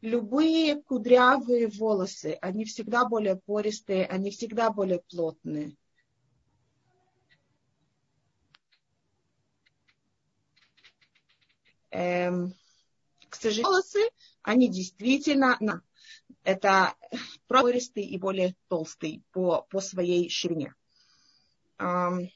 Любые 0.00 0.80
кудрявые 0.82 1.66
волосы, 1.68 2.38
они 2.40 2.64
всегда 2.64 3.04
более 3.04 3.36
пористые, 3.36 4.06
они 4.06 4.30
всегда 4.30 4.70
более 4.70 5.02
плотные. 5.10 5.76
Эм, 11.90 12.54
к 13.28 13.34
сожалению, 13.34 13.70
волосы, 13.70 14.10
они 14.42 14.68
действительно 14.68 15.82
это 16.44 16.94
пористый 17.46 18.04
и 18.04 18.18
более 18.18 18.54
толстый 18.68 19.24
по, 19.32 19.62
по 19.62 19.80
своей 19.80 20.28
ширине. 20.28 20.74
Um, 21.80 22.28